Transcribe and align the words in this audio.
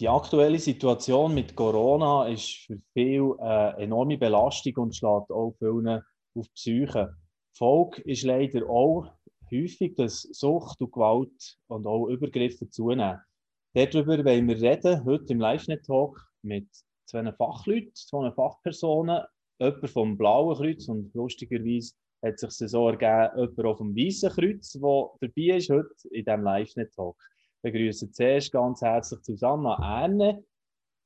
Die 0.00 0.08
aktuelle 0.08 0.60
Situation 0.60 1.34
mit 1.34 1.56
Corona 1.56 2.28
ist 2.28 2.66
für 2.66 2.78
viele 2.92 3.36
eine 3.40 3.78
enorme 3.78 4.16
Belastung 4.16 4.76
und 4.76 4.94
schlägt 4.94 5.32
auch 5.32 5.56
vielen 5.58 5.88
auf 6.36 6.46
die 6.46 6.52
Psyche. 6.54 7.16
Folge 7.52 8.02
ist 8.02 8.22
leider 8.22 8.70
auch 8.70 9.10
häufig, 9.52 9.96
dass 9.96 10.22
Sucht 10.22 10.80
und 10.80 10.92
Gewalt 10.92 11.58
und 11.66 11.84
auch 11.88 12.06
Übergriffe 12.06 12.70
zunehmen. 12.70 13.18
Darüber 13.74 14.24
wollen 14.24 14.46
wir 14.46 14.62
reden, 14.62 15.04
heute 15.04 15.32
im 15.32 15.40
Live-Net-Talk 15.40 16.16
mit 16.42 16.68
zwei 17.06 17.32
Fachleuten, 17.32 17.90
zwei 17.94 18.30
Fachpersonen, 18.30 19.24
jemand 19.58 19.90
vom 19.90 20.16
Blauen 20.16 20.56
Kreuz 20.58 20.86
und 20.88 21.12
lustigerweise 21.12 21.94
hat 22.24 22.38
sich 22.38 22.70
so 22.70 22.88
ergeben, 22.88 23.36
jemand 23.36 23.64
auch 23.64 23.78
vom 23.78 23.96
Weißen 23.96 24.30
Kreuz, 24.30 24.72
der 24.74 25.10
dabei 25.20 25.56
ist 25.56 25.70
heute 25.70 26.08
in 26.12 26.24
diesem 26.24 26.42
Live-Net-Talk. 26.44 27.16
Begrüße 27.62 28.10
zuerst 28.10 28.52
ganz 28.52 28.82
herzlich 28.82 29.20
Susanna 29.22 29.76
Erne, 30.02 30.44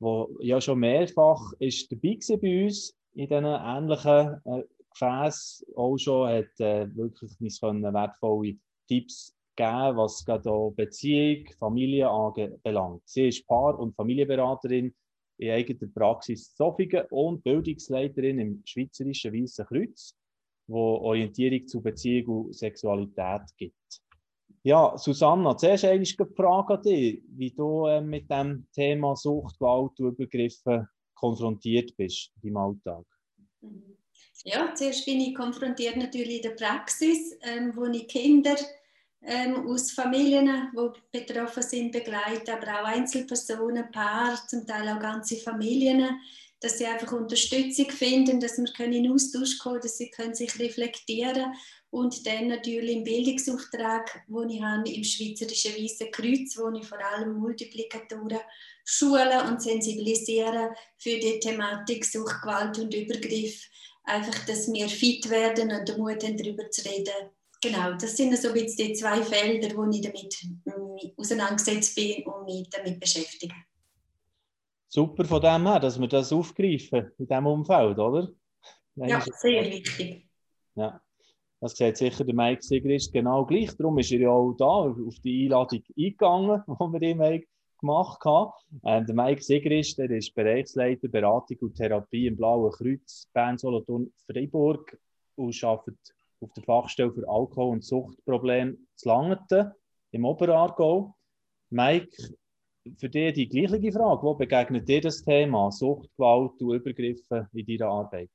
die 0.01 0.47
ja 0.47 0.61
schon 0.61 0.81
mehrfach 0.81 1.53
ist 1.59 1.91
dabei 1.91 2.19
war 2.29 2.39
bei 2.39 2.65
uns 2.65 2.95
in 3.15 3.29
diesen 3.29 3.45
ähnlichen 3.45 4.41
äh, 4.45 4.63
Gefäß 4.91 5.67
auch 5.77 5.97
schon 5.97 6.29
hat 6.29 6.61
äh, 6.61 6.95
wirklich 6.95 7.39
nicht 7.41 7.63
wertvolle 7.63 8.57
Tipps 8.89 9.35
gegeben, 9.57 9.97
was 9.97 10.25
gerade 10.25 10.51
auch 10.51 10.73
Beziehung, 10.73 11.47
Familie 11.59 12.09
anbelangt. 12.09 13.03
Sie 13.07 13.29
ist 13.29 13.47
Paar- 13.47 13.79
und 13.79 13.95
Familienberaterin 13.95 14.95
in 15.39 15.51
eigener 15.51 15.89
Praxis 15.93 16.55
Zofingen 16.55 17.07
und 17.11 17.43
Bildungsleiterin 17.43 18.39
im 18.39 18.63
Schweizerischen 18.65 19.33
Weißen 19.33 19.67
Kreuz, 19.67 20.15
wo 20.67 20.97
Orientierung 20.97 21.67
zu 21.67 21.83
Beziehung 21.83 22.47
und 22.47 22.55
Sexualität 22.55 23.43
gibt. 23.57 23.82
Ja, 24.65 24.97
Susanna, 24.97 25.57
zuerst 25.57 25.85
eine 25.85 26.07
Frage 26.37 26.75
an 26.75 26.83
dich, 26.83 27.21
wie 27.37 27.51
du 27.51 27.87
äh, 27.87 28.01
mit 28.01 28.31
dem 28.31 28.67
Thema 28.73 29.17
Sucht, 29.17 29.59
Gewalt 29.59 29.99
und 29.99 30.13
Übergriffe 30.13 30.89
konfrontiert 31.15 31.97
bist 31.97 32.31
im 32.43 32.57
Alltag. 32.57 33.05
Ja, 34.45 34.73
zuerst 34.73 35.05
bin 35.05 35.21
ich 35.21 35.35
konfrontiert 35.35 35.97
natürlich 35.97 36.37
in 36.37 36.43
der 36.43 36.51
Praxis, 36.51 37.37
ähm, 37.43 37.73
wo 37.75 37.87
ich 37.87 38.07
Kinder 38.07 38.57
ähm, 39.23 39.67
aus 39.69 39.91
Familien, 39.91 40.71
die 40.77 41.19
betroffen 41.21 41.63
sind, 41.63 41.91
begleite, 41.93 42.53
aber 42.53 42.83
auch 42.83 42.87
Einzelpersonen, 42.87 43.91
Paare, 43.91 44.39
zum 44.47 44.65
Teil 44.65 44.89
auch 44.89 45.01
ganze 45.01 45.37
Familien, 45.37 46.21
dass 46.61 46.79
sie 46.79 46.87
einfach 46.87 47.13
Unterstützung 47.13 47.91
finden, 47.91 48.39
dass 48.39 48.59
wir 48.59 48.73
können 48.73 48.93
in 48.93 49.11
Austausch 49.11 49.59
kommen 49.59 49.81
dass 49.81 49.99
sie 49.99 50.11
können 50.11 50.35
sich 50.35 50.57
reflektieren 50.61 51.53
und 51.93 52.27
dann 52.27 52.49
natürlich 52.49 52.97
im 52.97 53.05
Bildungsauftrag, 53.05 54.25
wo 54.27 54.43
ich 54.45 54.63
habe 54.63 54.89
im 54.89 55.05
Schweizerischen 55.05 55.75
Weißen 55.75 56.11
Kreuz, 56.11 56.57
wo 56.57 56.75
ich 56.75 56.87
vor 56.87 56.99
allem 56.99 57.35
Multiplikatoren 57.35 58.41
schulen 58.83 59.49
und 59.49 59.61
sensibilisieren 59.61 60.71
für 60.97 61.19
die 61.19 61.39
Thematik 61.39 62.07
Sucht, 62.07 62.41
Gewalt 62.41 62.79
und 62.79 62.95
Übergriff 62.95 63.69
einfach, 64.05 64.47
dass 64.47 64.73
wir 64.73 64.89
fit 64.89 65.29
werden 65.29 65.71
und 65.71 65.87
den 65.87 65.99
Mut 65.99 66.25
haben, 66.25 66.39
darüber 66.39 66.71
zu 66.71 66.83
reden. 66.89 67.31
Genau, 67.61 67.93
das 67.93 68.17
sind 68.17 68.37
so 68.39 68.55
jetzt 68.55 68.79
die 68.79 68.95
zwei 68.95 69.23
Felder, 69.23 69.77
wo 69.77 69.85
ich 69.91 70.01
damit 70.01 70.35
auseinandergesetzt 71.19 71.95
bin 71.95 72.25
und 72.25 72.47
mich 72.47 72.71
damit 72.71 72.99
beschäftige. 73.01 73.55
Super 74.89 75.27
von 75.27 75.43
dem 75.43 75.67
her, 75.67 75.79
dass 75.79 76.01
wir 76.01 76.09
das 76.09 76.33
aufgreifen 76.33 77.13
in 77.19 77.27
diesem 77.27 77.47
Umfeld, 77.47 77.99
oder? 77.99 78.33
Ja, 78.97 79.23
sehr 79.39 79.71
wichtig. 79.71 80.27
Ja, 80.75 81.01
das 81.63 81.77
sieht 81.77 81.97
sicher 81.97 82.25
der 82.25 82.35
Mike 82.35 82.61
Sigrist 82.61 83.13
genau 83.13 83.47
gleich. 83.47 83.77
Darum 83.77 83.97
ist 83.99 84.11
er 84.11 84.19
ja 84.19 84.31
auch 84.31 84.53
da 84.55 84.67
auf 84.67 85.21
die 85.23 85.45
Einladung 85.45 85.81
eingegangen, 85.97 86.63
die 86.69 87.01
wir 87.01 87.33
ihm 87.33 87.43
gemacht 87.79 88.25
habe. 88.25 88.53
Ähm, 88.85 89.07
der 89.07 89.15
Mike 89.15 89.41
Sigrist, 89.41 89.97
der 89.97 90.11
ist 90.11 90.35
Bereichsleiter 90.35 91.07
Beratung 91.07 91.59
und 91.61 91.77
Therapie 91.77 92.27
im 92.27 92.37
Blauen 92.37 92.73
Kreuz, 92.73 93.29
Bern 93.33 93.59
Solothurn 93.59 94.13
Freiburg 94.27 94.99
und 95.37 95.63
arbeitet 95.63 96.01
auf 96.41 96.53
der 96.53 96.65
Fachstelle 96.65 97.13
für 97.13 97.29
Alkohol- 97.29 97.75
und 97.75 97.85
Suchtprobleme 97.85 98.77
zu 98.97 99.09
Langeten 99.09 99.71
im 100.11 100.25
Oberaargau. 100.25 101.15
Mike, 101.71 102.35
für 102.97 103.09
dich 103.09 103.35
die 103.35 103.49
gleiche 103.49 103.93
Frage. 103.93 104.23
Wo 104.25 104.35
begegnet 104.35 104.89
dir 104.89 105.01
das 105.01 105.23
Thema 105.23 105.71
Sucht, 105.71 106.11
Gewalt 106.17 106.61
und 106.61 106.75
Übergriffe 106.75 107.49
in 107.53 107.67
deiner 107.67 107.89
Arbeit? 107.89 108.31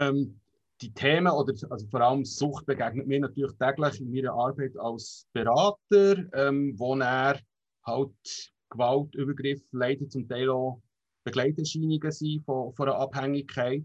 Ähm, 0.00 0.40
die 0.82 0.92
Themen 0.92 1.32
oder 1.32 1.54
also 1.70 1.86
vor 1.86 2.00
allem 2.00 2.24
Sucht 2.24 2.66
begegnet 2.66 3.06
mir 3.06 3.20
natürlich 3.20 3.56
täglich 3.56 4.00
in 4.00 4.12
meiner 4.12 4.32
Arbeit 4.32 4.76
als 4.76 5.26
Berater, 5.32 6.24
ähm, 6.34 6.74
wo 6.76 6.96
er 6.96 7.40
halt 7.84 8.52
Gewalt, 8.68 9.14
Übergriff 9.14 9.62
leider 9.70 10.08
zum 10.08 10.28
Teil 10.28 10.50
auch 10.50 10.82
Begleiterscheinungen 11.24 12.10
sind 12.10 12.44
von, 12.44 12.74
von 12.74 12.88
einer 12.88 12.98
Abhängigkeit. 12.98 13.84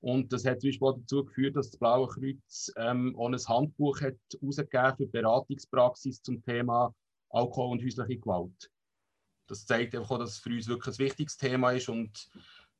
Und 0.00 0.32
das 0.32 0.44
hat 0.44 0.60
zum 0.60 0.70
Beispiel 0.70 0.92
dazu 0.96 1.24
geführt, 1.24 1.56
dass 1.56 1.70
das 1.70 1.78
Blaue 1.78 2.08
Kreuz 2.08 2.72
ähm, 2.76 3.14
auch 3.16 3.28
ein 3.28 3.36
Handbuch 3.36 4.00
hat 4.00 4.16
herausgegeben 4.40 4.96
für 4.96 5.06
Beratungspraxis 5.06 6.22
zum 6.22 6.42
Thema 6.42 6.94
Alkohol 7.30 7.72
und 7.72 7.84
häusliche 7.84 8.18
Gewalt. 8.18 8.70
Das 9.46 9.66
zeigt 9.66 9.94
einfach 9.94 10.10
auch, 10.12 10.18
dass 10.18 10.30
es 10.30 10.38
für 10.38 10.50
uns 10.50 10.66
wirklich 10.66 10.94
ein 10.94 11.04
wichtiges 11.04 11.36
Thema 11.36 11.72
ist 11.72 11.88
und 11.88 12.28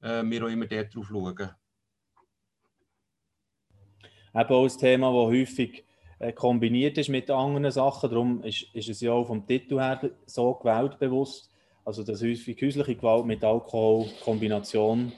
äh, 0.00 0.22
wir 0.24 0.44
auch 0.44 0.48
immer 0.48 0.66
dort 0.66 0.94
drauf 0.94 1.06
schauen. 1.08 1.50
Eben 4.34 4.54
auch 4.54 4.64
ein 4.64 4.78
Thema, 4.78 5.12
das 5.12 5.32
häufig 5.32 5.84
äh, 6.18 6.32
kombiniert 6.32 6.96
ist 6.98 7.08
mit 7.08 7.30
anderen 7.30 7.70
Sachen. 7.70 8.10
Darum 8.10 8.42
ist, 8.42 8.66
ist 8.72 8.88
es 8.88 9.00
ja 9.00 9.12
auch 9.12 9.26
vom 9.26 9.46
Titel 9.46 9.78
her 9.78 10.10
so 10.24 10.54
gewaltbewusst, 10.54 11.50
also 11.84 12.02
dass 12.02 12.22
häufig 12.22 12.60
häusliche 12.62 12.94
Gewalt 12.94 13.26
mit 13.26 13.42
Alkohol 13.44 14.06
Kombination 14.24 15.12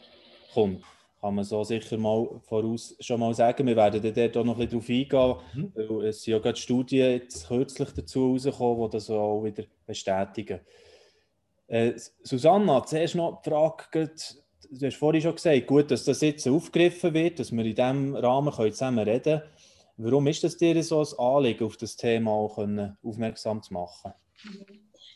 kommt. 0.53 0.83
Kann 1.21 1.35
man 1.37 1.45
so 1.45 1.65
sicher 1.65 1.97
mal 1.97 2.29
voraus 2.43 2.97
schon 3.01 3.21
mal 3.21 3.33
sagen. 3.33 3.67
Wir 3.67 3.77
werden 3.77 4.03
dort 4.15 4.37
auch 4.37 4.45
noch 4.45 4.59
ein 4.59 4.69
bisschen 4.69 5.09
drauf 5.09 5.41
eingehen, 5.55 5.73
mhm. 5.73 5.73
weil 5.75 6.07
es 6.09 6.23
sind 6.23 6.33
ja 6.33 6.39
gerade 6.39 6.59
Studien 6.59 7.13
jetzt 7.13 7.49
kürzlich 7.49 7.91
dazu 7.93 8.29
herausgekommen, 8.29 8.91
die 8.91 8.97
das 8.97 9.11
auch 9.11 9.43
wieder 9.43 9.65
bestätigen. 9.87 10.61
Äh, 11.67 11.93
Susanna, 12.23 12.85
zuerst 12.85 13.15
noch 13.15 13.41
die 13.43 13.51
Frage, 13.51 14.11
du 14.79 14.87
hast 14.87 14.97
vorhin 14.97 15.23
schon 15.23 15.35
gesagt, 15.35 15.67
gut, 15.67 15.91
dass 15.91 16.05
das 16.05 16.21
jetzt 16.21 16.47
aufgegriffen 16.49 17.15
wird, 17.15 17.39
dass 17.39 17.53
wir 17.53 17.65
in 17.65 17.75
diesem 17.75 18.17
Rahmen 18.17 18.53
zusammen 18.53 19.07
reden 19.07 19.41
können. 19.41 19.43
Warum 19.97 20.27
ist 20.27 20.43
es 20.45 20.57
dir 20.57 20.83
so 20.83 21.01
ein 21.01 21.19
Anliegen, 21.19 21.65
auf 21.65 21.77
das 21.77 21.97
Thema 21.97 22.33
auch 22.33 22.59
aufmerksam 23.03 23.63
zu 23.63 23.73
machen? 23.73 24.13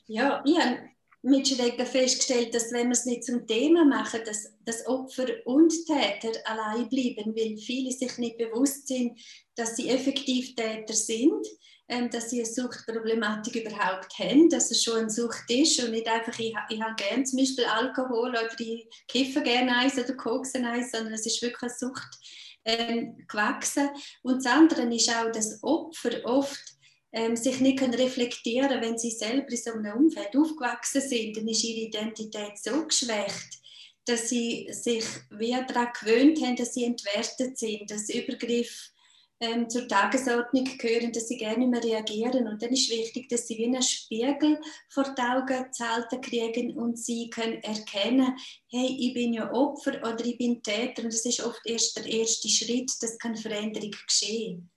Ja, 0.06 0.42
ich 0.46 0.58
habe 0.58 0.78
mit 1.22 1.48
Schrecken 1.48 1.84
festgestellt, 1.84 2.54
dass 2.54 2.72
wenn 2.72 2.86
wir 2.86 2.92
es 2.92 3.04
nicht 3.04 3.24
zum 3.24 3.46
Thema 3.46 3.84
machen, 3.84 4.20
dass, 4.24 4.54
dass 4.64 4.86
Opfer 4.86 5.26
und 5.46 5.72
Täter 5.86 6.38
allein 6.44 6.88
bleiben, 6.88 7.34
weil 7.34 7.56
viele 7.58 7.90
sich 7.90 8.16
nicht 8.18 8.38
bewusst 8.38 8.86
sind, 8.86 9.18
dass 9.56 9.76
sie 9.76 9.88
effektiv 9.88 10.54
Täter 10.54 10.94
sind, 10.94 11.46
dass 12.10 12.28
sie 12.28 12.40
eine 12.40 12.52
Suchtproblematik 12.52 13.56
überhaupt 13.64 14.18
haben, 14.18 14.50
dass 14.50 14.70
es 14.70 14.82
schon 14.82 14.98
eine 14.98 15.10
Sucht 15.10 15.50
ist 15.50 15.82
und 15.82 15.92
nicht 15.92 16.06
einfach, 16.06 16.38
ich, 16.38 16.54
ich 16.68 16.82
habe 16.82 16.94
gerne 16.96 17.24
zum 17.24 17.38
Beispiel 17.38 17.64
Alkohol 17.64 18.30
oder 18.30 18.60
ich 18.60 18.86
kiffe 19.08 19.42
gerne 19.42 19.74
eins 19.74 19.98
oder 19.98 20.14
kokse 20.14 20.58
eins, 20.58 20.92
sondern 20.92 21.14
es 21.14 21.24
ist 21.24 21.40
wirklich 21.40 21.62
eine 21.62 21.78
Sucht 21.78 22.18
ähm, 22.66 23.24
gewachsen. 23.26 23.88
Und 24.22 24.44
das 24.44 24.52
andere 24.52 24.82
ist 24.94 25.08
auch, 25.08 25.32
dass 25.32 25.62
Opfer 25.62 26.24
oft 26.24 26.62
ähm, 27.12 27.36
sich 27.36 27.58
nicht 27.60 27.78
können 27.78 27.94
reflektieren 27.94 28.68
können, 28.68 28.82
wenn 28.82 28.98
sie 28.98 29.10
selber 29.10 29.48
in 29.48 29.56
so 29.56 29.72
einem 29.72 29.96
Umfeld 29.96 30.36
aufgewachsen 30.36 31.00
sind, 31.00 31.38
dann 31.38 31.48
ist 31.48 31.64
ihre 31.64 31.86
Identität 31.86 32.58
so 32.58 32.86
geschwächt, 32.86 33.60
dass 34.04 34.28
sie 34.28 34.68
sich 34.72 35.04
wie 35.30 35.52
daran 35.52 35.88
gewöhnt 35.98 36.42
haben, 36.42 36.56
dass 36.56 36.74
sie 36.74 36.84
entwertet 36.84 37.56
sind, 37.56 37.90
dass 37.90 38.10
Übergriff 38.10 38.90
ähm, 39.40 39.68
zur 39.68 39.86
Tagesordnung 39.86 40.64
gehören, 40.78 41.12
dass 41.12 41.28
sie 41.28 41.36
gerne 41.36 41.66
mehr 41.66 41.82
reagieren. 41.82 42.48
Und 42.48 42.62
dann 42.62 42.70
ist 42.70 42.90
wichtig, 42.90 43.28
dass 43.28 43.46
sie 43.46 43.56
wie 43.58 43.66
einen 43.66 43.82
Spiegel 43.82 44.60
vor 44.88 45.04
die 45.04 45.22
Augen 45.22 45.72
zu 45.72 45.88
halten 45.88 46.20
kriegen 46.20 46.76
und 46.76 46.98
sie 46.98 47.30
können 47.30 47.62
erkennen, 47.62 48.36
hey, 48.70 48.96
ich 48.98 49.14
bin 49.14 49.32
ja 49.32 49.52
Opfer 49.52 49.98
oder 50.02 50.24
ich 50.24 50.38
bin 50.38 50.62
Täter. 50.62 51.04
Und 51.04 51.12
das 51.12 51.24
ist 51.24 51.42
oft 51.42 51.60
erst 51.64 51.96
der 51.96 52.06
erste 52.06 52.48
Schritt, 52.48 52.90
dass 53.00 53.18
keine 53.18 53.36
Veränderung 53.36 53.92
geschehen. 54.06 54.70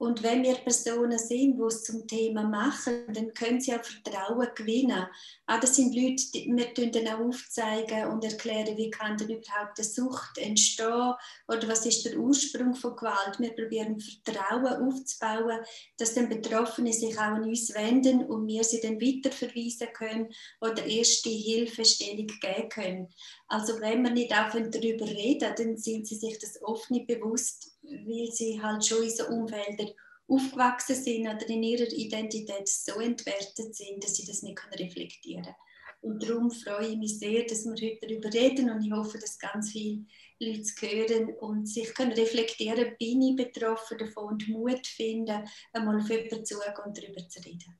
Und 0.00 0.22
wenn 0.22 0.42
wir 0.42 0.54
Personen 0.54 1.18
sind, 1.18 1.58
die 1.58 1.62
es 1.62 1.84
zum 1.84 2.06
Thema 2.08 2.42
machen, 2.42 3.04
dann 3.12 3.34
können 3.34 3.60
sie 3.60 3.74
auch 3.74 3.84
Vertrauen 3.84 4.48
gewinnen. 4.54 5.06
Ah, 5.44 5.60
das 5.60 5.76
sind 5.76 5.94
Leute, 5.94 6.24
die 6.32 6.50
wir 6.50 6.90
dann 6.90 7.08
auch 7.08 7.26
aufzeigen 7.26 8.06
und 8.06 8.24
erklären, 8.24 8.78
wie 8.78 8.88
kann 8.88 9.18
denn 9.18 9.28
überhaupt 9.28 9.78
eine 9.78 9.86
Sucht 9.86 10.38
entstehen 10.38 11.12
oder 11.48 11.68
was 11.68 11.84
ist 11.84 12.06
der 12.06 12.18
Ursprung 12.18 12.74
von 12.74 12.96
Gewalt. 12.96 13.38
Wir 13.40 13.54
probieren 13.54 14.00
Vertrauen 14.00 14.88
aufzubauen, 14.88 15.58
dass 15.98 16.14
dann 16.14 16.30
Betroffene 16.30 16.94
sich 16.94 17.18
auch 17.18 17.34
an 17.34 17.42
uns 17.42 17.74
wenden 17.74 18.24
und 18.24 18.46
wir 18.46 18.64
sie 18.64 18.80
dann 18.80 19.02
weiterverweisen 19.02 19.88
können 19.92 20.32
oder 20.62 20.82
erste 20.82 21.28
Hilfestellung 21.28 22.28
geben 22.40 22.68
können. 22.70 23.08
Also 23.48 23.78
wenn 23.80 24.02
wir 24.02 24.10
nicht 24.10 24.32
aufhören 24.32 24.70
darüber 24.70 25.04
reden, 25.04 25.52
dann 25.58 25.76
sind 25.76 26.06
sie 26.06 26.16
sich 26.16 26.38
das 26.38 26.62
oft 26.62 26.90
nicht 26.90 27.06
bewusst, 27.06 27.76
weil 27.82 28.30
sie 28.32 28.60
halt 28.60 28.84
schon 28.84 29.02
in 29.02 29.10
so 29.10 29.26
Umfeldern 29.26 29.90
aufgewachsen 30.28 30.94
sind 30.94 31.26
oder 31.26 31.48
in 31.48 31.62
ihrer 31.62 31.90
Identität 31.92 32.68
so 32.68 33.00
entwertet 33.00 33.74
sind, 33.74 34.02
dass 34.02 34.14
sie 34.14 34.26
das 34.26 34.42
nicht 34.42 34.60
reflektieren 34.78 35.42
können. 35.44 35.56
Und 36.02 36.22
darum 36.22 36.50
freue 36.50 36.88
ich 36.88 36.96
mich 36.96 37.18
sehr, 37.18 37.44
dass 37.44 37.64
wir 37.66 37.72
heute 37.72 38.06
darüber 38.06 38.32
reden 38.32 38.70
und 38.70 38.82
ich 38.82 38.90
hoffe, 38.90 39.18
dass 39.18 39.38
ganz 39.38 39.72
viele 39.72 40.06
Leute 40.38 40.62
hören 40.80 41.34
und 41.40 41.68
sich 41.68 41.92
können 41.94 42.12
reflektieren, 42.12 42.96
bin 42.98 43.20
ich 43.20 43.36
betroffen 43.36 43.98
davon 43.98 44.32
und 44.32 44.48
Mut 44.48 44.86
finden, 44.86 45.44
einmal 45.72 46.00
auf 46.00 46.08
jemanden 46.08 46.44
zugehen 46.44 46.72
und 46.86 46.96
darüber 46.96 47.28
zu 47.28 47.40
reden. 47.40 47.78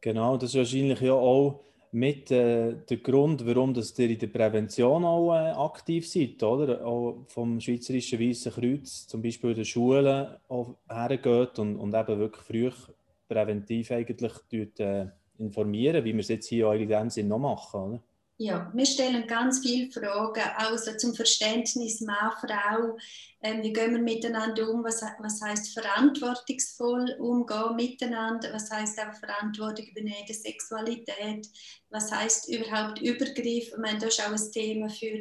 Genau, 0.00 0.36
das 0.36 0.50
ist 0.50 0.56
wahrscheinlich 0.56 1.00
ja 1.00 1.12
auch 1.12 1.64
mit 1.94 2.30
äh, 2.32 2.74
der 2.88 2.96
Grund, 2.96 3.46
warum 3.46 3.72
dass 3.72 3.96
ihr 3.98 4.10
in 4.10 4.18
der 4.18 4.26
Prävention 4.26 5.04
auch 5.04 5.32
äh, 5.32 5.52
aktiv 5.52 6.08
seid, 6.08 6.42
oder? 6.42 6.84
Auch 6.84 7.24
vom 7.28 7.60
Schweizerischen 7.60 8.18
Weißen 8.18 8.52
Kreuz 8.52 9.06
zum 9.06 9.22
Beispiel 9.22 9.50
in 9.50 9.56
den 9.56 9.64
Schulen 9.64 10.26
hergeht 10.88 11.58
und, 11.60 11.76
und 11.76 11.94
eben 11.94 12.18
wirklich 12.18 12.44
früh 12.44 12.70
präventiv 13.28 13.92
eigentlich 13.92 14.32
dort, 14.50 14.80
äh, 14.80 15.06
informieren, 15.38 16.04
wie 16.04 16.12
wir 16.12 16.20
es 16.20 16.28
jetzt 16.28 16.48
hier 16.48 16.68
auch 16.68 16.72
in 16.72 16.88
dem 16.88 17.10
Sinn 17.10 17.28
noch 17.28 17.38
machen, 17.38 17.80
oder? 17.80 18.02
Ja, 18.44 18.70
wir 18.74 18.84
stellen 18.84 19.26
ganz 19.26 19.60
viele 19.60 19.90
Fragen, 19.90 20.42
also 20.56 20.94
zum 20.98 21.14
Verständnis 21.14 22.02
Mann, 22.02 22.30
Frau, 22.42 22.98
ähm, 23.40 23.62
wie 23.62 23.72
gehen 23.72 23.92
wir 23.92 24.02
miteinander 24.02 24.68
um, 24.68 24.84
was, 24.84 25.00
was 25.18 25.40
heißt 25.40 25.72
verantwortungsvoll 25.72 27.16
umgehen 27.20 27.74
miteinander, 27.74 28.52
was 28.52 28.70
heißt 28.70 29.00
auch 29.00 29.14
Verantwortung 29.14 29.86
übernehmen 29.86 30.26
der 30.28 30.34
Sexualität, 30.34 31.48
was 31.88 32.12
heißt 32.12 32.50
überhaupt 32.50 33.00
Übergriff, 33.00 33.68
ich 33.68 33.78
meine, 33.78 33.98
das 33.98 34.18
ist 34.18 34.26
auch 34.26 34.32
ein 34.32 34.52
Thema 34.52 34.90
für 34.90 35.20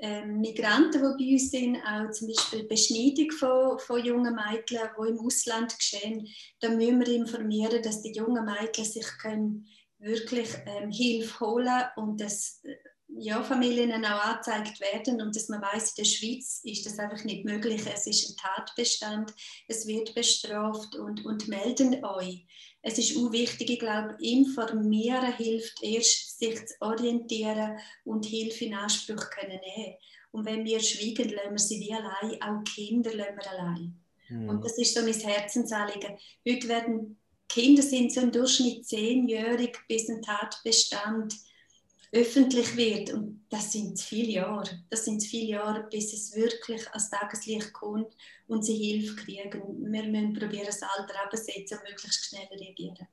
ähm, 0.00 0.40
Migranten, 0.40 0.90
die 1.18 1.24
bei 1.24 1.32
uns 1.34 1.50
sind, 1.52 1.76
auch 1.76 2.10
zum 2.10 2.26
Beispiel 2.26 2.64
Beschneidung 2.64 3.30
von, 3.30 3.78
von 3.78 4.04
jungen 4.04 4.34
Mädchen, 4.34 4.80
die 4.98 5.08
im 5.10 5.20
Ausland 5.20 5.78
geschehen, 5.78 6.26
da 6.58 6.70
müssen 6.70 6.98
wir 6.98 7.14
informieren, 7.14 7.80
dass 7.80 8.02
die 8.02 8.12
jungen 8.12 8.44
Mädchen 8.44 8.84
sich 8.84 9.06
können 9.22 9.68
wirklich 9.98 10.48
ähm, 10.66 10.90
Hilfe 10.90 11.40
holen 11.40 11.84
und 11.96 12.20
dass 12.20 12.60
äh, 12.64 12.76
ja, 13.08 13.42
Familien 13.42 14.04
auch 14.04 14.24
angezeigt 14.24 14.80
werden 14.80 15.20
und 15.20 15.34
dass 15.34 15.48
man 15.48 15.62
weiß, 15.62 15.90
in 15.90 16.04
der 16.04 16.10
Schweiz 16.10 16.60
ist 16.64 16.86
das 16.86 16.98
einfach 16.98 17.22
nicht 17.24 17.44
möglich. 17.44 17.82
Es 17.92 18.06
ist 18.06 18.30
ein 18.30 18.36
Tatbestand, 18.36 19.32
es 19.68 19.86
wird 19.86 20.14
bestraft 20.14 20.96
und, 20.96 21.24
und 21.24 21.48
melden 21.48 22.04
euch. 22.04 22.46
Es 22.82 22.98
ist 22.98 23.16
auch 23.16 23.32
wichtig, 23.32 23.70
ich 23.70 23.78
glaube, 23.78 24.16
informieren 24.20 25.32
hilft 25.36 25.82
erst, 25.82 26.38
sich 26.38 26.66
zu 26.66 26.74
orientieren 26.80 27.78
und 28.04 28.26
Hilfe 28.26 28.66
in 28.66 28.74
Anspruch 28.74 29.30
können 29.30 29.60
nehmen. 29.60 29.94
Und 30.30 30.44
wenn 30.44 30.64
wir 30.64 30.80
schweigen, 30.80 31.30
lassen 31.30 31.52
wir 31.52 31.58
sie 31.58 31.80
wie 31.80 31.94
allein, 31.94 32.42
auch 32.42 32.62
Kinder 32.64 33.14
lassen 33.14 33.36
wir 33.36 33.50
allein. 33.50 34.00
Mhm. 34.28 34.48
Und 34.48 34.64
das 34.64 34.78
ist 34.78 34.94
so 34.94 35.02
mein 35.02 35.14
Herzensanliegen. 35.14 36.16
Heute 36.46 36.68
werden 36.68 37.18
Kinder 37.48 37.82
sind 37.82 38.12
so 38.12 38.20
im 38.20 38.32
Durchschnitt 38.32 38.86
zehnjährig, 38.86 39.78
bis 39.88 40.08
ein 40.08 40.22
Tatbestand 40.22 41.34
öffentlich 42.12 42.76
wird. 42.76 43.12
Und 43.12 43.44
das 43.48 43.72
sind 43.72 44.00
viele 44.00 44.32
Jahre. 44.32 44.70
Das 44.90 45.04
sind 45.04 45.22
viele 45.22 45.52
Jahre, 45.52 45.86
bis 45.90 46.12
es 46.12 46.34
wirklich 46.34 46.88
ans 46.90 47.10
Tageslicht 47.10 47.72
kommt 47.72 48.14
und 48.48 48.64
sie 48.64 48.74
Hilfe 48.74 49.16
kriegen. 49.16 49.62
Wir 49.92 50.04
müssen 50.04 50.34
probieren, 50.34 50.66
das 50.66 50.82
Alter 50.82 51.14
abzusetzen 51.24 51.78
und 51.78 51.88
möglichst 51.88 52.24
schnell 52.26 52.46
reagieren. 52.50 53.06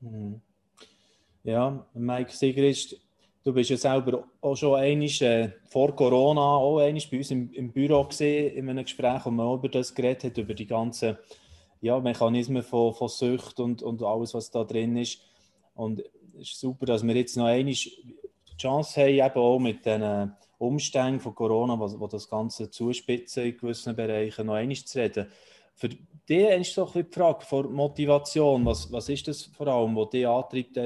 Mhm. 0.00 0.40
Ja, 1.44 1.86
Mike 1.94 2.32
Sigrist, 2.32 2.96
du 3.44 3.52
bist 3.52 3.70
ja 3.70 3.76
selber 3.76 4.28
auch 4.40 4.56
schon 4.56 4.78
einmal, 4.78 5.08
äh, 5.20 5.50
vor 5.68 5.94
Corona 5.94 6.40
auch 6.40 6.78
bei 6.78 6.90
uns 6.90 7.30
im, 7.30 7.52
im 7.52 7.72
Büro 7.72 8.04
gesehen, 8.04 8.54
in 8.54 8.68
einem 8.68 8.84
Gespräch, 8.84 9.24
wo 9.24 9.30
man 9.30 9.56
über 9.56 9.68
das 9.68 9.94
geredet 9.94 10.24
hat, 10.24 10.38
über 10.38 10.54
die 10.54 10.66
ganzen 10.66 11.16
ja, 11.80 11.98
Mechanismen 12.00 12.62
von, 12.62 12.94
von 12.94 13.08
Sucht 13.08 13.60
und, 13.60 13.82
und 13.82 14.02
alles, 14.02 14.34
was 14.34 14.50
da 14.50 14.64
drin 14.64 14.96
ist. 14.96 15.20
Und 15.74 16.00
es 16.34 16.50
ist 16.50 16.60
super, 16.60 16.86
dass 16.86 17.06
wir 17.06 17.14
jetzt 17.14 17.36
noch 17.36 17.48
die 17.48 18.56
Chance 18.56 19.00
haben, 19.00 19.14
eben 19.14 19.40
auch 19.40 19.58
mit 19.58 19.86
den 19.86 20.32
Umständen 20.58 21.20
von 21.20 21.34
Corona, 21.34 21.78
wo, 21.78 22.00
wo 22.00 22.06
das 22.08 22.28
Ganze 22.28 22.70
zuspitzen 22.70 23.44
in 23.44 23.56
gewissen 23.56 23.94
Bereichen, 23.94 24.46
noch 24.46 24.54
einmal 24.54 24.76
zu 24.76 24.98
reden. 24.98 25.28
Für 25.74 25.88
dich 25.88 26.48
ist 26.48 26.76
doch 26.76 26.92
die 26.92 27.04
Frage 27.04 27.44
von 27.44 27.72
Motivation. 27.72 28.64
Was, 28.66 28.90
was 28.90 29.08
ist 29.08 29.28
das 29.28 29.44
vor 29.44 29.68
allem, 29.68 29.94
was 29.94 30.10
dich 30.10 30.26
antreibt, 30.26 30.76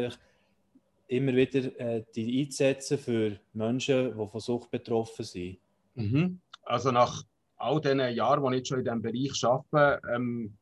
immer 1.09 1.35
wieder 1.35 1.81
äh, 1.81 2.05
die 2.15 2.43
einzusetzen 2.43 2.99
für 2.99 3.39
Menschen, 3.55 4.17
die 4.19 4.27
von 4.27 4.41
Sucht 4.41 4.71
betroffen 4.71 5.25
sind? 5.25 5.59
Mhm. 5.94 6.41
Also 6.65 6.91
nach 6.91 7.25
all 7.56 7.81
diesen 7.81 8.00
Jahren, 8.15 8.53
die 8.53 8.59
ich 8.59 8.69
schon 8.69 8.79
in 8.81 8.85
diesem 8.85 9.03
Bereich 9.03 9.44
arbeite, 9.44 10.06
ähm, 10.15 10.55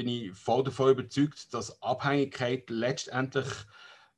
bin 0.00 0.08
ich 0.08 0.32
voll 0.32 0.64
davon 0.64 0.92
überzeugt, 0.92 1.52
dass 1.52 1.82
Abhängigkeit 1.82 2.70
letztendlich 2.70 3.46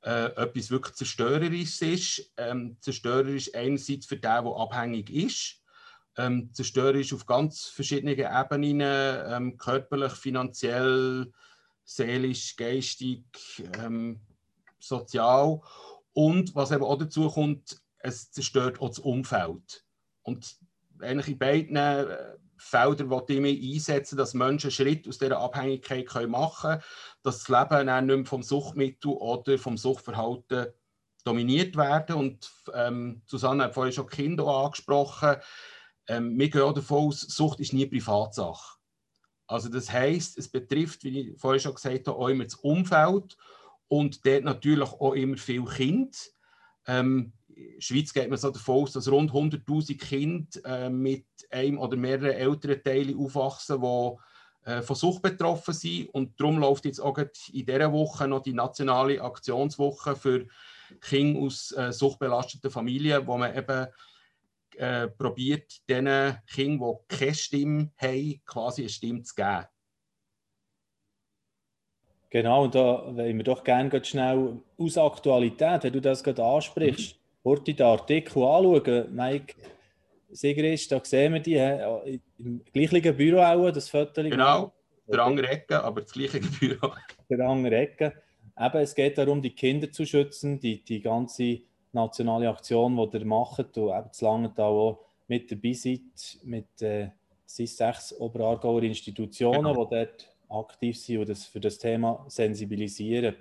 äh, 0.01 0.27
etwas 0.27 0.71
wirklich 0.71 0.95
Zerstörerisches 0.95 1.81
ist. 1.81 2.33
Ähm, 2.37 2.77
zerstörerisch 2.79 3.53
einerseits 3.53 4.05
für 4.05 4.15
den, 4.15 4.45
der 4.45 4.55
abhängig 4.55 5.09
ist, 5.09 5.61
ähm, 6.15 6.53
zerstörerisch 6.53 7.13
auf 7.13 7.25
ganz 7.25 7.65
verschiedenen 7.65 8.17
Ebenen, 8.17 8.81
ähm, 9.27 9.57
körperlich, 9.57 10.13
finanziell, 10.13 11.33
seelisch, 11.83 12.55
geistig, 12.55 13.25
ähm, 13.77 14.21
sozial. 14.79 15.59
Und 16.13 16.55
was 16.55 16.71
eben 16.71 16.83
auch 16.83 16.97
dazu 16.97 17.29
kommt, 17.29 17.81
es 17.99 18.31
zerstört 18.31 18.79
auch 18.79 18.87
das 18.87 18.99
Umfeld. 18.99 19.83
Und 20.21 20.55
eigentlich 21.01 21.27
in 21.27 21.37
beiden 21.37 21.75
äh, 21.75 22.37
Felder, 22.57 23.21
die 23.27 23.33
ich 23.33 23.39
mich 23.39 23.75
einsetzen, 23.75 24.17
dass 24.17 24.33
Menschen 24.33 24.71
Schritt 24.71 25.07
aus 25.07 25.17
dieser 25.17 25.39
Abhängigkeit 25.39 26.27
machen 26.27 26.71
können, 26.71 26.83
dass 27.23 27.43
das 27.43 27.49
Leben 27.49 27.87
dann 27.87 28.05
nicht 28.05 28.15
mehr 28.15 28.25
vom 28.25 28.43
Suchtmittel 28.43 29.11
oder 29.11 29.57
vom 29.57 29.77
Suchtverhalten 29.77 30.67
dominiert 31.23 31.75
werden. 31.75 32.15
Und 32.15 32.51
ähm, 32.73 33.21
Susanne 33.25 33.65
hat 33.65 33.73
vorhin 33.73 33.93
schon 33.93 34.07
Kinder 34.07 34.45
angesprochen. 34.47 35.37
Ähm, 36.07 36.37
wir 36.37 36.49
gehen 36.49 36.73
davon 36.73 37.07
aus, 37.07 37.21
Sucht 37.21 37.59
ist 37.59 37.73
nie 37.73 37.85
Privatsache. 37.85 38.77
Also 39.47 39.69
das 39.69 39.91
heißt, 39.91 40.37
es 40.37 40.47
betrifft, 40.49 41.03
wie 41.03 41.31
ich 41.31 41.39
vorhin 41.39 41.59
schon 41.59 41.75
gesagt 41.75 42.07
habe, 42.07 42.17
auch 42.17 42.27
immer 42.27 42.43
das 42.43 42.55
Umfeld 42.55 43.37
und 43.87 44.25
dort 44.25 44.43
natürlich 44.43 44.89
auch 44.89 45.13
immer 45.13 45.37
viele 45.37 45.65
Kinder. 45.65 46.17
Ähm, 46.87 47.33
in 47.55 47.75
der 47.75 47.81
Schweiz 47.81 48.13
geht 48.13 48.29
man 48.29 48.37
so 48.37 48.49
davon 48.49 48.83
aus, 48.83 48.93
dass 48.93 49.09
rund 49.09 49.31
100.000 49.31 49.97
Kinder 49.97 50.47
äh, 50.65 50.89
mit 50.89 51.25
einem 51.51 51.77
oder 51.77 51.97
mehreren 51.97 52.31
Elternteilen 52.31 53.17
aufwachsen, 53.17 53.81
die 53.81 54.69
äh, 54.69 54.81
von 54.81 54.95
Sucht 54.95 55.21
betroffen 55.21 55.73
sind. 55.73 56.09
Und 56.09 56.39
darum 56.39 56.57
läuft 56.59 56.85
jetzt 56.85 56.99
auch 56.99 57.17
in 57.17 57.29
dieser 57.65 57.91
Woche 57.91 58.27
noch 58.27 58.43
die 58.43 58.53
nationale 58.53 59.21
Aktionswoche 59.21 60.15
für 60.15 60.47
Kinder 61.01 61.41
aus 61.41 61.71
äh, 61.71 61.91
suchtbelasteten 61.91 62.71
Familien, 62.71 63.25
wo 63.27 63.37
man 63.37 63.55
eben 63.55 63.87
äh, 64.77 65.07
probiert, 65.07 65.87
diesen 65.87 66.37
Kindern, 66.47 66.97
die 67.09 67.15
keine 67.15 67.35
Stimme 67.35 67.91
haben, 67.97 68.41
quasi 68.45 68.81
eine 68.83 68.89
Stimme 68.89 69.23
zu 69.23 69.35
geben. 69.35 69.65
Genau, 72.29 72.63
und 72.63 72.73
da 72.73 73.15
wollen 73.15 73.37
wir 73.37 73.43
doch 73.43 73.63
gerne 73.63 74.03
schnell 74.03 74.59
aus 74.79 74.97
Aktualität, 74.97 75.83
wenn 75.83 75.93
du 75.93 76.01
das 76.01 76.23
gerade 76.23 76.43
ansprichst, 76.43 77.15
mhm 77.15 77.22
Horti 77.43 77.73
den 77.73 77.85
Artikel 77.85 78.43
anschauen, 78.43 79.13
Mike 79.13 79.55
Sigrist, 80.31 80.91
da 80.91 81.01
sehen 81.03 81.33
wir 81.33 81.39
die 81.41 81.55
im 82.39 82.61
gleichen 82.73 83.15
Büro 83.15 83.39
auch, 83.39 83.71
das 83.71 83.89
Foto. 83.89 84.23
Genau, 84.23 84.71
der 85.07 85.19
andere 85.19 85.49
Ecke, 85.49 85.83
aber 85.83 86.01
das 86.01 86.11
gleiche 86.11 86.39
Büro. 86.59 86.91
Der 87.29 87.47
andere 87.47 87.75
Ecke. 87.75 88.13
Eben, 88.57 88.77
es 88.77 88.95
geht 88.95 89.17
darum, 89.17 89.41
die 89.41 89.51
Kinder 89.51 89.91
zu 89.91 90.05
schützen, 90.05 90.59
die, 90.59 90.83
die 90.83 91.01
ganze 91.01 91.61
nationale 91.91 92.49
Aktion, 92.49 92.95
die 92.95 93.17
ihr 93.17 93.25
macht, 93.25 93.77
und 93.77 93.89
eben 93.89 94.11
zu 94.11 94.25
Langenthal 94.25 94.71
auch 94.71 94.99
mit 95.27 95.51
dabei 95.51 95.73
seid, 95.73 96.01
mit 96.43 96.81
äh, 96.81 97.09
sechs 97.45 98.19
Oberaargauer 98.19 98.83
Institutionen, 98.83 99.63
genau. 99.63 99.85
die 99.85 99.95
dort 99.95 100.29
aktiv 100.49 100.99
sind 100.99 101.19
und 101.19 101.29
das, 101.29 101.45
für 101.45 101.59
das 101.59 101.77
Thema 101.77 102.25
sensibilisieren. 102.27 103.35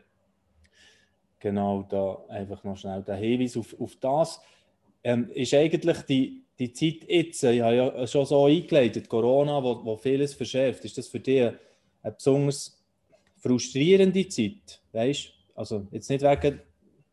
Genau, 1.42 1.82
da 1.90 2.24
einfach 2.28 2.62
noch 2.62 2.76
schnell 2.76 3.02
der 3.02 3.16
Hinweis 3.16 3.56
auf, 3.56 3.74
auf 3.80 3.96
das. 3.96 4.40
Ähm, 5.02 5.28
ist 5.34 5.52
eigentlich 5.52 6.02
die, 6.02 6.44
die 6.56 6.72
Zeit 6.72 7.08
jetzt, 7.08 7.42
ich 7.42 7.60
habe 7.60 7.74
ja 7.74 8.06
schon 8.06 8.24
so 8.24 8.44
eingeleitet, 8.44 9.08
Corona, 9.08 9.60
wo, 9.60 9.84
wo 9.84 9.96
vieles 9.96 10.34
verschärft, 10.34 10.84
ist 10.84 10.98
das 10.98 11.08
für 11.08 11.18
dich 11.18 11.50
eine 12.00 12.12
besonders 12.12 12.80
frustrierende 13.38 14.28
Zeit? 14.28 14.80
Weißt 14.92 15.32
Also 15.56 15.88
jetzt 15.90 16.08
nicht 16.10 16.22
wegen, 16.22 16.60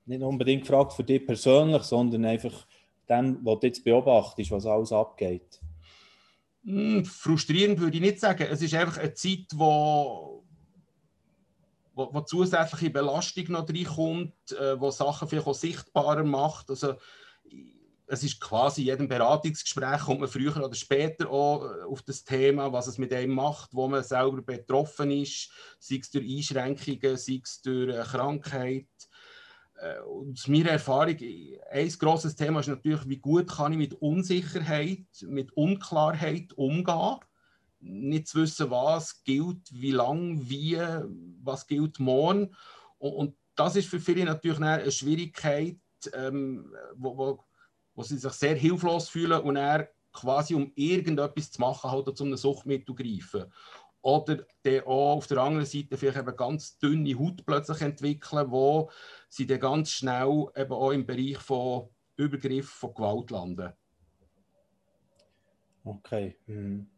nicht 0.05 0.21
unbedingt 0.21 0.61
gefragt 0.61 0.93
für 0.93 1.03
dich 1.03 1.25
persönlich, 1.25 1.81
sondern 1.81 2.25
einfach 2.25 2.67
dem, 3.09 3.39
was 3.43 3.59
du 3.61 3.65
jetzt 3.65 3.83
beobachtest, 3.83 4.51
was 4.51 4.67
alles 4.67 4.91
abgeht. 4.91 5.59
Hm, 6.63 7.03
frustrierend 7.03 7.79
würde 7.79 7.97
ich 7.97 8.03
nicht 8.03 8.19
sagen. 8.19 8.45
Es 8.47 8.61
ist 8.61 8.75
einfach 8.75 8.99
eine 8.99 9.13
Zeit, 9.15 9.47
wo 9.55 10.43
wo, 11.99 12.13
wo 12.13 12.21
zusätzliche 12.21 12.89
Belastung 12.89 13.45
noch 13.49 13.67
reinkommt, 13.67 14.33
äh, 14.53 14.79
wo 14.79 14.89
Sachen 14.89 15.27
vielleicht 15.27 15.47
auch 15.47 15.53
sichtbarer 15.53 16.23
macht. 16.23 16.69
Also, 16.69 16.95
es 18.07 18.23
ist 18.23 18.39
quasi 18.39 18.81
in 18.81 18.87
jedem 18.87 19.07
Beratungsgespräch 19.07 20.01
kommt 20.01 20.21
man 20.21 20.29
früher 20.29 20.55
oder 20.57 20.73
später 20.73 21.29
auch 21.29 21.63
äh, 21.63 21.83
auf 21.83 22.01
das 22.01 22.23
Thema, 22.23 22.71
was 22.71 22.87
es 22.87 22.97
mit 22.97 23.13
einem 23.13 23.33
macht, 23.33 23.73
wo 23.73 23.87
man 23.87 24.03
selber 24.03 24.41
betroffen 24.41 25.11
ist, 25.11 25.51
sei 25.77 25.97
es 26.01 26.09
durch 26.09 26.25
Einschränkungen, 26.25 27.17
sei 27.17 27.41
es 27.43 27.61
durch 27.61 27.93
eine 27.93 28.03
Krankheit. 28.03 28.87
äh, 29.81 29.99
aus 29.99 30.47
meiner 30.47 30.71
Erfahrung, 30.71 31.17
ein 31.71 31.89
grosses 31.99 32.35
Thema 32.35 32.61
ist 32.61 32.67
natürlich, 32.67 33.07
wie 33.07 33.19
gut 33.19 33.49
kann 33.49 33.73
ich 33.73 33.77
mit 33.77 33.93
Unsicherheit, 33.93 35.05
mit 35.21 35.51
Unklarheit 35.53 36.53
umgehen. 36.53 37.19
Nicht 37.79 38.27
zu 38.27 38.41
wissen, 38.41 38.69
was 38.69 39.23
gilt, 39.23 39.61
wie 39.71 39.91
lang, 39.91 40.49
wie, 40.49 40.77
was 41.41 41.67
gilt 41.67 41.99
morgen. 41.99 42.55
Und, 42.97 43.13
und 43.13 43.35
das 43.55 43.75
ist 43.75 43.89
für 43.89 43.99
viele 43.99 44.25
natürlich 44.25 44.59
eine 44.59 44.91
Schwierigkeit, 44.91 45.79
ähm, 46.13 46.73
wo, 46.95 47.17
wo, 47.17 47.43
wo 47.95 48.03
sie 48.03 48.17
sich 48.17 48.31
sehr 48.33 48.55
hilflos 48.55 49.09
fühlen 49.09 49.41
und 49.41 49.55
er 49.55 49.89
quasi 50.11 50.55
um 50.55 50.71
irgendetwas 50.75 51.51
zu 51.51 51.61
machen, 51.61 51.91
halt 51.91 52.17
zu 52.17 52.23
einem 52.23 52.37
Suchtmittel 52.37 52.95
greifen. 52.95 53.51
Oder 54.01 54.45
dann 54.63 54.81
auch 54.85 55.17
auf 55.17 55.27
der 55.27 55.39
anderen 55.39 55.65
Seite 55.65 55.97
vielleicht 55.97 56.17
eben 56.17 56.35
ganz 56.35 56.77
dünne 56.77 57.19
Haut 57.19 57.45
plötzlich 57.45 57.81
entwickeln, 57.81 58.49
wo 58.49 58.89
sie 59.27 59.45
dann 59.45 59.59
ganz 59.59 59.91
schnell 59.91 60.45
eben 60.55 60.71
auch 60.71 60.91
im 60.91 61.05
Bereich 61.05 61.37
von 61.37 61.89
Übergriff, 62.15 62.69
von 62.69 62.93
Gewalt 62.93 63.31
landen. 63.31 63.73
Okay. 65.83 66.37
Hm. 66.45 66.89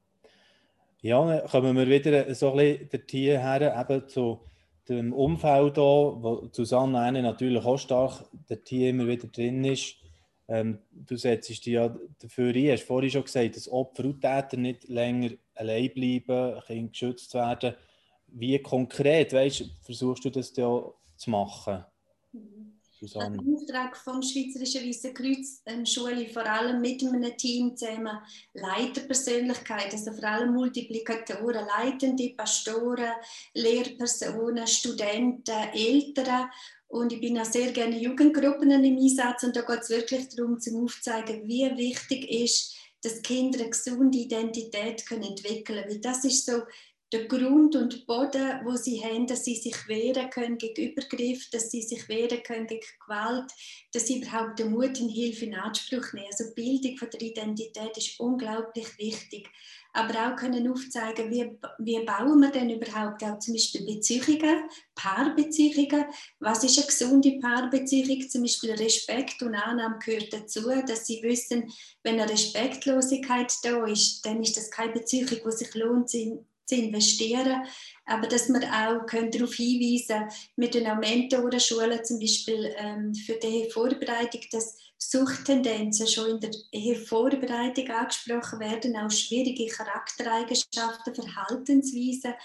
Ja, 1.01 1.25
dann 1.25 1.48
kommen 1.48 1.75
wir 1.75 1.88
wieder 1.88 2.34
so 2.36 2.53
ein 2.53 2.88
bisschen 2.89 3.39
her, 3.41 3.88
eben 3.89 4.08
zu 4.08 4.41
dem 4.88 5.13
Umfeld 5.13 5.75
hier, 5.75 5.81
wo 5.84 6.48
Susanne 6.51 7.22
natürlich 7.24 7.65
auch 7.65 7.77
stark 7.77 8.24
der 8.50 8.63
Tier 8.63 8.91
immer 8.91 9.08
wieder 9.08 9.27
drin 9.27 9.63
ist. 9.63 9.96
Ähm, 10.48 10.79
du 10.91 11.15
setzt 11.15 11.50
dich 11.50 11.65
ja 11.65 11.96
dafür 12.20 12.53
ein, 12.53 12.74
hast 12.74 12.84
vorhin 12.84 13.10
schon 13.10 13.24
gesagt, 13.24 13.55
dass 13.55 13.72
Opfer 13.72 14.05
und 14.05 14.22
Täter 14.22 14.58
nicht 14.58 14.89
länger 14.89 15.31
allein 15.55 15.91
bleiben, 15.93 16.60
Kinder 16.67 16.89
geschützt 16.89 17.34
werden. 17.34 17.74
Wie 18.27 18.60
konkret 18.60 19.34
weißt, 19.34 19.63
versuchst 19.81 20.25
du 20.25 20.29
das 20.29 20.55
ja 20.55 20.84
zu 21.15 21.29
machen? 21.29 21.84
Susanne. 23.01 23.39
Ein 23.39 23.55
Auftrag 23.55 23.98
vom 23.98 24.22
Schweizerischen 24.22 24.88
Weißen 24.88 25.13
Kreuz, 25.13 25.62
eine 25.65 25.88
Schule 25.88 26.27
vor 26.27 26.46
allem 26.46 26.81
mit 26.81 27.01
einem 27.01 27.36
Team 27.36 27.75
zusammen, 27.75 28.20
Leiterpersönlichkeiten, 28.53 29.98
also 29.98 30.13
vor 30.13 30.24
allem 30.24 30.53
Multiplikatoren, 30.53 31.65
Leitende, 31.65 32.29
Pastoren, 32.38 33.13
Lehrpersonen, 33.55 34.67
Studenten, 34.67 35.70
Eltern 35.74 36.50
und 36.89 37.12
ich 37.12 37.22
bin 37.22 37.39
auch 37.39 37.46
sehr 37.46 37.72
gerne 37.72 37.98
Jugendgruppen 37.98 38.70
im 38.70 38.98
Einsatz 38.98 39.43
und 39.43 39.55
da 39.55 39.62
geht 39.62 39.79
es 39.79 39.89
wirklich 39.89 40.29
darum, 40.29 40.60
zum 40.60 40.84
aufzuzeigen, 40.84 41.48
wie 41.48 41.75
wichtig 41.77 42.29
ist, 42.29 42.75
dass 43.01 43.22
Kinder 43.24 43.62
eine 43.62 43.70
gesunde 43.70 44.20
Identität 44.20 45.05
können 45.08 45.24
entwickeln 45.24 45.86
können. 45.88 46.01
das 46.01 46.24
ist 46.24 46.46
so 46.46 46.62
der 47.12 47.27
Grund 47.27 47.75
und 47.75 48.08
Boden, 48.08 48.62
wo 48.63 48.75
sie 48.77 49.03
haben, 49.03 49.27
dass 49.27 49.44
sie 49.44 49.56
sich 49.56 49.75
wehren 49.88 50.30
können 50.30 50.58
gegen 50.58 50.91
Übergriff, 50.91 51.50
dass 51.50 51.70
sie 51.70 51.82
sich 51.82 52.08
wehren 52.08 52.41
können 52.41 52.68
gegen 52.68 52.86
Gewalt, 53.06 53.51
dass 53.91 54.08
sie 54.08 54.22
überhaupt 54.22 54.60
den 54.60 54.72
Mut 54.72 55.00
und 55.01 55.10
Hilfe 55.10 55.46
in 55.46 55.56
Anspruch 55.56 56.13
nehmen. 56.13 56.27
Also 56.32 56.53
Bildung 56.56 56.98
von 56.98 57.10
der 57.10 57.22
Identität 57.22 57.98
ist 57.98 58.18
unglaublich 58.20 58.98
wichtig. 58.98 59.50
Aber 59.94 60.13
auch 60.13 60.38
können 60.38 60.72
aufzeigen, 60.72 61.30
wie, 61.30 61.51
wie 61.80 62.06
bauen 62.06 62.39
wir 62.39 62.50
denn 62.50 62.70
überhaupt 62.70 63.22
auch 63.25 63.38
zum 63.39 63.56
Beispiel 63.56 63.86
Beziehungen, 63.86 64.70
Paarbeziehungen. 64.96 66.06
Was 66.39 66.63
ist 66.63 66.77
eine 66.77 66.88
gesunde 66.88 67.39
Paarbeziehung? 67.39 68.30
Zum 68.30 68.44
Beispiel 68.44 68.72
Respekt 68.72 69.41
und 69.44 69.53
Annahme 69.53 70.00
gehört 70.00 70.32
dazu, 70.32 70.62
dass 70.88 71.08
sie 71.08 71.22
wissen, 71.24 71.70
wenn 72.03 72.22
eine 72.22 72.32
Respektlosigkeit 72.32 73.53
da 73.63 73.86
ist, 73.86 74.25
dann 74.25 74.41
ist 74.41 74.56
das 74.56 74.72
keine 74.72 74.94
Beziehung, 74.94 75.27
die 75.46 75.51
sich 75.51 75.75
lohnt, 75.75 76.10
zu 76.72 76.75
investieren, 76.75 77.63
aber 78.06 78.28
dass 78.28 78.48
wir 78.48 78.62
auch 78.63 79.06
darauf 79.06 79.54
hinweisen 79.54 80.20
können, 80.20 80.32
mit 80.56 80.74
den 80.74 81.00
Mentorenschulen 81.00 82.04
zum 82.04 82.20
Beispiel 82.20 82.74
ähm, 82.78 83.13
für 83.13 83.36
die 83.36 83.70
Vorbereitung, 83.70 84.42
dass 84.51 84.78
Suchttendenzen 84.98 86.08
schon 86.08 86.30
in 86.30 86.40
der 86.40 86.51
Ehevorbereitung 86.72 87.90
angesprochen 87.90 88.60
werden, 88.60 88.96
auch 88.96 89.10
schwierige 89.10 89.68
Charaktereigenschaften, 89.68 91.16
Verhaltensweisen, 91.16 92.36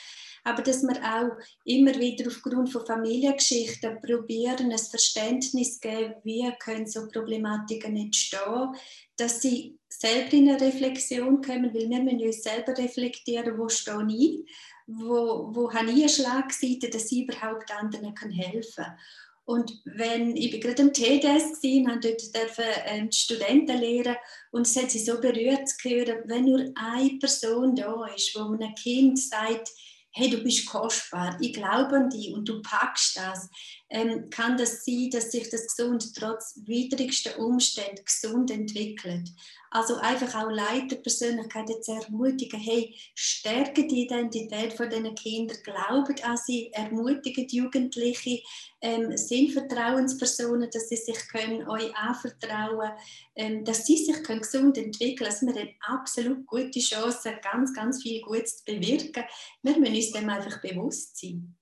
aber 0.42 0.62
dass 0.62 0.82
wir 0.82 0.96
auch 1.02 1.36
immer 1.64 1.94
wieder 1.98 2.28
aufgrund 2.28 2.72
von 2.72 2.86
Familiengeschichten 2.86 4.00
probieren, 4.00 4.72
ein 4.72 4.78
Verständnis 4.78 5.80
geben, 5.80 6.14
wie 6.24 6.50
können 6.58 6.86
so 6.86 7.06
Problematiken 7.08 7.96
entstehen, 7.96 8.74
dass 9.16 9.40
sie 9.42 9.78
selber 9.88 10.32
in 10.32 10.48
eine 10.48 10.60
Reflexion 10.60 11.40
kommen, 11.40 11.72
weil 11.74 11.88
wir 11.88 12.00
müssen 12.00 12.22
uns 12.22 12.42
selber 12.42 12.76
reflektieren, 12.76 13.58
wo 13.58 13.68
stehe 13.68 14.06
ich, 14.10 14.50
wo, 14.86 15.50
wo 15.52 15.72
habe 15.72 15.90
ich 15.90 16.02
eine 16.02 16.08
Schlagseite, 16.08 16.90
dass 16.90 17.10
ich 17.10 17.22
überhaupt 17.22 17.70
anderen 17.70 18.14
kann 18.14 18.30
helfen 18.30 18.84
kann. 18.84 18.98
Und 19.46 19.80
wenn 19.84 20.36
ich 20.36 20.50
bin 20.50 20.60
gerade 20.60 20.82
am 20.82 20.92
TDS 20.92 21.62
habe 21.62 22.00
dort 22.00 22.34
dürfen, 22.34 22.64
ähm, 22.86 23.12
Studenten 23.12 23.78
lehren 23.78 24.16
und 24.50 24.66
es 24.66 24.74
hat 24.76 24.90
sie 24.90 24.98
so 24.98 25.20
berührt 25.20 25.68
zu 25.68 25.88
hören, 25.88 26.24
wenn 26.26 26.46
nur 26.46 26.64
eine 26.74 27.18
Person 27.20 27.76
da 27.76 28.06
ist, 28.06 28.34
wo 28.34 28.52
einem 28.52 28.74
Kind 28.74 29.20
sagt, 29.20 29.70
hey, 30.10 30.30
du 30.30 30.38
bist 30.38 30.66
kostbar, 30.66 31.38
ich 31.40 31.52
glaube 31.52 31.94
an 31.94 32.10
dich 32.10 32.32
und 32.32 32.48
du 32.48 32.60
packst 32.60 33.18
das, 33.18 33.48
ähm, 33.88 34.30
kann 34.30 34.56
das 34.56 34.84
sein, 34.84 35.10
dass 35.12 35.30
sich 35.30 35.48
das 35.48 35.68
Gesund 35.68 36.14
trotz 36.16 36.60
widrigster 36.64 37.38
Umstände 37.38 38.02
gesund 38.02 38.50
entwickelt. 38.50 39.30
Also 39.70 39.96
einfach 39.96 40.34
auch 40.34 40.50
Leiterpersönlichkeiten 40.50 41.82
zu 41.82 41.92
ermutigen, 41.92 42.58
hey, 42.58 42.94
stärke 43.14 43.86
die 43.86 44.04
Identität 44.04 44.72
von 44.72 44.88
diesen 44.88 45.14
Kindern, 45.14 45.58
glaubt 45.62 46.24
an 46.24 46.36
sie, 46.36 46.70
ermutigt 46.72 47.52
Jugendliche, 47.52 48.40
ähm, 48.80 49.16
sind 49.16 49.52
Vertrauenspersonen, 49.52 50.70
dass 50.70 50.88
sie 50.88 50.96
sich 50.96 51.28
können 51.28 51.68
euch 51.68 51.94
anvertrauen 51.94 52.92
ähm, 53.36 53.64
dass 53.64 53.86
sie 53.86 53.98
sich 53.98 54.22
können 54.22 54.40
gesund 54.40 54.78
entwickeln 54.78 55.16
können. 55.16 55.30
Also 55.30 55.46
wir 55.46 55.54
haben 55.54 55.74
absolut 55.80 56.46
gute 56.46 56.80
Chancen, 56.80 57.34
ganz, 57.42 57.74
ganz 57.74 58.02
viel 58.02 58.22
Gutes 58.22 58.58
zu 58.58 58.64
bewirken. 58.64 59.24
Wir 59.62 59.78
müssen 59.78 59.94
uns 59.94 60.12
dem 60.12 60.28
einfach 60.30 60.60
bewusst 60.60 61.18
sein. 61.18 61.54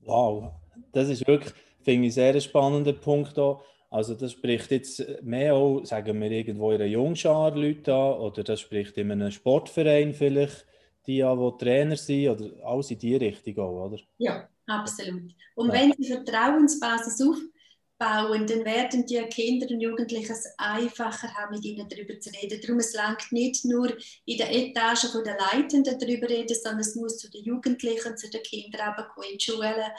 Wow, 0.00 0.52
das 0.92 1.08
ist 1.08 1.26
wirklich, 1.26 1.52
finde 1.82 2.08
ich, 2.08 2.14
sehr 2.14 2.34
ein 2.34 2.40
spannender 2.40 2.92
Punkt 2.92 3.34
hier. 3.34 3.60
Also 3.90 4.14
das 4.14 4.32
spricht 4.32 4.70
jetzt 4.72 5.02
mehr 5.22 5.54
auch, 5.54 5.84
sagen 5.84 6.20
wir, 6.20 6.30
irgendwo 6.30 6.70
in 6.72 6.80
einer 6.80 6.90
Jungschar 6.90 7.54
Leute 7.54 7.94
an 7.94 8.18
oder 8.18 8.42
das 8.42 8.60
spricht 8.60 8.96
in 8.98 9.12
einem 9.12 9.30
Sportverein 9.30 10.12
vielleicht 10.12 10.66
die 11.06 11.22
an, 11.22 11.38
die 11.38 11.64
Trainer 11.64 11.96
sind 11.96 12.28
oder 12.28 12.50
alles 12.64 12.90
in 12.90 12.98
die 12.98 13.16
Richtung 13.16 13.58
auch, 13.58 13.86
oder? 13.86 13.98
Ja, 14.18 14.48
absolut. 14.66 15.32
Und 15.54 15.68
ja. 15.68 15.74
wenn 15.74 15.92
sie 15.92 16.12
Vertrauensbasis 16.12 17.22
aufbauen, 17.22 18.46
dann 18.46 18.64
werden 18.64 19.06
die 19.06 19.22
Kinder 19.30 19.66
und 19.70 19.80
Jugendlichen 19.80 20.32
es 20.32 20.52
einfacher 20.58 21.32
haben, 21.34 21.54
mit 21.54 21.64
ihnen 21.64 21.88
darüber 21.88 22.18
zu 22.18 22.30
reden. 22.30 22.60
Darum 22.60 22.78
es 22.78 22.92
langt 22.94 23.30
nicht 23.30 23.64
nur 23.64 23.96
in 24.24 24.38
der 24.38 24.52
Etage 24.52 25.06
der 25.24 25.38
Leitenden 25.38 25.98
darüber 25.98 26.28
reden, 26.28 26.54
sondern 26.54 26.80
es 26.80 26.96
muss 26.96 27.18
zu 27.18 27.30
den 27.30 27.44
Jugendlichen, 27.44 28.16
zu 28.16 28.28
den 28.28 28.42
Kindern 28.42 28.94
in 29.22 29.30
den 29.30 29.40
Schulen, 29.40 29.92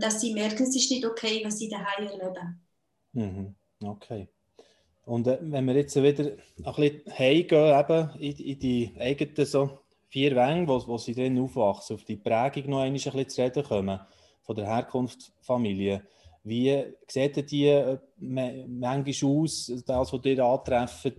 dass 0.00 0.20
sie 0.20 0.34
merken, 0.34 0.62
es 0.64 0.76
ist 0.76 0.90
nicht 0.90 1.04
okay, 1.04 1.42
was 1.44 1.58
sie 1.58 1.68
daheim 1.68 2.06
erleben. 2.06 2.60
Mhm. 3.12 3.54
Okay. 3.82 4.28
Und 5.04 5.26
äh, 5.26 5.38
wenn 5.40 5.64
wir 5.66 5.74
jetzt 5.74 5.96
wieder 5.96 6.24
ein 6.24 6.74
bisschen 6.74 7.02
heimgehen, 7.18 7.80
eben 7.80 8.10
in, 8.18 8.36
in 8.36 8.58
die 8.58 8.94
eigenen 8.98 9.46
so 9.46 9.78
vier 10.08 10.36
Wänge, 10.36 10.68
wo, 10.68 10.86
wo 10.86 10.98
sie 10.98 11.14
dann 11.14 11.38
aufwachsen, 11.38 11.96
auf 11.96 12.04
die 12.04 12.16
Prägung 12.16 12.70
noch 12.70 12.80
ein 12.80 12.92
bisschen 12.92 13.28
zu 13.28 13.42
reden 13.42 13.64
kommen, 13.64 14.00
von 14.42 14.56
der 14.56 14.66
Herkunftsfamilie. 14.66 16.02
Wie 16.44 16.94
sieht 17.06 17.50
die 17.50 17.66
äh, 17.66 17.98
manchmal 18.18 19.30
aus, 19.30 19.72
das, 19.86 20.12
was 20.12 20.24
ihr 20.24 20.44
antreffen? 20.44 21.14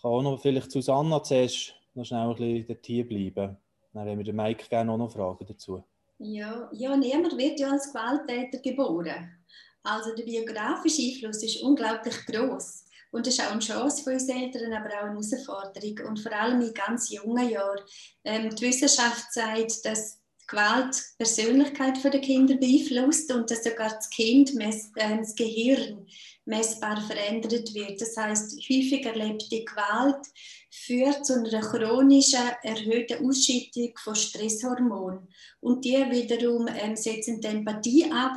Kann 0.00 0.10
auch 0.10 0.22
noch 0.22 0.40
vielleicht 0.40 0.70
Susanna 0.70 1.22
zuerst 1.22 1.74
noch 1.94 2.04
schnell 2.04 2.30
ein 2.30 2.36
bisschen 2.36 2.78
hier 2.84 3.06
bleiben. 3.06 3.56
Dann 3.92 4.06
werden 4.06 4.18
wir 4.18 4.24
den 4.24 4.36
Mike 4.36 4.68
gerne 4.68 4.92
auch 4.92 4.96
noch 4.96 5.12
fragen 5.12 5.44
dazu. 5.46 5.84
Ja, 6.22 6.68
ja 6.72 6.96
niemand 6.96 7.36
wird 7.36 7.58
ja 7.58 7.70
als 7.70 7.92
Gewalttäter 7.92 8.58
geboren. 8.58 9.38
Also 9.82 10.14
der 10.14 10.24
biografische 10.24 11.02
Einfluss 11.02 11.42
ist 11.42 11.62
unglaublich 11.62 12.14
groß. 12.26 12.84
Und 13.10 13.26
das 13.26 13.34
ist 13.34 13.44
auch 13.44 13.50
eine 13.50 13.60
Chance 13.60 14.04
für 14.04 14.12
uns 14.12 14.28
Eltern, 14.28 14.72
aber 14.72 14.88
auch 14.88 15.02
eine 15.02 15.20
Herausforderung. 15.20 16.08
Und 16.08 16.20
vor 16.20 16.32
allem 16.32 16.62
in 16.62 16.72
ganz 16.72 17.10
jungen 17.10 17.48
Jahren. 17.48 17.80
Ähm, 18.24 18.54
die 18.54 18.66
Wissenschaft 18.66 19.32
sagt, 19.32 19.84
dass 19.84 20.18
Gewalt 20.46 20.94
die 20.94 21.24
Persönlichkeit 21.24 22.02
der 22.04 22.20
Kinder 22.20 22.56
beeinflusst 22.56 23.32
und 23.32 23.50
dass 23.50 23.64
sogar 23.64 23.90
das 23.90 24.08
Kind, 24.10 24.58
äh, 24.60 25.18
das 25.18 25.34
Gehirn, 25.34 26.06
messbar 26.44 27.00
verändert 27.02 27.72
wird. 27.74 28.00
Das 28.00 28.16
heißt, 28.16 28.58
häufig 28.68 29.04
erlebte 29.04 29.64
Gewalt 29.64 30.26
führt 30.74 31.26
zu 31.26 31.34
einer 31.34 31.60
chronischen 31.60 32.48
erhöhten 32.62 33.26
Ausschüttung 33.26 33.92
von 34.02 34.14
Stresshormonen. 34.14 35.28
Und 35.60 35.84
die 35.84 35.98
wiederum 36.10 36.66
ähm, 36.66 36.96
setzen 36.96 37.42
die 37.42 37.46
Empathie 37.46 38.10
ab 38.10 38.34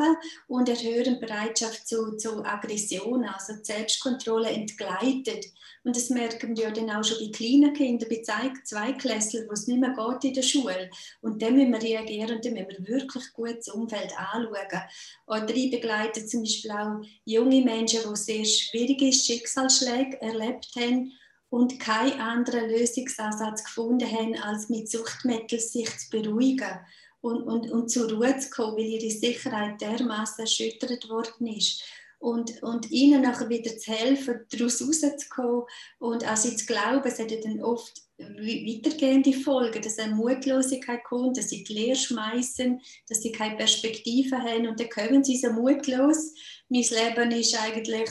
und 0.49 0.67
erhöhen 0.67 1.17
Bereitschaft 1.21 1.87
zu, 1.87 2.17
zu 2.17 2.43
Aggression, 2.43 3.23
also 3.23 3.53
die 3.53 3.63
Selbstkontrolle 3.63 4.49
entgleitet. 4.49 5.45
Und 5.85 5.95
das 5.95 6.09
merken 6.09 6.57
wir 6.57 6.65
ja 6.65 6.71
dann 6.71 6.89
auch 6.89 7.05
schon 7.05 7.19
bei 7.19 7.31
kleinen 7.31 7.73
Kindern, 7.73 8.09
bei 8.09 8.21
Zweiklässlern, 8.21 9.47
wo 9.47 9.53
es 9.53 9.67
nicht 9.67 9.79
mehr 9.79 9.95
geht 9.95 10.25
in 10.25 10.33
der 10.33 10.41
Schule. 10.41 10.89
Und 11.21 11.41
dann 11.41 11.55
müssen 11.55 11.71
wir 11.71 11.81
reagieren 11.81 12.35
und 12.35 12.43
dann 12.43 12.53
müssen 12.53 12.85
wir 12.85 12.95
wirklich 12.95 13.31
gut 13.31 13.59
das 13.59 13.69
Umfeld 13.69 14.11
anschauen. 14.17 14.81
Oder 15.27 15.55
ich 15.55 15.71
begleite 15.71 16.25
zum 16.25 16.41
Beispiel 16.41 16.71
auch 16.71 17.01
junge 17.23 17.61
Menschen, 17.61 18.01
die 18.09 18.15
sehr 18.17 18.43
schwierige 18.43 19.13
Schicksalsschläge 19.13 20.21
erlebt 20.21 20.67
haben 20.75 21.13
und 21.49 21.79
keinen 21.79 22.19
anderen 22.19 22.69
Lösungsansatz 22.69 23.63
gefunden 23.63 24.09
haben, 24.09 24.35
als 24.35 24.69
mit 24.69 24.89
Suchtmitteln 24.89 25.61
sich 25.61 25.89
zu 25.97 26.09
beruhigen 26.09 26.79
und, 27.21 27.43
und, 27.43 27.71
und 27.71 27.89
zur 27.89 28.11
Ruhe 28.11 28.37
zu 28.37 28.49
kommen, 28.49 28.77
weil 28.77 28.85
ihre 28.85 29.11
Sicherheit 29.11 29.81
dermaßen 29.81 30.43
erschüttert 30.43 31.09
worden 31.09 31.47
ist. 31.47 31.83
Und, 32.17 32.63
und 32.63 32.89
ihnen 32.89 33.21
nachher 33.21 33.49
wieder 33.49 33.77
zu 33.77 33.91
helfen, 33.91 34.45
daraus 34.49 34.81
rauszukommen 34.81 35.63
und 35.99 36.27
an 36.27 36.37
sie 36.37 36.55
zu 36.55 36.65
glauben, 36.65 37.05
es 37.05 37.19
hat 37.19 37.29
dann 37.43 37.61
oft 37.61 38.01
weitergehende 38.17 39.33
Folgen, 39.33 39.81
dass 39.81 39.99
eine 39.99 40.15
Mutlosigkeit 40.15 41.03
kommt, 41.03 41.37
dass 41.37 41.49
sie 41.49 41.63
die 41.63 41.73
Lehre 41.73 41.95
schmeißen, 41.95 42.81
dass 43.09 43.21
sie 43.21 43.31
keine 43.31 43.57
Perspektive 43.57 44.37
haben 44.37 44.67
und 44.67 44.79
dann 44.79 44.89
kommen 44.89 45.23
sie 45.23 45.37
so 45.37 45.51
mutlos. 45.51 46.33
Mein 46.69 46.83
Leben 46.83 47.31
ist 47.31 47.61
eigentlich 47.61 48.09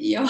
ja, 0.00 0.28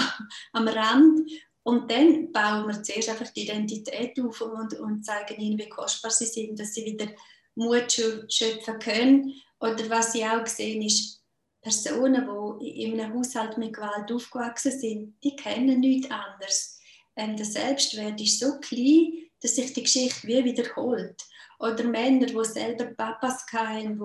am 0.52 0.68
Rand 0.68 1.30
und 1.66 1.90
dann 1.90 2.30
bauen 2.30 2.68
wir 2.68 2.80
zuerst 2.80 3.08
einfach 3.08 3.28
die 3.30 3.42
Identität 3.42 4.20
auf 4.20 4.40
und, 4.40 4.78
und 4.78 5.04
zeigen 5.04 5.40
ihnen, 5.40 5.58
wie 5.58 5.68
kostbar 5.68 6.12
sie 6.12 6.26
sind, 6.26 6.60
dass 6.60 6.74
sie 6.74 6.84
wieder 6.84 7.08
Mut 7.56 7.90
schöpfen 7.90 8.78
können. 8.78 9.34
Oder 9.58 9.90
was 9.90 10.12
sie 10.12 10.24
auch 10.24 10.46
sehen, 10.46 10.82
ist, 10.82 11.24
Personen, 11.60 12.28
die 12.60 12.84
in 12.84 13.00
einem 13.00 13.14
Haushalt 13.14 13.58
mit 13.58 13.74
Gewalt 13.74 14.12
aufgewachsen 14.12 14.78
sind, 14.78 15.16
die 15.24 15.34
kennen 15.34 15.80
nichts 15.80 16.08
anderes. 16.08 16.78
Ähm, 17.16 17.36
der 17.36 17.46
Selbstwert 17.46 18.20
ist 18.20 18.38
so 18.38 18.60
klein, 18.60 19.24
dass 19.42 19.56
sich 19.56 19.72
die 19.72 19.82
Geschichte 19.82 20.28
wie 20.28 20.44
wiederholt. 20.44 21.20
Oder 21.58 21.82
Männer, 21.82 22.26
die 22.26 22.44
selber 22.44 22.84
Papas 22.84 23.44
hatten, 23.52 23.98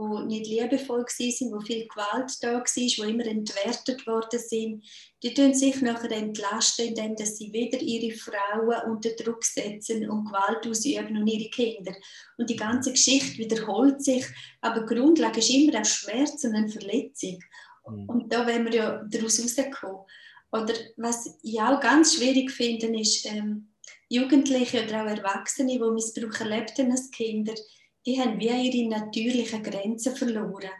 die 0.00 0.26
nicht 0.26 0.46
liebevoll 0.46 1.02
waren, 1.02 1.52
wo 1.52 1.60
viel 1.60 1.86
Gewalt 1.86 2.32
da 2.42 2.54
war, 2.54 2.62
wo 2.64 3.02
immer 3.02 3.26
entwertet 3.26 4.06
worden 4.06 4.38
sind, 4.38 4.84
die 5.22 5.34
tun 5.34 5.54
sich 5.54 5.80
nachher 5.82 6.10
entlasten, 6.10 6.88
indem 6.88 7.16
sie 7.26 7.52
wieder 7.52 7.80
ihre 7.80 8.16
Frauen 8.16 8.90
unter 8.90 9.10
Druck 9.10 9.44
setzen 9.44 10.08
und 10.08 10.26
Gewalt 10.26 10.66
ausüben 10.66 11.16
und 11.16 11.26
ihre 11.26 11.50
Kinder. 11.50 11.92
Und 12.38 12.48
die 12.48 12.56
ganze 12.56 12.92
Geschichte 12.92 13.38
wiederholt 13.38 14.02
sich, 14.02 14.24
aber 14.60 14.80
die 14.80 14.94
Grundlage 14.94 15.40
ist 15.40 15.50
immer 15.50 15.76
ein 15.76 15.84
Schmerz 15.84 16.44
und 16.44 16.54
eine 16.54 16.68
Verletzung. 16.68 17.38
Mhm. 17.88 18.08
Und 18.08 18.32
da 18.32 18.46
wollen 18.46 18.64
wir 18.64 18.74
ja 18.74 19.04
daraus 19.08 19.42
rauskommen. 19.42 20.00
Oder 20.52 20.74
was 20.96 21.38
ich 21.42 21.60
auch 21.60 21.80
ganz 21.80 22.16
schwierig 22.16 22.50
finde, 22.50 22.98
ist, 22.98 23.26
ähm, 23.26 23.68
Jugendliche 24.08 24.84
oder 24.84 25.04
auch 25.04 25.06
Erwachsene, 25.06 25.72
die 25.72 25.78
Missbrauch 25.78 26.40
erlebt 26.40 26.76
haben 26.78 26.90
als 26.90 27.10
Kinder, 27.12 27.54
die 28.06 28.20
haben 28.20 28.38
wie 28.40 28.46
ihre 28.48 28.88
natürlichen 28.88 29.62
Grenzen 29.62 30.16
verloren. 30.16 30.70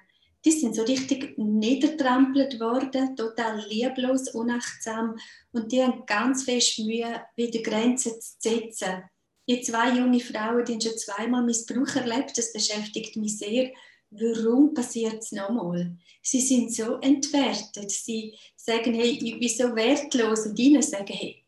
Die 0.44 0.52
sind 0.52 0.74
so 0.74 0.82
richtig 0.82 1.36
niedertrampelt 1.36 2.58
worden, 2.60 3.14
total 3.14 3.62
lieblos, 3.68 4.28
unachtsam 4.34 5.16
und 5.52 5.70
die 5.70 5.82
haben 5.82 6.06
ganz 6.06 6.44
fest 6.44 6.78
Mühe, 6.78 7.22
wieder 7.36 7.60
Grenzen 7.60 8.12
zu 8.20 8.36
setzen. 8.38 9.02
Die 9.48 9.60
zwei 9.60 9.90
junge 9.90 10.20
Frauen, 10.20 10.64
die 10.64 10.74
haben 10.74 10.80
schon 10.80 10.96
zweimal 10.96 11.42
Missbrauch 11.42 11.94
erlebt, 11.96 12.38
das 12.38 12.52
beschäftigt 12.52 13.16
mich 13.16 13.36
sehr. 13.36 13.70
Warum 14.10 14.74
passiert 14.74 15.22
es 15.22 15.32
nochmal? 15.32 15.96
Sie 16.22 16.40
sind 16.40 16.72
so 16.72 16.96
entwertet. 16.96 17.90
Sie 17.90 18.34
sagen, 18.56 18.94
hey, 18.94 19.18
ich 19.22 19.38
bin 19.38 19.48
so 19.48 19.74
wertlos. 19.74 20.46
Und 20.46 20.58
ihnen 20.58 20.82
sagen, 20.82 21.12
hey, 21.12 21.44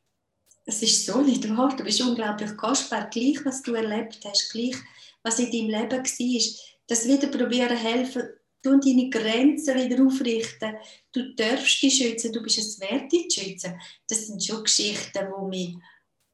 es 0.64 0.82
ist 0.82 1.04
so 1.04 1.20
nicht 1.20 1.48
wahr. 1.48 1.74
Du 1.76 1.82
bist 1.82 2.00
unglaublich 2.00 2.56
kostbar. 2.56 3.10
Gleich, 3.10 3.44
was 3.44 3.62
du 3.62 3.74
erlebt 3.74 4.20
hast, 4.24 4.50
gleich, 4.52 4.76
was 5.22 5.38
in 5.38 5.50
deinem 5.50 5.70
Leben 5.70 5.92
war, 5.92 6.62
das 6.86 7.08
wieder 7.08 7.28
probieren 7.28 7.76
helfen, 7.76 8.22
du 8.62 8.78
deine 8.78 9.10
Grenzen 9.10 9.76
wieder 9.76 10.04
aufrichten. 10.04 10.76
Du 11.12 11.34
darfst 11.34 11.82
dich 11.82 11.96
schützen, 11.96 12.32
du 12.32 12.42
bist 12.42 12.58
es 12.58 12.80
wert, 12.80 13.10
dich 13.12 13.28
zu 13.28 13.40
schützen. 13.40 13.80
Das 14.08 14.26
sind 14.26 14.42
schon 14.42 14.64
Geschichten, 14.64 15.26
die 15.26 15.48
mich 15.48 15.76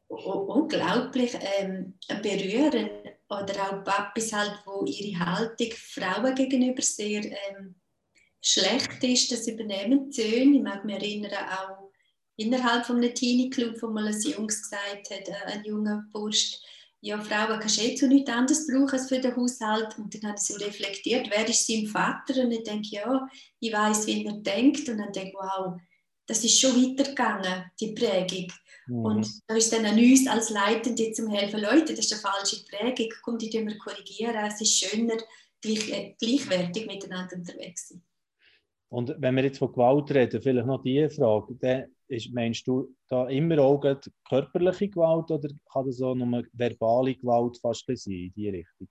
unglaublich 0.09 1.37
ähm, 1.59 1.99
berühren. 2.23 2.91
Oder 3.31 3.71
auch 3.71 3.85
Papis 3.85 4.33
halt, 4.33 4.59
wo 4.65 4.85
ihre 4.87 5.19
Haltung 5.19 5.71
Frauen 5.73 6.35
gegenüber 6.35 6.81
sehr 6.81 7.25
ähm, 7.25 7.75
schlecht 8.43 9.03
ist. 9.03 9.31
Das 9.31 9.47
übernehmen 9.47 10.11
Söhne. 10.11 10.57
Ich 10.57 10.63
mag 10.63 10.85
mich 10.85 10.97
erinnern, 10.97 11.33
auch 11.51 11.91
innerhalb 12.37 12.87
von 12.87 13.03
Teenie-Club, 13.03 13.83
wo 13.83 13.89
mal 13.89 14.07
ein 14.07 14.21
Jungs 14.21 14.63
gesagt 14.63 15.11
hat, 15.11 15.29
äh, 15.29 15.53
ein 15.53 15.65
junger 15.65 16.07
Bursch, 16.13 16.59
ja, 17.01 17.21
Frauen 17.21 17.61
kannst 17.61 17.79
du 17.79 17.85
eh 17.85 17.95
zu 17.95 18.09
nichts 18.09 18.31
anderes 18.31 18.67
brauchen 18.67 18.91
als 18.91 19.09
für 19.09 19.21
den 19.21 19.37
Haushalt. 19.37 19.97
Und 19.99 20.15
dann 20.15 20.31
habe 20.31 20.39
ich 20.39 20.45
so 20.45 20.55
reflektiert, 20.55 21.29
wer 21.31 21.49
ist 21.49 21.67
sein 21.67 21.87
Vater? 21.87 22.43
Und 22.43 22.51
ich 22.51 22.65
denke, 22.65 22.89
ja, 22.91 23.29
ich 23.61 23.73
weiß, 23.73 24.07
wie 24.07 24.25
er 24.25 24.33
denkt. 24.33 24.89
Und 24.89 24.99
dann 24.99 25.13
denke 25.13 25.29
ich, 25.29 25.35
wow, 25.35 25.81
das 26.27 26.45
ist 26.45 26.61
schon 26.61 26.77
weitergegangen, 26.77 27.71
die 27.81 27.93
Prägung. 27.93 28.53
Mhm. 28.89 29.05
Und 29.05 29.29
da 29.47 29.55
ist 29.55 29.73
dann 29.73 29.87
an 29.87 29.99
uns 29.99 30.27
als 30.27 30.51
Leitende 30.51 31.13
zum 31.13 31.29
helfen, 31.29 31.61
Leute, 31.61 31.95
das 31.95 32.07
ist 32.07 32.13
eine 32.13 32.23
falsche 32.23 32.65
Prägung, 32.65 33.13
kommt 33.23 33.43
die 33.43 33.53
wir 33.53 33.79
korrigieren. 33.79 34.35
Es 34.47 34.61
ist 34.61 34.79
schöner, 34.79 35.17
gleich, 35.61 35.91
äh, 35.91 36.15
gleichwertig 36.19 36.87
miteinander 36.87 37.37
unterwegs 37.37 37.89
zu 37.89 37.95
sein. 37.95 38.03
Und 38.91 39.15
wenn 39.19 39.37
wir 39.37 39.45
jetzt 39.45 39.59
von 39.59 39.71
Gewalt 39.71 40.11
reden, 40.11 40.41
vielleicht 40.41 40.67
noch 40.67 40.83
diese 40.83 41.11
Frage, 41.11 41.55
dann 41.61 41.85
ist, 42.09 42.33
meinst 42.33 42.67
du 42.67 42.95
da 43.09 43.29
immer 43.29 43.59
auch 43.59 43.81
körperliche 44.29 44.89
Gewalt 44.89 45.31
oder 45.31 45.49
kann 45.73 45.87
das 45.87 46.01
auch 46.01 46.15
nur 46.15 46.45
verbale 46.53 47.15
Gewalt 47.15 47.59
fast 47.61 47.87
sein 47.87 48.13
in 48.13 48.33
diese 48.35 48.53
Richtung? 48.53 48.89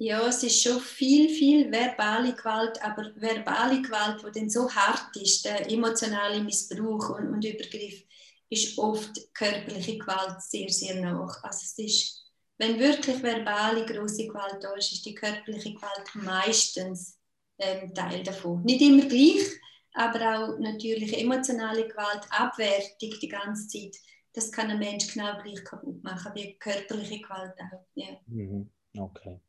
Ja, 0.00 0.28
es 0.28 0.44
ist 0.44 0.62
schon 0.62 0.78
viel, 0.78 1.28
viel 1.28 1.72
verbale 1.72 2.32
Gewalt, 2.32 2.80
aber 2.82 3.10
verbale 3.16 3.82
Gewalt, 3.82 4.22
die 4.24 4.38
dann 4.38 4.48
so 4.48 4.70
hart 4.70 5.16
ist, 5.16 5.44
der 5.44 5.68
emotionale 5.68 6.40
Missbrauch 6.40 7.18
und, 7.18 7.32
und 7.32 7.44
Übergriff, 7.44 8.04
ist 8.48 8.78
oft 8.78 9.10
körperliche 9.34 9.98
Gewalt 9.98 10.40
sehr, 10.40 10.68
sehr 10.68 11.00
nach. 11.00 11.42
Also 11.42 11.62
es 11.64 11.78
ist, 11.78 12.24
wenn 12.58 12.78
wirklich 12.78 13.20
verbale 13.22 13.84
große 13.84 14.28
Gewalt 14.28 14.62
da 14.62 14.72
ist, 14.74 14.92
ist 14.92 15.04
die 15.04 15.14
körperliche 15.14 15.74
Gewalt 15.74 16.14
meistens 16.14 17.18
ähm, 17.58 17.92
Teil 17.92 18.22
davon. 18.22 18.62
Nicht 18.62 18.80
immer 18.80 19.04
gleich, 19.04 19.50
aber 19.94 20.18
auch 20.20 20.58
natürlich 20.58 21.20
emotionale 21.20 21.88
Gewalt, 21.88 22.26
Abwertung 22.30 23.18
die 23.20 23.28
ganze 23.28 23.68
Zeit. 23.68 23.96
Das 24.32 24.52
kann 24.52 24.70
ein 24.70 24.78
Mensch 24.78 25.12
genau 25.12 25.40
gleich 25.42 25.64
kaputt 25.64 26.02
machen 26.04 26.32
wie 26.34 26.54
körperliche 26.58 27.20
Gewalt 27.20 27.54
auch. 27.58 27.84
Ja. 27.94 28.06
Mhm. 28.26 28.70
Okay. 28.96 29.40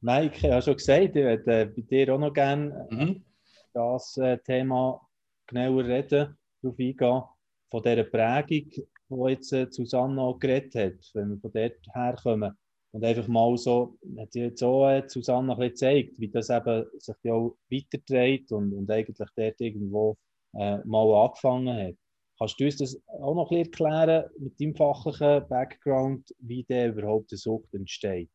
Mike, 0.00 0.36
ich 0.36 0.50
habe 0.50 0.62
schon 0.62 0.76
gesagt, 0.76 1.16
ich 1.16 1.22
würde 1.22 1.60
äh, 1.60 1.66
bei 1.66 1.82
dir 1.82 2.14
auch 2.14 2.18
noch 2.18 2.32
gerne 2.32 2.88
mhm. 2.90 3.24
das 3.74 4.16
äh, 4.16 4.38
Thema 4.38 5.06
genauer 5.46 5.84
reden, 5.84 6.38
darauf 6.62 6.78
eingehen, 6.78 7.22
von 7.70 7.82
dieser 7.82 8.04
Prägung, 8.04 8.70
die 9.10 9.30
jetzt 9.30 9.52
äh, 9.52 9.66
Susanne 9.70 10.20
auch 10.20 10.38
geredet 10.38 10.74
hat, 10.74 11.10
wenn 11.14 11.30
wir 11.30 11.38
von 11.38 11.52
dort 11.52 11.94
herkommen. 11.94 12.56
Und 12.92 13.04
einfach 13.04 13.28
mal 13.28 13.56
so, 13.56 13.96
hat 14.18 14.34
jetzt 14.34 14.62
auch 14.64 14.88
äh, 14.88 15.04
Susanne 15.06 15.52
ein 15.52 15.58
bisschen 15.58 15.70
gezeigt, 15.70 16.14
wie 16.18 16.28
das 16.28 16.50
eben 16.50 16.86
sich 16.98 17.16
ja 17.22 17.34
auch 17.34 17.56
weiterträgt 17.70 18.50
und, 18.50 18.72
und 18.72 18.90
eigentlich 18.90 19.16
dort 19.16 19.60
irgendwo 19.60 20.16
äh, 20.54 20.78
mal 20.84 21.24
angefangen 21.24 21.88
hat. 21.88 21.94
Kannst 22.38 22.58
du 22.58 22.64
uns 22.64 22.76
das 22.78 23.00
auch 23.06 23.34
noch 23.34 23.50
ein 23.50 23.70
bisschen 23.70 23.92
erklären 23.92 24.30
mit 24.38 24.60
deinem 24.60 24.74
fachlichen 24.74 25.46
Background, 25.48 26.34
wie 26.38 26.64
der 26.64 26.88
überhaupt 26.88 27.30
eine 27.32 27.38
Sucht 27.38 27.72
entsteht? 27.74 28.30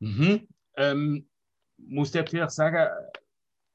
Mhm. 0.00 0.46
Ähm, 0.76 1.28
muss 1.78 2.12
dir 2.12 2.26
vielleicht 2.26 2.52
sagen, 2.52 2.88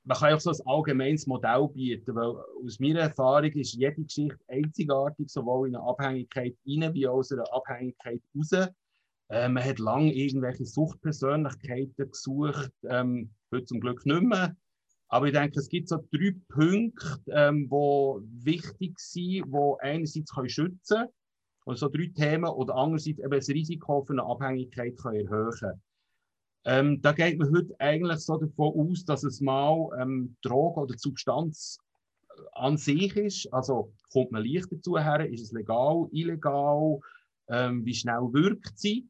man 0.06 0.18
kann 0.18 0.34
auch 0.34 0.40
so 0.40 0.52
ein 0.52 0.68
allgemeines 0.68 1.26
Modell 1.26 1.68
bieten, 1.74 2.16
weil 2.16 2.36
aus 2.64 2.80
meiner 2.80 3.02
Erfahrung 3.02 3.52
ist 3.54 3.74
jede 3.74 4.04
Geschichte 4.04 4.40
einzigartig, 4.48 5.30
sowohl 5.30 5.70
in 5.70 5.76
einer 5.76 5.88
Abhängigkeit 5.88 6.56
rein 6.66 6.94
wie 6.94 7.08
auch 7.08 7.18
aus 7.18 7.32
einer 7.32 7.52
Abhängigkeit 7.52 8.22
raus. 8.36 8.70
Äh, 9.30 9.50
man 9.50 9.64
hat 9.64 9.80
lange 9.80 10.14
irgendwelche 10.14 10.66
Suchtpersönlichkeiten 10.66 12.12
gesucht, 12.12 12.72
ähm, 12.88 13.32
heute 13.52 13.66
zum 13.66 13.80
Glück 13.80 14.06
nicht 14.06 14.22
mehr. 14.22 14.56
Aber 15.08 15.28
ich 15.28 15.34
denke, 15.34 15.60
es 15.60 15.70
gibt 15.70 15.88
so 15.88 15.98
drei 16.12 16.36
Punkte, 16.50 17.22
ähm, 17.28 17.70
die 17.70 18.46
wichtig 18.46 19.00
sind, 19.00 19.46
die 19.46 19.76
einerseits 19.80 20.34
können 20.34 20.50
schützen 20.50 20.98
können, 20.98 21.10
und 21.66 21.78
so 21.78 21.90
drei 21.90 22.12
Themen, 22.16 22.46
oder 22.46 22.76
andererseits 22.76 23.20
eben 23.20 23.32
das 23.32 23.50
Risiko 23.50 24.04
für 24.04 24.14
eine 24.14 24.24
Abhängigkeit 24.24 24.98
können 24.98 25.28
erhöhen 25.28 25.82
ähm, 26.66 27.02
Da 27.02 27.12
geht 27.12 27.40
man 27.40 27.56
heute 27.56 27.76
eigentlich 27.80 28.20
so 28.20 28.38
davon 28.38 28.92
aus, 28.92 29.06
dass 29.06 29.24
es 29.24 29.42
mal 29.42 29.90
ähm, 30.00 30.36
Drogen 30.42 30.82
oder 30.82 30.96
Substanz 30.98 31.80
an 32.54 32.78
sich 32.78 33.16
ist. 33.16 33.54
Also 33.54 33.94
kommt 34.12 34.32
man 34.32 34.44
leicht 34.44 34.72
dazu 34.72 34.98
her, 34.98 35.28
ist 35.30 35.42
es 35.42 35.52
legal, 35.52 36.08
illegal, 36.12 37.00
ähm, 37.48 37.86
wie 37.86 37.94
schnell 37.94 38.22
wirkt 38.34 38.78
sie. 38.78 39.08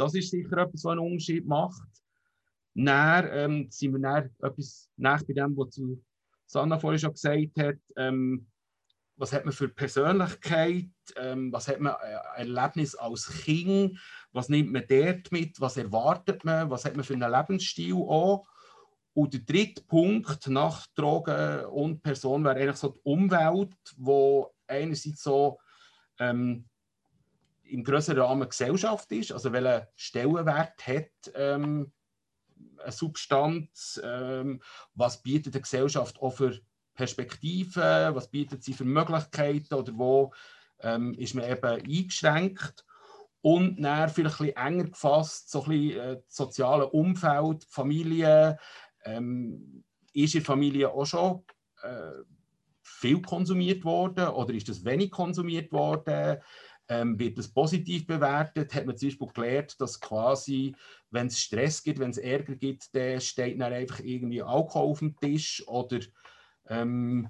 Das 0.00 0.14
ist 0.14 0.30
sicher 0.30 0.56
etwas, 0.56 0.84
was 0.84 0.92
einen 0.92 1.00
Unterschied 1.00 1.46
macht. 1.46 1.88
Dann 2.74 3.28
ähm, 3.32 3.66
sind 3.70 3.92
wir 3.92 4.00
dann 4.00 4.30
etwas 4.40 4.88
nach 4.96 5.22
bei 5.24 5.34
dem, 5.34 5.56
was 5.56 5.80
Sanna 6.46 6.78
vorhin 6.78 6.98
schon 6.98 7.12
gesagt 7.12 7.58
hat. 7.58 7.78
Ähm, 7.96 8.46
was 9.16 9.34
hat 9.34 9.44
man 9.44 9.52
für 9.52 9.68
Persönlichkeit, 9.68 10.88
ähm, 11.16 11.52
was 11.52 11.68
hat 11.68 11.80
man 11.80 11.94
äh, 12.02 12.40
Erlebnis 12.40 12.94
als 12.94 13.26
Kind, 13.42 13.98
was 14.32 14.48
nimmt 14.48 14.72
man 14.72 14.84
dort 14.88 15.30
mit, 15.30 15.60
was 15.60 15.76
erwartet 15.76 16.42
man, 16.46 16.70
was 16.70 16.86
hat 16.86 16.96
man 16.96 17.04
für 17.04 17.12
einen 17.12 17.30
Lebensstil 17.30 17.92
auch. 17.92 18.46
Und 19.12 19.34
der 19.34 19.40
dritte 19.40 19.82
Punkt 19.82 20.46
nach 20.46 20.86
Drogen 20.94 21.66
und 21.66 22.02
Person 22.02 22.44
wäre 22.44 22.56
eigentlich 22.56 22.76
so 22.76 22.88
die 22.88 23.00
Umwelt, 23.02 23.76
wo 23.98 24.54
einerseits 24.66 25.22
so 25.22 25.58
ähm, 26.18 26.69
im 27.70 27.84
größeren 27.84 28.20
Rahmen 28.20 28.48
Gesellschaft 28.48 29.10
ist, 29.12 29.32
also 29.32 29.52
welchen 29.52 29.86
Stellenwert 29.96 30.86
hat 30.86 31.10
ähm, 31.34 31.92
eine 32.82 32.92
Substanz, 32.92 34.00
ähm, 34.02 34.62
was 34.94 35.22
bietet 35.22 35.54
die 35.54 35.62
Gesellschaft 35.62 36.20
auch 36.20 36.30
für 36.30 36.60
Perspektiven, 36.94 38.14
was 38.14 38.30
bietet 38.30 38.62
sie 38.62 38.74
für 38.74 38.84
Möglichkeiten 38.84 39.74
oder 39.74 39.92
wo 39.96 40.32
ähm, 40.80 41.14
ist 41.14 41.34
man 41.34 41.48
eben 41.48 41.64
eingeschränkt. 41.64 42.84
Und 43.42 43.82
dann 43.82 44.10
vielleicht 44.10 44.40
ein 44.40 44.46
bisschen 44.46 44.66
enger 44.66 44.84
gefasst, 44.84 45.50
so 45.50 45.62
ein 45.64 45.70
bisschen 45.70 46.00
äh, 46.00 46.16
das 46.16 46.36
soziale 46.36 46.88
Umfeld, 46.90 47.64
Familie, 47.64 48.58
ähm, 49.04 49.82
ist 50.12 50.34
in 50.34 50.40
der 50.40 50.46
Familie 50.46 50.90
auch 50.90 51.06
schon 51.06 51.42
äh, 51.82 52.22
viel 52.82 53.22
konsumiert 53.22 53.84
worden 53.84 54.28
oder 54.28 54.52
ist 54.52 54.68
das 54.68 54.84
wenig 54.84 55.10
konsumiert 55.10 55.72
worden? 55.72 56.38
Ähm, 56.90 57.16
wird 57.20 57.38
das 57.38 57.46
positiv 57.46 58.04
bewertet? 58.04 58.74
Hat 58.74 58.84
man 58.84 58.96
zum 58.96 59.08
Beispiel 59.08 59.28
gelernt, 59.28 59.80
dass 59.80 60.00
quasi, 60.00 60.74
wenn 61.10 61.28
es 61.28 61.38
Stress 61.38 61.82
gibt, 61.84 62.00
wenn 62.00 62.10
es 62.10 62.18
Ärger 62.18 62.56
gibt, 62.56 62.92
dann 62.94 63.20
steht 63.20 63.60
dann 63.60 63.72
einfach 63.72 64.00
irgendwie 64.00 64.42
Alkohol 64.42 64.90
auf 64.90 64.98
dem 64.98 65.16
Tisch 65.16 65.62
oder 65.68 66.00
ähm, 66.68 67.28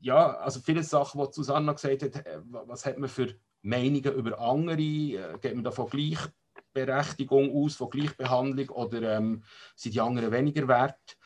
ja, 0.00 0.36
also 0.36 0.60
viele 0.60 0.82
Sachen, 0.84 1.20
die 1.20 1.32
Susanna 1.32 1.72
gesagt 1.72 2.02
hat, 2.02 2.26
äh, 2.26 2.40
was 2.44 2.86
hat 2.86 2.98
man 2.98 3.08
für 3.08 3.34
Meinungen 3.62 4.14
über 4.14 4.38
andere? 4.38 4.80
Äh, 4.80 5.38
geht 5.40 5.54
man 5.54 5.64
da 5.64 5.70
von 5.70 5.88
Gleichberechtigung 5.88 7.52
aus, 7.56 7.74
von 7.74 7.90
Gleichbehandlung 7.90 8.68
oder 8.68 9.16
ähm, 9.16 9.42
sind 9.74 9.94
die 9.94 10.00
anderen 10.00 10.30
weniger 10.30 10.68
wert? 10.68 11.16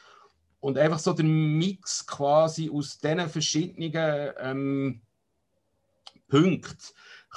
Und 0.61 0.79
einfach 0.79 0.99
so 0.99 1.13
der 1.13 1.25
Mix 1.25 2.07
quasi 2.07 2.71
aus 2.71 2.99
diesen 2.99 3.29
verschiedenen 3.29 4.33
ähm, 4.39 5.03
Punkte 6.29 6.77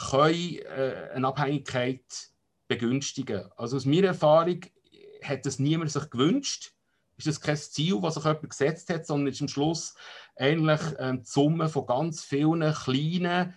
können 0.10 0.58
äh, 0.58 1.10
eine 1.14 1.28
Abhängigkeit 1.28 2.04
begünstigen. 2.68 3.50
Also 3.58 3.78
aus 3.78 3.86
meiner 3.86 4.08
Erfahrung 4.08 4.62
hat 5.24 5.46
das 5.46 5.60
niemand 5.60 5.92
sich 5.92 6.10
gewünscht. 6.10 6.74
Ist 7.18 7.28
das 7.28 7.42
kein 7.42 7.58
Ziel, 7.58 8.02
was 8.02 8.16
sich 8.16 8.24
jemand 8.24 8.50
gesetzt 8.50 8.90
hat, 8.90 9.06
sondern 9.06 9.32
ist 9.32 9.42
am 9.42 9.48
Schluss 9.48 9.96
eigentlich 10.36 10.82
ähm, 10.98 11.20
die 11.24 11.30
Summe 11.30 11.70
von 11.70 11.86
ganz 11.86 12.24
vielen 12.24 12.74
kleinen, 12.74 13.54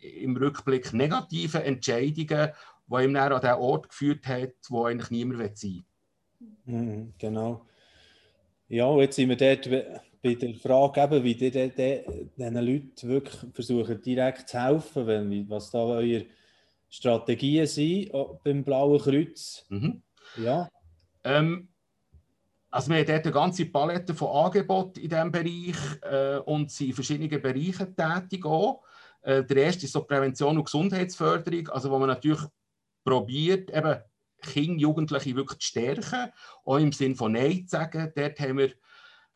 im 0.00 0.36
Rückblick 0.36 0.92
negativen 0.92 1.62
Entscheidungen, 1.62 2.52
die 2.86 3.04
ihm 3.04 3.14
dann 3.14 3.32
an 3.32 3.40
den 3.40 3.54
Ort 3.54 3.88
geführt 3.88 4.26
hat, 4.26 4.54
wo 4.68 4.84
eigentlich 4.84 5.10
niemand 5.10 5.56
sein 5.56 5.84
will. 6.64 6.74
Mhm, 6.74 7.14
genau. 7.18 7.66
Ja, 8.68 8.94
jetzt 8.96 9.16
sind 9.16 9.28
wir 9.28 9.36
dort 9.36 9.66
bei 10.26 10.34
der 10.34 10.54
Frage, 10.54 11.02
eben, 11.02 11.24
wie 11.24 11.32
ihr 11.32 11.50
diesen 11.50 12.54
Leuten 12.54 13.08
wirklich 13.08 13.36
versuchen, 13.52 14.02
direkt 14.02 14.48
zu 14.48 14.60
helfen, 14.60 15.06
wenn, 15.06 15.48
was 15.48 15.70
da 15.70 15.78
eure 15.78 16.26
Strategien 16.88 17.66
sind 17.66 18.10
beim 18.42 18.64
Blauen 18.64 19.00
Kreuz. 19.00 19.64
Mhm. 19.68 20.02
Ja. 20.38 20.68
Ähm, 21.22 21.68
also 22.70 22.90
wir 22.90 22.98
haben 22.98 23.06
dort 23.06 23.24
eine 23.24 23.32
ganze 23.32 23.66
Palette 23.66 24.14
von 24.14 24.46
Angeboten 24.46 25.00
in 25.00 25.08
diesem 25.08 25.30
Bereich 25.30 25.76
äh, 26.02 26.38
und 26.38 26.70
sind 26.70 26.88
in 26.88 26.94
verschiedenen 26.94 27.40
Bereichen 27.40 27.94
tätig 27.94 28.44
auch. 28.44 28.82
Äh, 29.22 29.44
der 29.44 29.56
erste 29.58 29.86
ist 29.86 29.92
so 29.92 30.02
Prävention 30.02 30.58
und 30.58 30.64
Gesundheitsförderung, 30.64 31.68
also 31.68 31.90
wo 31.90 31.98
man 31.98 32.08
natürlich 32.08 32.42
probiert, 33.04 33.70
eben 33.70 34.00
Kinder, 34.42 34.80
Jugendliche 34.80 35.36
wirklich 35.36 35.60
zu 35.60 35.68
stärken, 35.68 36.32
auch 36.64 36.78
im 36.78 36.92
Sinne 36.92 37.14
von 37.14 37.32
Nein 37.32 37.66
zu 37.66 37.76
sagen. 37.76 38.12
Dort 38.14 38.40
haben 38.40 38.58
wir 38.58 38.72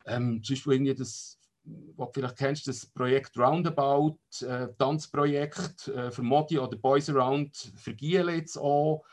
ähm, 0.05 0.43
zum 0.43 0.55
Beispiel 0.55 0.73
irgendwie 0.73 0.95
das, 0.95 1.39
was 1.63 2.07
du 2.07 2.13
vielleicht 2.13 2.37
kennst, 2.37 2.67
das 2.67 2.85
Projekt 2.85 3.37
Roundabout, 3.37 4.19
äh, 4.41 4.67
Tanzprojekt 4.77 5.87
äh, 5.89 6.11
für 6.11 6.23
Modi 6.23 6.57
oder 6.57 6.77
Boys 6.77 7.09
Around 7.09 7.55
für 7.75 7.93
Giele 7.93 8.35
jetzt 8.35 8.57
auch, 8.57 9.03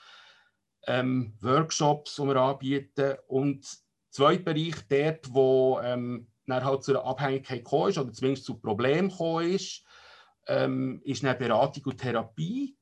ähm, 0.87 1.35
Workshops, 1.41 2.17
die 2.17 2.23
wir 2.23 2.37
anbieten 2.37 3.17
und 3.27 3.67
zweiter 4.11 4.43
Bereich 4.43 4.77
dort, 4.89 5.35
wo 5.35 5.81
ähm, 5.83 6.29
dann 6.47 6.65
halt 6.65 6.83
zu 6.83 6.93
einer 6.93 7.05
Abhängigkeit 7.05 7.65
gekommen 7.65 7.91
ist 7.91 7.99
oder 7.99 8.13
zumindest 8.13 8.47
zu 8.47 8.59
Problemen 8.59 9.11
gekommen 9.11 9.53
ist, 9.53 9.85
ähm, 10.47 11.03
ist 11.05 11.25
eine 11.25 11.35
Beratung 11.35 11.85
und 11.85 11.99
Therapie. 11.99 12.78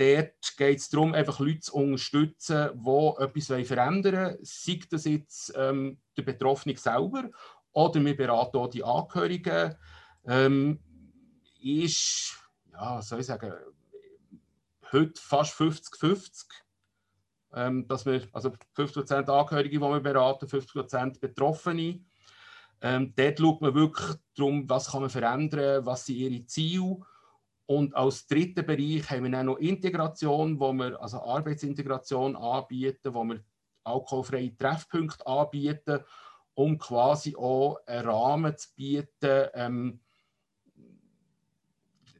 Dort 0.00 0.56
geht 0.56 0.78
es 0.78 0.88
darum, 0.88 1.12
einfach 1.12 1.40
Leute 1.40 1.60
zu 1.60 1.74
unterstützen, 1.74 2.70
die 2.72 3.22
etwas 3.22 3.68
verändern 3.68 4.14
wollen. 4.14 4.38
Sei 4.40 4.80
das 4.90 5.04
jetzt 5.04 5.52
ähm, 5.54 5.98
der 6.16 6.22
Betroffene 6.22 6.74
selber 6.78 7.28
oder 7.72 8.02
wir 8.02 8.16
beraten 8.16 8.56
auch 8.56 8.70
die 8.70 8.82
Angehörigen. 8.82 9.74
Ähm, 10.24 10.80
ist, 11.62 12.34
ja, 12.72 13.02
soll 13.02 13.20
ich 13.20 13.26
sagen, 13.26 13.52
heute 14.90 15.20
fast 15.20 15.52
50-50. 15.60 16.46
Ähm, 17.52 17.86
dass 17.86 18.06
wir, 18.06 18.26
also 18.32 18.54
50% 18.74 19.28
Angehörige, 19.28 19.78
die 19.78 19.80
wir 19.80 20.00
beraten, 20.00 20.46
50% 20.46 21.20
Betroffene. 21.20 22.00
Ähm, 22.80 23.12
dort 23.14 23.38
schaut 23.38 23.60
man 23.60 23.74
wirklich 23.74 24.16
darum, 24.34 24.66
was 24.66 24.92
kann 24.92 25.02
man 25.02 25.10
verändern, 25.10 25.84
was 25.84 26.06
sind 26.06 26.16
ihre 26.16 26.46
Ziele 26.46 27.00
und 27.70 27.94
als 27.94 28.26
dritten 28.26 28.66
Bereich 28.66 29.08
haben 29.08 29.22
wir 29.22 29.30
dann 29.30 29.46
noch 29.46 29.58
Integration, 29.58 30.58
wo 30.58 30.72
wir 30.72 31.00
also 31.00 31.22
Arbeitsintegration 31.22 32.34
anbieten, 32.34 33.14
wo 33.14 33.22
wir 33.22 33.44
alkoholfreie 33.84 34.56
Treffpunkte 34.58 35.24
anbieten, 35.24 36.00
um 36.54 36.76
quasi 36.76 37.36
auch 37.36 37.78
einen 37.86 38.08
Rahmen 38.08 38.56
zu 38.56 38.74
bieten, 38.74 39.50
ähm, 39.54 40.00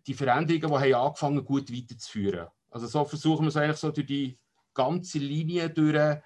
die 0.06 0.14
Veränderungen, 0.14 0.84
die 0.84 0.94
haben 0.94 1.06
angefangen 1.06 1.44
gut 1.44 1.72
weiterzuführen. 1.72 2.46
Also 2.70 2.86
so 2.86 3.04
versuchen 3.04 3.46
wir 3.46 3.48
es 3.48 3.56
eigentlich 3.56 3.78
so 3.78 3.90
durch 3.90 4.06
die 4.06 4.38
ganze 4.72 5.18
Linie 5.18 5.68
durch 5.68 6.20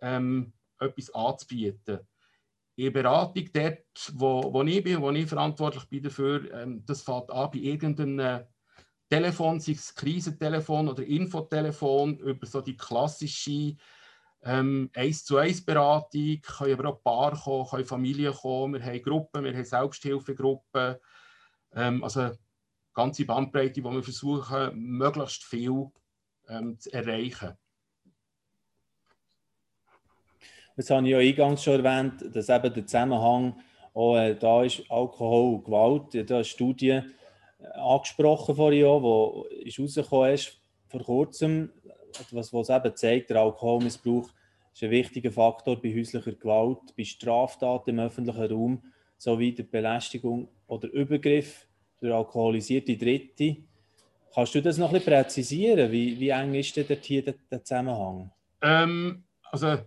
ähm, 0.00 0.50
etwas 0.80 1.14
anzubieten. 1.14 2.00
In 2.76 2.90
Beratung 2.90 3.50
dort, 3.52 4.12
wo, 4.14 4.50
wo 4.50 4.62
ich 4.62 4.82
bin, 4.82 5.02
wo 5.02 5.10
ich 5.10 5.26
verantwortlich 5.26 5.86
bin 5.90 6.04
dafür, 6.04 6.50
ähm, 6.54 6.82
das 6.86 7.02
fängt 7.02 7.30
an 7.30 7.50
bei 7.50 7.58
irgendeinem 7.58 8.46
Telefon, 9.12 9.60
sei 9.60 9.72
es 9.72 9.94
Krisentelefon 9.94 10.88
oder 10.88 11.04
Infotelefon, 11.04 12.16
über 12.16 12.46
so 12.46 12.62
die 12.62 12.78
klassische 12.78 13.76
ähm, 14.42 14.88
1 14.94 15.26
zu 15.26 15.36
1 15.36 15.66
Beratung, 15.66 16.40
können 16.40 16.72
aber 16.72 16.88
auch 16.88 17.02
Paar 17.02 17.38
kommen, 17.38 17.68
können 17.68 17.84
Familien 17.84 18.32
kommen, 18.32 18.72
wir 18.72 18.82
haben 18.82 19.02
Gruppen, 19.02 19.44
wir 19.44 19.52
haben 19.52 19.64
Selbsthilfegruppen, 19.66 20.96
ähm, 21.74 22.02
also 22.02 22.20
eine 22.20 22.38
ganze 22.94 23.26
Bandbreite, 23.26 23.84
wo 23.84 23.92
wir 23.92 24.02
versuchen, 24.02 24.70
möglichst 24.76 25.44
viel 25.44 25.90
ähm, 26.48 26.78
zu 26.78 26.90
erreichen. 26.90 27.52
Jetzt 30.74 30.88
habe 30.88 31.06
ich 31.06 31.12
ja 31.12 31.18
eingangs 31.18 31.62
schon 31.62 31.84
erwähnt, 31.84 32.34
dass 32.34 32.48
eben 32.48 32.72
der 32.72 32.86
Zusammenhang 32.86 33.60
auch, 33.92 34.16
äh, 34.16 34.34
da 34.36 34.62
ist 34.62 34.90
Alkohol 34.90 35.56
und 35.56 35.64
Gewalt. 35.64 36.30
Da 36.30 36.40
ist 36.40 36.48
Studie 36.48 37.02
angesprochen 37.74 38.56
vor 38.56 38.72
Jahren, 38.72 39.02
wo 39.02 39.46
ist 39.50 39.78
rausgekommen 39.78 40.34
ist 40.34 40.60
vor 40.88 41.02
kurzem, 41.02 41.70
was, 42.30 42.52
was 42.52 42.68
eben 42.68 42.96
zeigt, 42.96 43.30
der 43.30 43.38
Alkoholmissbrauch 43.38 44.28
ist 44.74 44.82
ein 44.82 44.90
wichtiger 44.90 45.30
Faktor 45.30 45.80
bei 45.80 45.94
häuslicher 45.94 46.32
Gewalt, 46.32 46.94
bei 46.96 47.04
Straftaten 47.04 47.90
im 47.90 48.00
öffentlichen 48.00 48.52
Raum 48.52 48.82
sowie 49.18 49.52
der 49.54 49.64
Belästigung 49.64 50.48
oder 50.66 50.88
Übergriff 50.88 51.66
durch 52.00 52.12
alkoholisierte 52.12 52.96
Dritte. 52.96 53.58
Kannst 54.34 54.54
du 54.54 54.62
das 54.62 54.78
noch 54.78 54.88
ein 54.88 54.94
bisschen 54.94 55.12
präzisieren? 55.12 55.92
Wie, 55.92 56.18
wie 56.18 56.30
eng 56.30 56.54
ist 56.54 56.76
denn 56.76 56.86
hier 57.00 57.22
der, 57.22 57.34
der 57.50 57.62
Zusammenhang? 57.62 58.32
Ähm, 58.62 59.24
also 59.50 59.78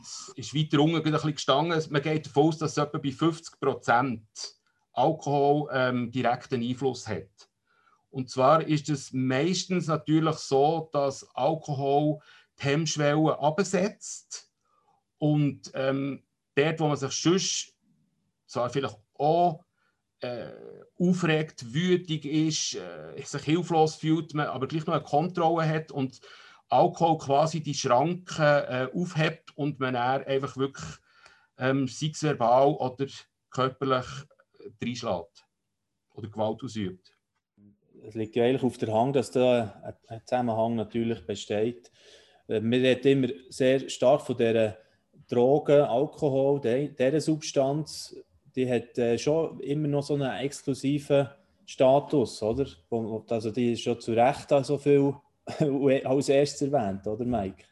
es 0.00 0.32
ist 0.36 0.54
weiter 0.54 0.80
unten 0.80 0.96
ein 0.96 1.02
bisschen 1.02 1.32
gestanden. 1.32 1.82
Man 1.90 2.02
geht 2.02 2.26
davon 2.26 2.48
aus, 2.48 2.58
dass 2.58 2.72
es 2.72 2.78
etwa 2.78 2.98
bei 2.98 3.10
50 3.10 3.60
Prozent 3.60 4.22
Alkohol 4.92 5.68
ähm, 5.72 6.10
direkten 6.10 6.62
Einfluss 6.62 7.06
hat. 7.06 7.48
Und 8.10 8.28
zwar 8.28 8.66
ist 8.66 8.88
es 8.88 9.12
meistens 9.12 9.86
natürlich 9.86 10.36
so, 10.36 10.88
dass 10.92 11.28
Alkohol 11.34 12.18
die 12.58 12.64
Hemmschwelle 12.64 13.38
absetzt 13.38 14.50
und 15.18 15.70
ähm, 15.74 16.24
dort, 16.54 16.80
wo 16.80 16.88
man 16.88 16.96
sich 16.96 17.12
sonst 17.12 17.74
zwar 18.46 18.70
vielleicht 18.70 18.98
auch 19.14 19.64
äh, 20.20 20.48
aufregt, 20.98 21.72
wütig 21.72 22.24
ist, 22.26 22.74
äh, 22.74 23.22
sich 23.22 23.42
hilflos 23.42 23.94
fühlt, 23.94 24.34
man 24.34 24.48
aber 24.48 24.66
gleich 24.66 24.86
noch 24.86 24.94
eine 24.94 25.02
Kontrolle 25.02 25.68
hat 25.68 25.92
und 25.92 26.20
Alkohol 26.68 27.18
quasi 27.18 27.60
die 27.60 27.74
Schranken 27.74 28.42
äh, 28.42 28.88
aufhebt 28.94 29.56
und 29.56 29.80
man 29.80 29.96
einfach 29.96 30.56
wirklich, 30.56 30.86
ähm, 31.58 31.88
sei 31.88 32.10
es 32.12 32.22
verbal 32.22 32.68
oder 32.74 33.06
körperlich, 33.50 34.06
reinschlägt 34.82 35.46
oder 36.14 36.28
Gewalt 36.28 36.62
ausübt. 36.62 37.16
Es 38.02 38.14
liegt 38.14 38.36
ja 38.36 38.44
eigentlich 38.44 38.62
auf 38.62 38.78
der 38.78 38.94
Hand, 38.94 39.16
dass 39.16 39.30
da 39.30 39.94
ein 40.08 40.20
Zusammenhang 40.24 40.74
natürlich 40.76 41.26
besteht. 41.26 41.90
Äh, 42.48 42.60
man 42.60 42.80
redet 42.80 43.06
immer 43.06 43.28
sehr 43.48 43.88
stark 43.88 44.22
von 44.22 44.36
dieser 44.36 44.78
Drogen, 45.28 45.82
Alkohol, 45.82 46.60
dieser 46.60 47.20
Substanz 47.20 48.16
die 48.54 48.70
hat 48.70 48.98
äh, 48.98 49.18
schon 49.18 49.60
immer 49.60 49.88
noch 49.88 50.02
so 50.02 50.14
einen 50.14 50.30
exklusiven 50.38 51.28
Status, 51.66 52.42
oder? 52.42 52.66
Also 53.28 53.50
die 53.50 53.72
ist 53.72 53.82
schon 53.82 54.00
zu 54.00 54.12
Recht 54.12 54.48
so 54.62 54.78
viel 54.78 55.14
als 56.04 56.28
erstes 56.28 56.62
erwähnt, 56.62 57.06
oder 57.06 57.24
Mike? 57.24 57.64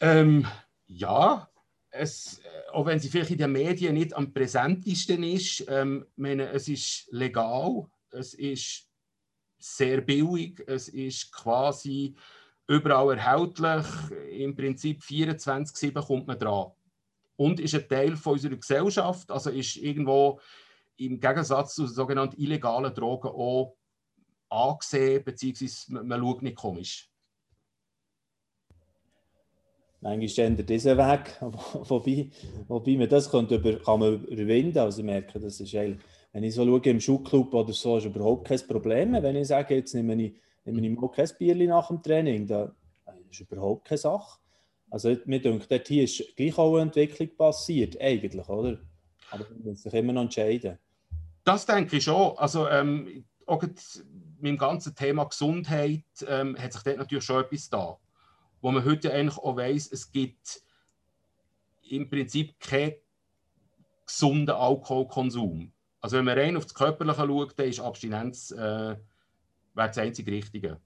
Ähm, 0.00 0.46
ja, 0.86 1.48
es, 1.94 2.38
äh, 2.38 2.70
auch 2.72 2.86
wenn 2.86 2.98
sie 2.98 3.08
vielleicht 3.08 3.30
in 3.30 3.38
den 3.38 3.52
Medien 3.52 3.94
nicht 3.94 4.14
am 4.14 4.32
präsentesten 4.32 5.22
ist, 5.22 5.64
ähm, 5.68 6.04
meine, 6.16 6.50
es 6.50 6.68
ist 6.68 7.06
legal, 7.10 7.86
es 8.10 8.34
ist 8.34 8.88
sehr 9.58 10.00
billig, 10.00 10.62
es 10.66 10.88
ist 10.88 11.32
quasi 11.32 12.14
überall 12.66 13.16
erhältlich, 13.16 13.86
im 14.30 14.54
Prinzip 14.54 15.02
24-7 15.02 16.04
kommt 16.04 16.26
man 16.26 16.38
dran 16.38 16.72
und 17.36 17.60
ist 17.60 17.74
ein 17.74 17.88
Teil 17.88 18.16
von 18.16 18.34
unserer 18.34 18.56
Gesellschaft, 18.56 19.30
also 19.30 19.50
ist 19.50 19.76
irgendwo 19.76 20.40
im 20.96 21.20
Gegensatz 21.20 21.74
zu 21.74 21.86
sogenannten 21.86 22.40
illegalen 22.40 22.94
Drogen 22.94 23.28
auch 23.28 23.76
angesehen, 24.48 25.24
beziehungsweise 25.24 25.92
man, 25.92 26.06
man 26.08 26.20
schaut 26.20 26.42
nicht 26.42 26.56
komisch. 26.56 27.10
Manchmal 30.04 30.28
steht 30.28 30.68
dieser 30.68 30.98
Weg, 30.98 31.34
wobei, 31.40 32.28
wobei 32.68 32.96
man 32.98 33.08
das 33.08 33.30
kann, 33.30 33.48
über, 33.48 33.76
kann 33.76 34.00
man 34.00 34.22
überwinden 34.26 34.76
Also 34.76 34.98
ich 34.98 35.04
merke, 35.06 35.40
das 35.40 35.58
ist 35.58 35.74
eigentlich, 35.74 35.98
wenn 36.30 36.44
ich 36.44 36.54
so 36.54 36.66
schaue 36.66 36.82
im 36.90 37.00
Schulclub 37.00 37.54
oder 37.54 37.72
so, 37.72 37.96
ist 37.96 38.04
überhaupt 38.04 38.46
kein 38.46 38.60
Problem. 38.68 39.14
Wenn 39.14 39.36
ich 39.36 39.48
sage, 39.48 39.76
jetzt 39.76 39.94
nehme 39.94 40.22
ich, 40.22 40.34
nehme 40.66 40.86
ich 40.86 41.00
mal 41.00 41.08
kein 41.08 41.30
Bierchen 41.38 41.68
nach 41.68 41.88
dem 41.88 42.02
Training, 42.02 42.46
da 42.46 42.70
ist 43.30 43.40
überhaupt 43.40 43.86
keine 43.86 43.96
Sache. 43.96 44.40
Also 44.90 45.16
mir 45.24 45.40
denkt, 45.40 45.72
dort 45.72 45.88
hier 45.88 46.04
ist 46.04 46.36
gleich 46.36 46.58
auch 46.58 46.74
eine 46.74 46.82
Entwicklung 46.82 47.34
passiert, 47.38 47.98
eigentlich, 47.98 48.46
oder? 48.46 48.78
Aber 49.30 49.46
man 49.48 49.62
muss 49.64 49.84
sich 49.84 49.94
immer 49.94 50.12
noch 50.12 50.22
entscheiden. 50.24 50.78
Das 51.44 51.64
denke 51.64 51.96
ich 51.96 52.04
schon. 52.04 52.36
Also 52.36 52.68
ähm, 52.68 53.24
auch 53.46 53.62
mit 53.62 53.80
dem 54.42 54.58
ganzen 54.58 54.94
Thema 54.94 55.24
Gesundheit 55.24 56.04
ähm, 56.28 56.58
hat 56.58 56.74
sich 56.74 56.82
dort 56.82 56.98
natürlich 56.98 57.24
schon 57.24 57.42
etwas 57.42 57.70
da. 57.70 57.98
Wo 58.64 58.70
man 58.70 58.82
heute 58.86 59.12
eigentlich 59.12 59.36
auch 59.36 59.58
weiss, 59.58 59.92
es 59.92 60.10
gibt 60.10 60.62
im 61.90 62.08
Prinzip 62.08 62.58
keinen 62.58 62.94
gesunden 64.06 64.54
Alkoholkonsum. 64.54 65.70
Also 66.00 66.16
wenn 66.16 66.24
man 66.24 66.38
rein 66.38 66.56
auf 66.56 66.64
das 66.64 66.72
Körperliche 66.72 67.26
schaut, 67.26 67.58
dann 67.58 67.68
ist 67.68 67.80
Abstinenz 67.80 68.52
äh, 68.52 68.96
das 69.74 69.98
einzige 69.98 70.32
Richtige. 70.32 70.80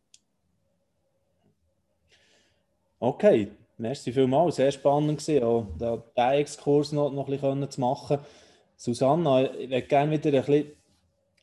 Okay, 2.98 3.52
Merci 3.76 4.10
vielmals, 4.10 4.56
sehr 4.56 4.72
spannend 4.72 5.20
gewesen, 5.20 5.44
auch 5.44 5.68
diesen 5.78 6.02
Exkurs 6.32 6.90
noch, 6.90 7.12
noch 7.12 7.28
ein 7.28 7.30
bisschen 7.30 7.70
zu 7.70 7.80
machen. 7.80 8.18
Susanna, 8.76 9.52
ich 9.52 9.70
würde 9.70 9.82
gerne 9.82 10.10
wieder 10.10 10.36
ein 10.36 10.44
bisschen 10.44 10.72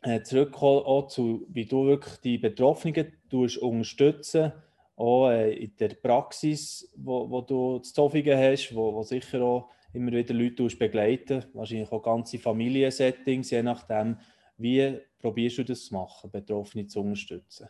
äh, 0.01 0.21
zurückkommen 0.21 0.83
auch 0.85 1.07
zu, 1.07 1.47
wie 1.47 1.65
du 1.65 1.85
wirklich 1.85 2.15
die 2.17 2.37
Betroffenen 2.37 3.13
unterstützen 3.61 4.51
auch 4.95 5.29
äh, 5.29 5.53
in 5.53 5.75
der 5.75 5.89
Praxis, 5.89 6.89
wo, 6.95 7.29
wo 7.29 7.41
du 7.41 7.79
zu 7.79 7.93
Zofingen 7.93 8.37
hast, 8.37 8.73
wo, 8.73 8.93
wo 8.93 9.03
sicher 9.03 9.41
auch 9.41 9.69
immer 9.93 10.11
wieder 10.11 10.33
Leute 10.33 10.67
begleiten, 10.77 11.45
wahrscheinlich 11.53 11.91
auch 11.91 12.03
ganze 12.03 12.37
Familiensettings, 12.37 13.51
je 13.51 13.63
nachdem, 13.63 14.17
wie 14.57 14.99
probierst 15.19 15.57
du 15.59 15.65
das 15.65 15.85
zu 15.85 15.93
machen, 15.93 16.31
Betroffene 16.31 16.87
zu 16.87 17.01
unterstützen? 17.01 17.67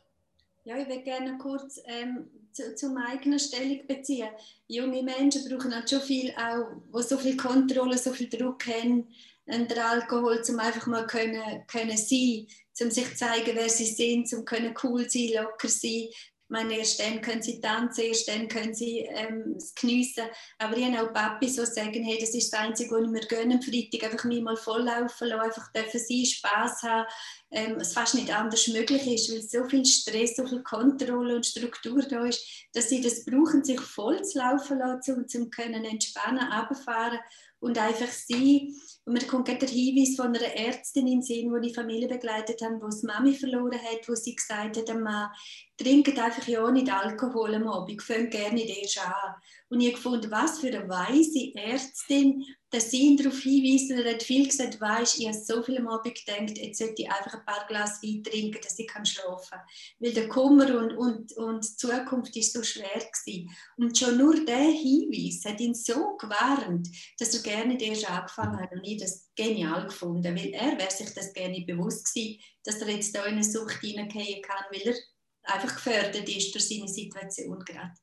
Ja, 0.64 0.78
ich 0.78 0.88
würde 0.88 1.04
gerne 1.04 1.38
kurz 1.38 1.80
ähm, 1.86 2.28
zu, 2.52 2.74
zu 2.76 2.96
eigenen 2.98 3.38
Stellung 3.38 3.86
beziehen. 3.86 4.30
Junge 4.68 5.04
Menschen 5.04 5.48
brauchen 5.48 5.74
halt 5.76 5.90
schon 5.90 6.02
viel, 6.02 6.32
auch, 6.32 6.82
wo 6.92 7.02
so 7.02 7.18
viel 7.18 7.38
Kontrolle, 7.38 7.98
so 7.98 8.12
viel 8.12 8.30
Druck 8.30 8.66
haben, 8.66 9.08
den 9.48 9.78
Alkohol, 9.78 10.42
um 10.50 10.60
einfach 10.60 10.88
mal 10.88 11.06
können, 11.06 11.68
können 11.68 11.98
sein, 11.98 12.48
um 12.82 12.90
sich 12.90 13.10
zu 13.10 13.16
zeigen, 13.16 13.52
wer 13.54 13.70
sie 13.70 13.86
sind, 13.86 14.34
um 14.34 14.44
können 14.44 14.74
cool 14.84 15.08
sein, 15.08 15.30
locker 15.36 15.68
sein, 15.68 16.08
meine, 16.48 16.78
erst 16.78 17.00
dann 17.00 17.22
können 17.22 17.42
sie 17.42 17.60
tanzen, 17.60 18.06
erst 18.06 18.28
dann 18.28 18.48
können 18.48 18.74
sie 18.74 19.00
ähm, 19.00 19.56
es 19.58 19.74
geniessen. 19.74 20.26
Aber 20.60 20.78
ich 20.78 20.86
habe 20.86 21.10
auch 21.10 21.14
Papis, 21.14 21.56
die 21.56 21.66
sagen, 21.66 22.04
hey, 22.04 22.18
das 22.20 22.36
ist 22.36 22.54
das 22.54 22.60
Einzige, 22.60 22.92
was 22.92 23.04
ich 23.04 23.10
mir 23.10 23.28
gönne 23.28 23.56
am 23.56 23.62
Freitag, 23.62 24.12
einfach 24.12 24.26
mich 24.26 24.42
mal 24.42 24.56
volllaufen 24.56 25.28
lassen, 25.28 25.42
einfach 25.42 25.72
dürfen 25.74 26.00
sie 26.00 26.26
Spass 26.26 26.84
haben, 26.84 27.08
ähm, 27.52 27.78
es 27.78 27.94
fast 27.94 28.16
nicht 28.16 28.36
anders 28.36 28.68
möglich 28.68 29.08
ist, 29.08 29.32
weil 29.32 29.42
so 29.42 29.68
viel 29.70 29.86
Stress, 29.86 30.36
so 30.36 30.46
viel 30.46 30.62
Kontrolle 30.62 31.36
und 31.36 31.46
Struktur 31.46 32.02
da 32.04 32.26
ist, 32.26 32.46
dass 32.74 32.90
sie 32.90 33.02
das 33.02 33.26
brauchen, 33.26 33.64
sich 33.64 33.80
voll 33.80 34.22
zu 34.24 34.38
laufen 34.38 34.80
lassen, 34.80 35.16
um, 35.16 35.42
um 35.42 35.50
können 35.50 35.86
entspannen, 35.86 36.52
runterfahren 36.52 37.20
und 37.60 37.78
einfach 37.78 38.08
sie. 38.08 38.76
Und 39.06 39.14
mir 39.14 39.28
kommt 39.28 39.46
gerade 39.46 39.60
der 39.60 39.70
Hinweis 39.70 40.16
von 40.16 40.28
einer 40.28 40.56
Ärztin 40.56 41.08
in 41.08 41.22
Sinn, 41.22 41.54
die 41.54 41.68
die 41.68 41.74
Familie 41.74 42.08
begleitet 42.08 42.62
haben, 42.62 42.82
wo 42.82 42.90
die 42.90 43.06
Mami 43.06 43.36
verloren 43.36 43.80
hat, 43.80 44.08
wo 44.08 44.16
sie 44.16 44.36
gesagt 44.36 44.78
hat, 44.78 45.00
Mann, 45.00 45.30
trinkt 45.78 46.18
einfach 46.18 46.48
ja 46.48 46.70
nicht 46.72 46.92
Alkohol 46.92 47.56
am 47.56 47.68
Abend, 47.68 48.02
fängt 48.02 48.32
gerne 48.32 48.56
nicht 48.56 48.76
erst 48.76 49.06
an. 49.06 49.36
Und 49.70 49.82
ich 49.82 49.88
habe 49.88 49.96
gefunden, 49.96 50.32
was 50.32 50.60
für 50.60 50.68
eine 50.68 50.90
weise 50.90 51.52
Ärztin, 51.56 52.44
dass 52.76 52.92
sie 52.92 53.04
ihn 53.04 53.16
darauf 53.16 53.40
hinweist, 53.40 53.90
und 53.90 54.00
er 54.00 54.14
hat 54.14 54.24
viel 54.24 54.46
gesagt, 54.46 54.82
weisst, 54.82 55.18
ich 55.18 55.28
habe 55.28 55.38
so 55.38 55.64
viel 55.64 55.78
am 55.78 55.88
Abend 55.88 56.14
gedacht, 56.14 56.58
jetzt 56.58 56.80
sollte 56.80 57.04
ich 57.04 57.10
einfach 57.10 57.34
ein 57.34 57.46
paar 57.46 57.66
Glas 57.68 58.04
Wein 58.04 58.22
trinken, 58.22 58.60
dass 58.62 58.78
ich 58.78 58.92
schlafen 59.04 59.50
kann. 59.50 59.62
Weil 60.00 60.14
der 60.14 60.28
Kummer 60.28 60.78
und, 60.78 60.92
und, 60.98 61.32
und 61.38 61.64
die 61.64 61.76
Zukunft 61.78 62.36
ist 62.36 62.52
so 62.52 62.64
schwer 62.64 62.86
gewesen. 63.00 63.50
Und 63.78 63.98
schon 63.98 64.18
nur 64.18 64.44
der 64.44 64.58
Hinweis 64.58 65.46
hat 65.46 65.62
ihn 65.62 65.74
so 65.74 66.18
gewarnt, 66.18 66.90
dass 67.18 67.34
er 67.34 67.44
gerne 67.44 67.82
erst 67.82 68.10
angefangen 68.10 68.60
hat 68.60 68.74
und 68.74 68.84
ich 68.84 68.98
das 68.98 69.30
genial 69.36 69.86
gefunden, 69.86 70.36
weil 70.36 70.50
er 70.50 70.78
wäre 70.78 70.92
sich 70.92 71.14
das 71.14 71.32
gerne 71.32 71.64
bewusst 71.66 72.14
gewesen, 72.14 72.42
dass 72.64 72.82
er 72.82 72.90
jetzt 72.90 73.16
da 73.16 73.24
in 73.26 73.36
eine 73.36 73.44
Sucht 73.44 73.80
hineingehen 73.80 74.42
kann, 74.42 74.66
weil 74.72 74.82
er 74.82 74.96
einfach 75.46 75.76
gefördert 75.76 76.28
ist 76.28 76.54
durch 76.54 76.68
seine 76.68 76.88
Situation 76.88 77.60
gerade. 77.60 77.94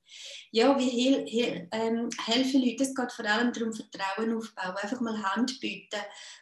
Ja, 0.50 0.78
wie 0.78 0.88
hel, 0.88 1.26
hel, 1.26 1.68
ähm, 1.72 2.10
helfen 2.26 2.62
Leute? 2.62 2.84
Es 2.84 2.94
geht 2.94 3.12
vor 3.12 3.24
allem 3.24 3.52
darum, 3.52 3.72
Vertrauen 3.72 4.36
aufbauen, 4.36 4.76
einfach 4.82 5.00
mal 5.00 5.22
Hand 5.22 5.58
bieten 5.60 6.00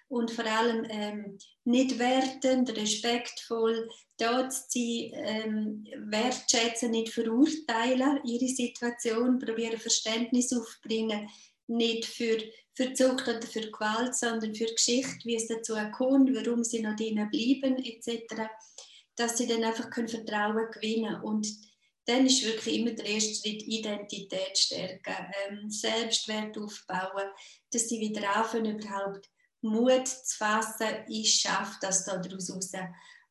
und 0.09 0.31
vor 0.31 0.45
allem 0.45 0.87
ähm, 0.91 1.39
nicht 1.65 1.99
wertend, 1.99 2.77
respektvoll 2.77 3.89
da 4.17 4.49
zu 4.49 4.63
sein, 4.69 5.11
ähm, 5.15 5.87
wertschätzen, 6.11 6.91
nicht 6.91 7.13
verurteilen 7.13 8.21
ihre 8.25 8.49
Situation, 8.49 9.39
probieren 9.39 9.79
Verständnis 9.79 10.53
aufzubringen, 10.53 11.29
nicht 11.69 12.05
für, 12.05 12.39
für 12.75 12.93
Zucht 12.95 13.29
oder 13.29 13.43
für 13.43 13.71
Gewalt, 13.71 14.17
sondern 14.17 14.55
für 14.55 14.67
Geschichte, 14.67 15.21
wie 15.25 15.37
es 15.37 15.47
dazu 15.47 15.75
kommt, 15.97 16.35
warum 16.35 16.65
sie 16.65 16.83
noch 16.83 16.97
drinnen 16.97 17.31
bleiben 17.31 17.77
etc 17.77 18.49
dass 19.21 19.37
sie 19.37 19.47
dann 19.47 19.63
einfach 19.63 19.91
können 19.91 20.09
Vertrauen 20.09 20.71
gewinnen 20.73 21.13
können. 21.13 21.23
Und 21.23 21.47
dann 22.07 22.27
ist 22.27 22.45
wirklich 22.45 22.79
immer 22.79 22.93
der 22.93 23.05
erste 23.05 23.35
Schritt 23.35 23.63
Identität 23.63 24.57
stärken, 24.57 25.15
ähm, 25.49 25.71
Selbstwert 25.71 26.57
aufbauen, 26.57 27.29
dass 27.71 27.89
sie 27.89 28.01
wieder 28.01 28.35
anfangen, 28.35 28.79
überhaupt 28.79 29.29
Mut 29.61 30.09
zu 30.09 30.39
fassen, 30.39 31.05
ich 31.09 31.35
schaffe 31.35 31.77
das 31.83 32.05
da 32.05 32.17
daraus 32.17 32.51
raus. 32.51 32.73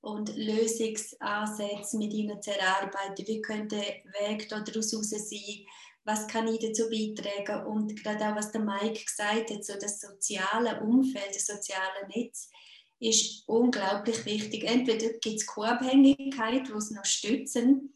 Und 0.02 0.34
Lösungsansätze 0.38 1.98
mit 1.98 2.14
ihnen 2.14 2.42
zu 2.42 2.52
erarbeiten, 2.52 3.28
wie 3.28 3.42
könnte 3.42 3.76
der 3.76 4.28
Weg 4.28 4.48
da 4.48 4.62
daraus 4.62 4.94
raus 4.94 5.10
sein, 5.10 5.66
was 6.06 6.28
kann 6.28 6.48
ich 6.48 6.60
dazu 6.60 6.90
beitragen 6.90 7.66
und 7.68 8.02
gerade 8.02 8.30
auch, 8.30 8.36
was 8.36 8.52
der 8.52 8.62
Mike 8.62 9.04
gesagt 9.04 9.50
hat, 9.50 9.66
so 9.66 9.74
das 9.74 10.00
soziale 10.00 10.80
Umfeld, 10.82 11.36
das 11.36 11.48
soziale 11.48 12.08
Netz, 12.16 12.50
ist 13.00 13.48
unglaublich 13.48 14.26
wichtig. 14.26 14.64
Entweder 14.66 15.10
gibt 15.20 15.38
es 15.38 15.46
Co-Abhängigkeit, 15.46 16.68
die 16.68 16.74
es 16.74 16.92
noch 16.92 17.06
stützen. 17.06 17.94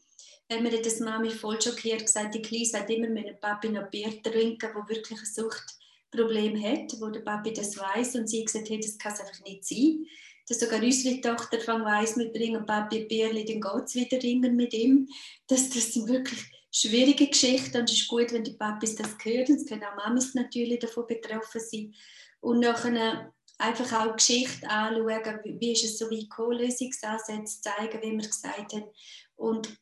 Wenn 0.48 0.62
mir 0.62 0.80
das 0.80 1.00
Mami 1.00 1.30
voll 1.30 1.60
schockiert 1.60 2.06
gesagt, 2.06 2.34
die 2.34 2.42
Kleine 2.42 2.66
sagt 2.66 2.90
immer, 2.90 3.08
mit 3.08 3.40
Papi 3.40 3.68
noch 3.68 3.90
Bier 3.90 4.22
trinken, 4.22 4.70
wo 4.74 4.88
wirklich 4.88 5.18
ein 5.18 5.24
Suchtproblem 5.24 6.62
hat, 6.62 7.00
wo 7.00 7.08
der 7.08 7.20
Papi 7.20 7.52
das 7.52 7.78
weiß 7.78 8.16
und 8.16 8.28
sie 8.28 8.44
gesagt 8.44 8.70
hat, 8.70 8.84
das 8.84 8.98
kann 8.98 9.12
es 9.12 9.20
einfach 9.20 9.40
nicht 9.44 9.64
sein. 9.64 10.06
Dass 10.46 10.60
sogar 10.60 10.82
unsere 10.82 11.20
Tochter 11.22 11.58
von 11.60 11.84
weiss, 11.84 12.18
wir 12.18 12.30
bringen 12.30 12.66
Papi 12.66 13.02
ein 13.02 13.08
Bier, 13.08 13.28
dann 13.32 13.44
geht 13.44 13.84
es 13.84 13.94
wieder 13.94 14.50
mit 14.50 14.74
ihm. 14.74 15.08
Das, 15.46 15.70
das 15.70 16.06
wirklich 16.06 16.40
schwierige 16.70 17.28
Geschichten 17.28 17.78
und 17.78 17.90
es 17.90 18.00
ist 18.00 18.08
gut, 18.08 18.32
wenn 18.32 18.44
die 18.44 18.52
Papis 18.52 18.96
das 18.96 19.16
hören. 19.22 19.54
Es 19.54 19.66
können 19.66 19.84
auch 19.84 19.96
Mamis 19.96 20.34
natürlich 20.34 20.80
davon 20.80 21.06
betroffen 21.06 21.60
sein. 21.60 21.94
Und 22.40 22.60
nachher 22.60 23.32
einfach 23.58 23.92
auch 23.92 24.16
Geschichte 24.16 24.68
anschauen, 24.68 25.40
wie 25.44 25.72
ist 25.72 25.84
es 25.84 25.98
so 25.98 26.10
wie 26.10 26.28
Co-Lösungsansätze 26.28 27.60
zeigen, 27.60 28.02
wie 28.02 28.12
wir 28.12 28.26
gesagt 28.26 28.72
haben. 28.72 28.84
Und 29.36 29.76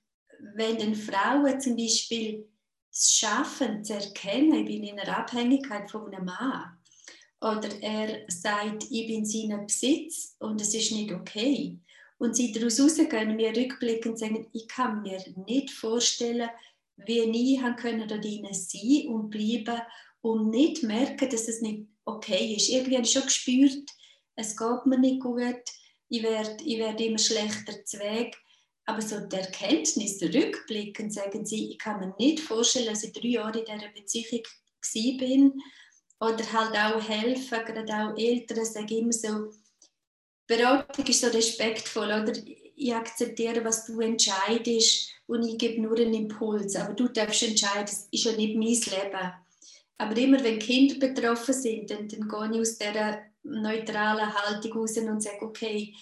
wenn 0.54 0.78
dann 0.78 0.94
Frauen 0.94 1.60
zum 1.60 1.76
Beispiel 1.76 2.48
es 2.90 3.12
schaffen, 3.12 3.84
zu 3.84 3.94
erkennen, 3.94 4.54
ich 4.54 4.66
bin 4.66 4.84
in 4.84 5.00
einer 5.00 5.18
Abhängigkeit 5.18 5.90
von 5.90 6.12
einem 6.12 6.26
Mann, 6.26 6.78
oder 7.40 7.68
er 7.82 8.24
sagt, 8.28 8.84
ich 8.90 9.06
bin 9.08 9.24
seinen 9.24 9.66
Besitz 9.66 10.36
und 10.38 10.60
es 10.60 10.74
ist 10.74 10.92
nicht 10.92 11.10
okay. 11.12 11.76
Und 12.18 12.36
sie 12.36 12.52
daraus 12.52 12.78
rausgehen, 12.78 13.34
mir 13.34 13.56
rückblickend 13.56 14.16
sagen, 14.16 14.46
ich 14.52 14.68
kann 14.68 15.02
mir 15.02 15.20
nicht 15.46 15.72
vorstellen, 15.72 16.48
wie 16.96 17.54
ich 17.54 17.76
können 17.76 18.06
da 18.06 18.16
drinnen 18.16 18.54
sein 18.54 19.08
und 19.08 19.30
bleiben 19.30 19.80
und 20.20 20.50
nicht 20.50 20.84
merken, 20.84 21.28
dass 21.30 21.48
es 21.48 21.60
nicht 21.62 21.88
okay 22.04 22.54
ist. 22.54 22.68
Irgendwie 22.68 22.96
habe 22.96 23.06
ich 23.06 23.12
schon 23.12 23.22
gespürt, 23.22 23.88
es 24.36 24.56
geht 24.56 24.86
mir 24.86 24.98
nicht 24.98 25.20
gut, 25.20 25.62
ich 26.08 26.22
werde, 26.22 26.62
ich 26.64 26.78
werde 26.78 27.04
immer 27.04 27.18
schlechter 27.18 27.84
zu 27.84 27.98
Weg. 27.98 28.36
Aber 28.84 29.00
so 29.00 29.20
die 29.20 29.36
Erkenntnis, 29.36 30.18
der 30.18 30.34
Rückblickend, 30.34 31.14
sagen 31.14 31.46
sie, 31.46 31.70
ich 31.70 31.78
kann 31.78 32.00
mir 32.00 32.14
nicht 32.18 32.40
vorstellen, 32.40 32.86
dass 32.86 33.04
ich 33.04 33.12
drei 33.12 33.28
Jahre 33.28 33.60
in 33.60 33.64
dieser 33.64 33.88
Beziehung 33.88 34.42
bin. 35.18 35.62
Oder 36.20 36.52
halt 36.52 36.76
auch 36.76 37.08
helfen, 37.08 37.64
gerade 37.64 37.92
auch 37.92 38.16
Eltern 38.16 38.64
sagen 38.64 38.88
immer 38.88 39.12
so, 39.12 39.50
Beratung 40.46 41.06
ist 41.06 41.20
so 41.20 41.28
respektvoll, 41.28 42.06
oder? 42.06 42.32
Ich 42.74 42.94
akzeptiere, 42.94 43.64
was 43.64 43.86
du 43.86 44.00
entscheidest 44.00 45.10
und 45.26 45.44
ich 45.44 45.58
gebe 45.58 45.80
nur 45.80 45.96
einen 45.98 46.14
Impuls. 46.14 46.76
Aber 46.76 46.94
du 46.94 47.08
darfst 47.08 47.42
entscheiden, 47.42 47.86
das 47.86 48.08
ist 48.10 48.24
ja 48.24 48.32
nicht 48.32 48.56
mein 48.56 48.66
Leben. 48.68 49.32
Aber 50.02 50.16
immer 50.16 50.42
wenn 50.42 50.58
Kinder 50.58 50.96
betroffen 50.98 51.54
sind, 51.54 51.88
dann, 51.90 52.08
dann 52.08 52.28
gehe 52.28 52.50
ich 52.52 52.60
aus 52.60 52.76
dieser 52.76 53.20
neutralen 53.44 54.34
Haltung 54.34 54.72
raus 54.72 54.96
und 54.98 55.22
sage, 55.22 55.42
okay, 55.42 55.94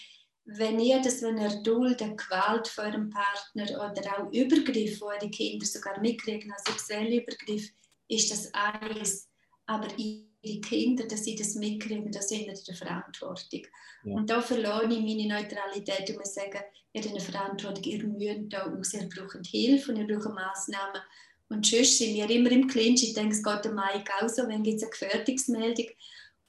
wenn 0.46 0.80
ihr 0.80 1.02
das, 1.02 1.20
wenn 1.20 1.36
ihr 1.36 1.62
duldet, 1.62 2.16
Gewalt 2.16 2.66
von 2.66 2.86
eurem 2.86 3.10
Partner 3.10 3.64
oder 3.64 4.18
auch 4.18 4.32
Übergriff, 4.32 5.00
wo 5.02 5.06
eure 5.06 5.30
Kinder 5.30 5.66
sogar 5.66 6.00
mitkriegen, 6.00 6.50
also 6.50 6.72
sexuelle 6.72 7.22
Übergriff, 7.22 7.68
ist 8.08 8.30
das 8.30 8.50
eins. 8.54 9.28
Aber 9.66 9.88
ihre 9.98 10.60
Kinder, 10.62 11.06
dass 11.06 11.24
sie 11.24 11.36
das 11.36 11.54
mitkriegen, 11.54 12.10
das 12.10 12.30
sind 12.30 12.46
in 12.46 12.54
der 12.66 12.74
Verantwortung. 12.74 13.66
Ja. 14.04 14.14
Und 14.14 14.30
da 14.30 14.40
verlore 14.40 14.84
ich 14.84 15.00
meine 15.00 15.28
Neutralität 15.28 16.08
und 16.08 16.18
muss 16.18 16.34
sagen, 16.34 16.58
ihr 16.94 17.02
habt 17.02 17.10
eine 17.10 17.20
Verantwortung, 17.20 17.84
ihr 17.84 18.04
müsst 18.04 18.52
da 18.52 18.64
raus, 18.64 18.94
ihr 18.94 19.08
braucht 19.10 19.46
Hilfe 19.46 19.92
und 19.92 19.98
ihr 19.98 20.06
braucht 20.06 20.34
Massnahmen. 20.34 21.02
Und 21.50 21.66
sonst 21.66 21.98
sind 21.98 22.14
wir 22.14 22.30
immer 22.30 22.50
im 22.52 22.68
Clinch. 22.68 23.02
Ich 23.02 23.12
denke, 23.12 23.34
es 23.34 23.42
geht 23.42 23.64
dem 23.64 23.74
Mike 23.74 24.10
auch 24.20 24.28
so, 24.28 24.46
wenn 24.46 24.64
es 24.64 24.82
eine 24.82 24.90
Gefährdungsmeldung 24.90 25.86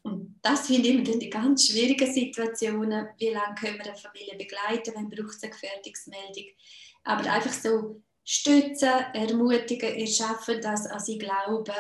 Und 0.04 0.40
das 0.42 0.68
finde 0.68 0.90
ich 0.90 0.96
immer 0.96 1.18
die 1.18 1.30
ganz 1.30 1.68
schwierigen 1.68 2.14
Situationen. 2.14 3.08
Wie 3.18 3.30
lange 3.30 3.56
können 3.56 3.80
wir 3.80 3.88
eine 3.88 3.96
Familie 3.96 4.36
begleiten, 4.38 4.94
wenn 4.96 5.10
braucht 5.10 5.36
es 5.36 5.44
eine 5.44 5.52
Gefährdungsmeldung? 5.52 6.46
Aber 7.04 7.32
einfach 7.32 7.52
so 7.52 8.02
stützen, 8.24 8.90
ermutigen, 9.14 9.98
ihr 9.98 10.08
schafft 10.08 10.64
das, 10.64 10.86
also 10.86 11.12
ich 11.12 11.20
glaube, 11.20 11.74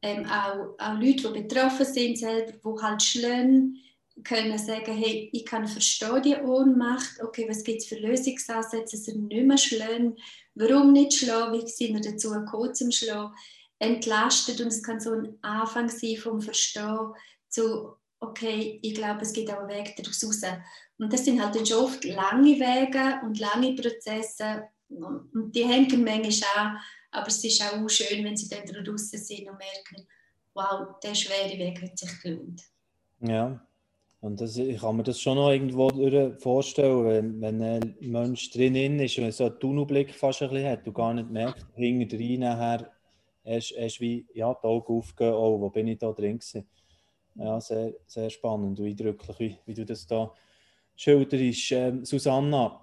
ähm, 0.00 0.24
auch, 0.26 0.74
auch 0.78 1.00
Leute, 1.00 1.32
die 1.32 1.42
betroffen 1.42 1.84
sind, 1.84 2.18
selber, 2.18 2.52
die 2.52 2.82
halt 2.82 3.02
schlagen, 3.02 3.76
können 4.22 4.58
sagen, 4.58 4.96
hey, 4.96 5.30
ich 5.32 5.44
kann 5.44 5.66
verstehen 5.66 6.22
die 6.22 6.36
Ohnmacht, 6.36 7.20
okay, 7.22 7.46
was 7.48 7.64
gibt 7.64 7.78
es 7.78 7.86
für 7.86 7.96
Lösungsansätze, 7.96 8.96
dass 8.96 9.08
er 9.08 9.16
nicht 9.16 9.46
mehr 9.46 9.58
schlagen, 9.58 10.16
warum 10.54 10.92
nicht 10.92 11.14
schlagen, 11.14 11.52
wie 11.52 11.68
sind 11.68 11.94
wir 11.94 12.12
dazu 12.12 12.30
gekommen 12.30 12.74
zum 12.74 12.90
Schlagen, 12.90 13.34
entlastet 13.78 14.60
und 14.60 14.68
es 14.68 14.82
kann 14.82 15.00
so 15.00 15.12
ein 15.12 15.38
Anfang 15.42 15.88
sein 15.88 16.16
vom 16.16 16.40
Verstehen 16.40 17.12
zu, 17.48 17.96
okay, 18.20 18.78
ich 18.82 18.94
glaube, 18.94 19.22
es 19.22 19.32
gibt 19.32 19.50
auch 19.50 19.58
einen 19.58 19.68
Weg 19.68 19.96
daraus 19.96 20.24
raus. 20.24 20.42
Und 20.98 21.12
das 21.12 21.24
sind 21.24 21.42
halt 21.42 21.66
schon 21.66 21.78
oft 21.78 22.04
lange 22.04 22.60
Wege 22.60 23.20
und 23.24 23.40
lange 23.40 23.74
Prozesse 23.74 24.68
und 24.88 25.52
die 25.54 25.64
hängen 25.64 26.04
manchmal 26.04 26.50
an, 26.56 26.78
aber 27.10 27.28
es 27.28 27.42
ist 27.44 27.62
auch 27.62 27.88
schön, 27.88 28.24
wenn 28.24 28.36
sie 28.36 28.48
dann 28.48 28.66
draußen 28.66 29.18
sind 29.18 29.48
und 29.48 29.58
merken, 29.58 30.06
wow, 30.54 30.98
der 31.02 31.14
schwere 31.14 31.58
Weg 31.58 31.82
hat 31.82 31.98
sich 31.98 32.20
gelohnt. 32.20 32.62
Ja, 33.20 33.66
und 34.22 34.40
das, 34.40 34.56
ich 34.56 34.80
kann 34.80 34.96
mir 34.96 35.02
das 35.02 35.20
schon 35.20 35.34
noch 35.34 35.50
irgendwo 35.50 35.90
vorstellen, 36.38 37.04
wenn, 37.04 37.40
wenn 37.40 37.60
ein 37.60 37.96
Mensch 38.00 38.50
drinnen 38.52 39.00
ist 39.00 39.18
und 39.18 39.34
so 39.34 39.46
einen 39.46 39.58
Tunnelblick 39.58 40.14
fast 40.14 40.42
ein 40.42 40.50
bisschen 40.50 40.70
hat 40.70 40.86
und 40.86 40.94
gar 40.94 41.12
nicht 41.12 41.28
merkt, 41.28 41.66
hinter 41.74 42.16
rein 42.16 42.38
nachher 42.38 42.92
erst, 43.42 43.72
erst 43.72 44.00
wie 44.00 44.24
ja, 44.32 44.54
die 44.54 44.64
Augen 44.64 44.96
aufgehen, 44.96 45.32
oh, 45.32 45.60
wo 45.60 45.70
bin 45.70 45.88
ich 45.88 45.98
da 45.98 46.12
drin 46.12 46.38
gewesen. 46.38 46.68
Ja, 47.34 47.60
sehr, 47.60 47.94
sehr 48.06 48.30
spannend 48.30 48.78
und 48.78 48.86
eindrücklich, 48.86 49.38
wie, 49.40 49.58
wie 49.66 49.74
du 49.74 49.84
das 49.84 50.06
da 50.06 50.32
schilderst. 50.94 51.72
Ähm, 51.72 52.04
Susanna, 52.04 52.80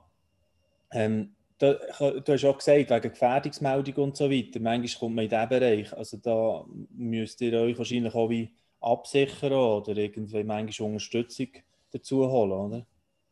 ähm, 0.91 1.35
da, 1.57 1.73
du 1.73 2.33
hast 2.33 2.43
auch 2.43 2.57
gesagt, 2.57 2.89
wegen 2.89 3.11
Gefährdungsmeldung 3.13 4.03
und 4.03 4.17
so 4.17 4.29
weiter, 4.29 4.59
manchmal 4.59 4.99
kommt 4.99 5.15
man 5.15 5.23
in 5.23 5.29
diesen 5.29 5.49
Bereich, 5.49 5.93
also 5.93 6.17
da 6.17 6.65
müsst 6.97 7.39
ihr 7.39 7.53
euch 7.61 7.77
wahrscheinlich 7.77 8.13
auch 8.13 8.29
wie 8.29 8.51
absichern 8.81 9.53
oder 9.53 9.95
irgendwie 9.95 10.43
manchmal 10.43 10.89
Unterstützung 10.89 11.49
dazu 11.91 12.29
holen, 12.29 12.51
oder? 12.51 12.85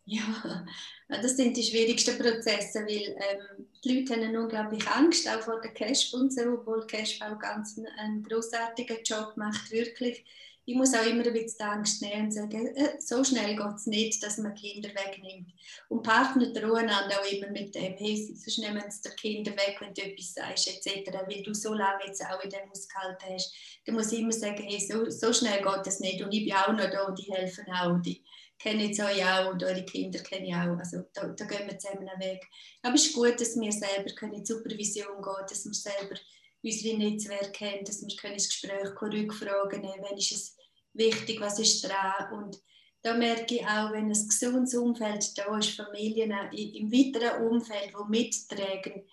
Ja, 0.10 0.66
das 1.10 1.36
sind 1.36 1.58
die 1.58 1.64
schwierigsten 1.64 2.18
Prozesse, 2.18 2.80
weil 2.86 3.18
ähm, 3.20 3.68
die 3.84 4.00
Leute 4.00 4.14
haben 4.14 4.24
eine 4.24 4.42
unglaubliche 4.42 4.90
Angst, 4.90 5.28
auch 5.28 5.42
vor 5.42 5.60
der 5.60 5.74
Cash-Sponsor, 5.74 6.54
obwohl 6.54 6.88
Cash 6.88 7.22
auch 7.22 7.38
ganz 7.38 7.78
einen, 7.78 7.88
einen 7.98 8.24
großartigen 8.24 9.04
Job 9.04 9.34
macht, 9.36 9.70
wirklich 9.70 10.24
ich 10.70 10.76
muss 10.76 10.94
auch 10.94 11.06
immer 11.06 11.26
ein 11.26 11.32
bisschen 11.32 11.66
Angst 11.66 12.02
nehmen 12.02 12.26
und 12.26 12.34
sagen, 12.34 12.68
äh, 12.76 13.00
so 13.00 13.24
schnell 13.24 13.56
geht 13.56 13.76
es 13.78 13.86
nicht, 13.86 14.22
dass 14.22 14.38
man 14.38 14.54
Kinder 14.54 14.90
wegnimmt. 14.90 15.54
Und 15.88 16.04
Partner 16.04 16.52
drohen 16.52 16.90
auch 16.90 17.32
immer 17.32 17.50
mit 17.52 17.74
dem, 17.74 17.96
hey, 17.96 18.36
sonst 18.36 18.60
nehmen 18.60 18.84
sie 18.90 19.10
die 19.10 19.16
Kinder 19.16 19.52
weg, 19.54 19.78
wenn 19.80 19.94
du 19.94 20.02
etwas 20.02 20.34
sagst, 20.34 20.68
etc., 20.68 21.10
weil 21.26 21.42
du 21.42 21.54
so 21.54 21.74
lange 21.74 22.04
jetzt 22.06 22.22
auch 22.22 22.44
in 22.44 22.50
dem 22.50 22.70
ausgehalten 22.70 23.30
hast. 23.34 23.56
Dann 23.86 23.96
muss 23.96 24.12
ich 24.12 24.20
immer 24.20 24.34
sagen, 24.34 24.62
hey, 24.62 24.78
so, 24.78 25.10
so 25.10 25.32
schnell 25.32 25.64
geht 25.64 25.86
das 25.86 26.02
nicht 26.02 26.22
und 26.22 26.34
ich 26.34 26.44
bin 26.44 26.54
auch 26.54 26.74
noch 26.74 26.92
da 26.92 27.04
und 27.06 27.18
die 27.18 27.32
helfen 27.32 27.66
auch. 27.72 28.02
Die 28.02 28.22
kennen 28.60 28.82
jetzt 28.82 29.00
euch 29.00 29.24
auch 29.24 29.54
und 29.54 29.64
eure 29.64 29.86
Kinder 29.86 30.20
kenne 30.20 30.50
ich 30.50 30.54
auch. 30.54 30.78
Also 30.78 31.04
da, 31.14 31.28
da 31.28 31.46
gehen 31.46 31.66
wir 31.66 31.80
zusammen 31.80 32.10
weg. 32.20 32.46
Aber 32.82 32.96
es 32.96 33.06
ist 33.06 33.16
gut, 33.16 33.40
dass 33.40 33.58
wir 33.58 33.72
selber 33.72 34.14
können 34.16 34.34
in 34.34 34.44
die 34.44 34.46
Supervision 34.46 35.22
gehen 35.22 35.46
dass 35.50 35.64
wir 35.64 35.74
selber 35.74 36.16
unsere 36.62 36.98
Netzwerke 36.98 37.66
haben, 37.66 37.86
dass 37.86 38.02
wir 38.02 38.14
können 38.18 38.34
ins 38.34 38.50
Gespräch 38.50 39.02
Rückfragen 39.02 39.80
nehmen 39.80 40.04
wenn 40.10 40.18
ist 40.18 40.32
es 40.34 40.57
wichtig, 40.98 41.40
was 41.40 41.60
ist 41.60 41.84
dran. 41.84 42.34
Und 42.34 42.58
da 43.02 43.14
merke 43.14 43.56
ich 43.56 43.66
auch, 43.66 43.92
wenn 43.92 44.06
ein 44.06 44.28
gesundes 44.28 44.76
Umfeld 44.76 45.38
da 45.38 45.58
ist, 45.58 45.76
Familien 45.76 46.32
im 46.52 46.92
weiteren 46.92 47.48
Umfeld, 47.48 47.94
die 47.94 48.10
mittragen, 48.10 49.04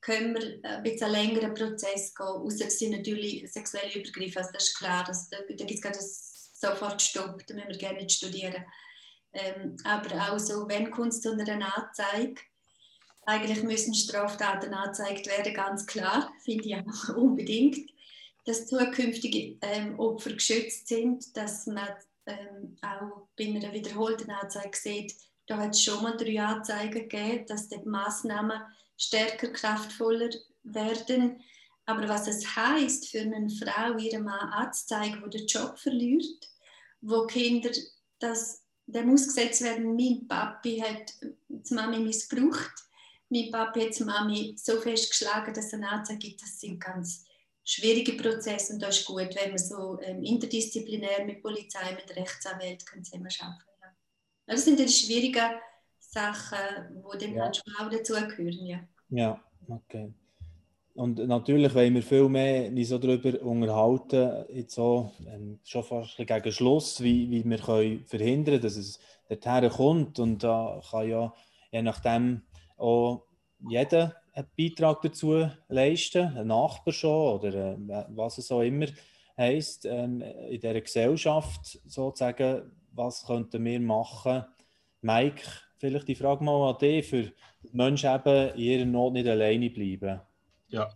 können 0.00 0.34
wir 0.34 0.70
ein 0.70 0.82
bisschen 0.82 1.10
längeren 1.10 1.54
Prozess 1.54 2.14
gehen. 2.14 2.26
Außer 2.26 2.66
es 2.66 2.78
sind 2.78 2.92
natürlich 2.92 3.50
sexuelle 3.50 3.94
Übergriffe, 3.94 4.40
also 4.40 4.50
das 4.52 4.68
ist 4.68 4.78
klar. 4.78 5.04
Das, 5.06 5.28
da 5.30 5.38
da 5.38 5.64
gibt 5.64 5.70
es 5.70 5.80
gerade 5.80 5.98
sofort 6.00 7.00
Stopp, 7.00 7.46
da 7.46 7.54
müssen 7.54 7.68
wir 7.68 7.78
gerne 7.78 8.02
nicht 8.02 8.12
studieren. 8.16 8.64
Ähm, 9.32 9.76
aber 9.84 10.32
auch 10.32 10.38
so, 10.38 10.68
wenn 10.68 10.90
Kunst 10.90 11.26
unter 11.26 11.50
einer 11.50 11.76
Anzeige, 11.76 12.40
eigentlich 13.26 13.62
müssen 13.62 13.94
Straftaten 13.94 14.74
angezeigt 14.74 15.26
werden, 15.26 15.54
ganz 15.54 15.86
klar, 15.86 16.32
finde 16.44 16.64
ich 16.64 16.76
auch 16.76 17.08
unbedingt 17.16 17.90
dass 18.44 18.66
zukünftige 18.66 19.56
ähm, 19.62 19.98
Opfer 19.98 20.32
geschützt 20.34 20.88
sind, 20.88 21.36
dass 21.36 21.66
man 21.66 21.88
ähm, 22.26 22.76
auch 22.82 23.28
bei 23.36 23.46
einer 23.46 23.72
wiederholten 23.72 24.30
Anzeige 24.30 24.76
sieht, 24.76 25.14
da 25.46 25.58
hat 25.58 25.74
es 25.74 25.82
schon 25.82 26.02
mal 26.02 26.16
drei 26.16 26.42
Anzeigen 26.42 27.08
gegeben, 27.08 27.46
dass 27.46 27.68
die 27.68 27.78
Massnahmen 27.84 28.62
stärker, 28.96 29.48
kraftvoller 29.48 30.30
werden. 30.62 31.42
Aber 31.86 32.08
was 32.08 32.26
es 32.26 32.56
heißt 32.56 33.08
für 33.08 33.20
eine 33.20 33.50
Frau, 33.50 33.98
ihrem 33.98 34.24
Mann 34.24 34.48
anzuzeigen, 34.50 35.22
wo 35.22 35.26
den 35.26 35.46
Job 35.46 35.78
verliert, 35.78 36.48
wo 37.02 37.26
Kinder 37.26 37.70
das 38.18 38.62
dem 38.86 39.12
ausgesetzt 39.12 39.62
werden, 39.62 39.96
mein 39.96 40.26
Papi 40.26 40.78
hat 40.78 41.14
die 41.48 41.74
Mami 41.74 41.98
missbraucht, 42.00 42.72
mein 43.28 43.50
Papi 43.50 43.80
hat 43.80 43.98
die 43.98 44.04
Mami 44.04 44.54
so 44.56 44.80
fest 44.80 45.10
geschlagen, 45.10 45.52
dass 45.54 45.66
es 45.66 45.74
eine 45.74 45.88
Anzeige 45.88 46.18
gibt, 46.18 46.42
das 46.42 46.60
sind 46.60 46.80
ganz 46.80 47.24
schwierige 47.64 48.12
Prozess 48.12 48.70
und 48.70 48.80
das 48.80 48.98
ist 48.98 49.06
gut, 49.06 49.34
wenn 49.34 49.50
man 49.50 49.58
so 49.58 49.98
ähm, 50.02 50.22
interdisziplinär 50.22 51.24
mit 51.24 51.42
Polizei, 51.42 51.92
mit 51.94 52.14
Rechtsanwälten 52.14 53.02
zusammen 53.02 53.28
arbeiten 53.40 53.64
kann. 53.80 53.90
Ja. 54.46 54.54
Das 54.54 54.64
sind 54.64 54.78
die 54.78 54.88
schwierigen 54.88 55.50
Sachen, 55.98 57.02
die 57.12 57.18
dann 57.18 57.34
ja. 57.34 57.50
auch 57.78 57.90
dazugehören. 57.90 58.66
Ja. 58.66 58.80
ja, 59.08 59.40
okay. 59.68 60.12
Und 60.94 61.18
natürlich 61.18 61.74
wollen 61.74 61.94
wir 61.94 62.02
viel 62.04 62.28
mehr 62.28 62.70
nicht 62.70 62.88
so 62.88 62.98
darüber 62.98 63.42
unterhalten, 63.42 64.44
jetzt 64.48 64.74
so, 64.74 65.10
ähm, 65.26 65.58
schon 65.64 65.82
fast 65.82 66.16
gegen 66.16 66.52
Schluss, 66.52 67.02
wie, 67.02 67.28
wie 67.30 67.44
wir 67.44 67.58
können 67.58 68.04
verhindern 68.06 68.44
können, 68.44 68.62
dass 68.62 68.76
es 68.76 69.00
dorthin 69.28 69.70
kommt. 69.70 70.18
Und 70.20 70.44
da 70.44 70.80
kann 70.88 71.08
ja 71.08 71.34
je 71.72 71.82
nachdem 71.82 72.42
auch 72.76 73.24
jeder 73.58 74.14
einen 74.34 74.48
Beitrag 74.58 75.00
dazu 75.02 75.48
leisten, 75.68 76.36
ein 76.36 76.48
Nachbar 76.48 76.92
schon 76.92 77.38
oder 77.38 77.72
äh, 77.72 78.04
was 78.08 78.38
es 78.38 78.50
auch 78.50 78.62
immer 78.62 78.86
heisst, 79.36 79.86
ähm, 79.86 80.20
in 80.20 80.60
dieser 80.60 80.80
Gesellschaft 80.80 81.78
sozusagen 81.86 82.70
was 82.96 83.26
könnten 83.26 83.64
wir 83.64 83.80
machen? 83.80 84.44
Mike, 85.00 85.42
vielleicht 85.78 86.08
die 86.08 86.14
Frage 86.14 86.44
mal 86.44 86.70
an 86.70 86.78
dich, 86.78 87.08
für 87.08 87.32
Menschen 87.72 88.14
eben 88.14 88.54
in 88.54 88.60
ihrer 88.60 88.84
Not 88.84 89.14
nicht 89.14 89.28
alleine 89.28 89.70
bleiben. 89.70 90.20
Ja. 90.68 90.88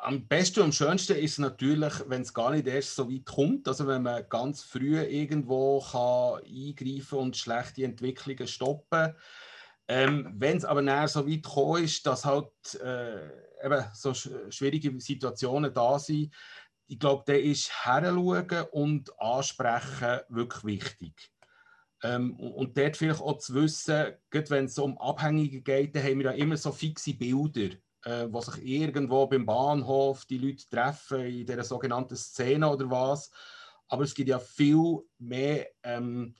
Am 0.00 0.26
besten 0.26 0.60
und 0.60 0.66
am 0.66 0.72
schönsten 0.72 1.16
ist 1.16 1.38
natürlich, 1.38 1.92
wenn 2.06 2.22
es 2.22 2.32
gar 2.32 2.52
nicht 2.52 2.66
erst 2.66 2.94
so 2.94 3.10
weit 3.10 3.26
kommt. 3.26 3.68
Also 3.68 3.86
wenn 3.86 4.02
man 4.02 4.24
ganz 4.28 4.62
früh 4.62 4.98
irgendwo 4.98 5.80
kann 5.80 6.40
eingreifen 6.44 7.18
und 7.18 7.36
schlechte 7.36 7.84
Entwicklungen 7.84 8.46
stoppen 8.46 9.14
ähm, 9.88 10.34
Wenn 10.36 10.58
es 10.58 10.64
aber 10.66 10.82
näher 10.82 11.08
so 11.08 11.26
weit 11.26 11.42
gekommen 11.42 11.82
ist, 11.82 12.06
dass 12.06 12.24
halt 12.24 12.52
äh, 12.82 13.26
eben 13.64 13.84
so 13.94 14.12
schwierige 14.12 15.00
Situationen 15.00 15.72
da 15.72 15.98
sind, 15.98 16.34
ich 16.86 16.98
glaube, 16.98 17.22
da 17.26 17.34
ist 17.34 17.70
heranschauen 17.84 18.66
und 18.70 19.18
ansprechen 19.20 20.20
wirklich 20.28 20.64
wichtig. 20.64 21.30
Ähm, 22.02 22.36
und 22.36 22.76
dort 22.76 22.96
vielleicht 22.96 23.20
auch 23.20 23.38
zu 23.38 23.54
wissen, 23.54 24.14
wenn 24.30 24.64
es 24.66 24.78
um 24.78 24.98
Abhängige 24.98 25.62
geht, 25.62 25.96
dann 25.96 26.04
haben 26.04 26.18
wir 26.18 26.26
ja 26.26 26.32
immer 26.32 26.56
so 26.56 26.70
fixe 26.70 27.14
Bilder, 27.14 27.74
äh, 28.04 28.26
wo 28.30 28.40
sich 28.40 28.64
irgendwo 28.64 29.26
beim 29.26 29.44
Bahnhof 29.44 30.24
die 30.26 30.38
Leute 30.38 30.68
treffen, 30.68 31.20
in 31.20 31.46
dieser 31.46 31.64
sogenannten 31.64 32.16
Szene 32.16 32.70
oder 32.70 32.90
was. 32.90 33.30
Aber 33.88 34.04
es 34.04 34.14
gibt 34.14 34.28
ja 34.28 34.38
viel 34.38 34.98
mehr 35.18 35.66
ähm, 35.82 36.34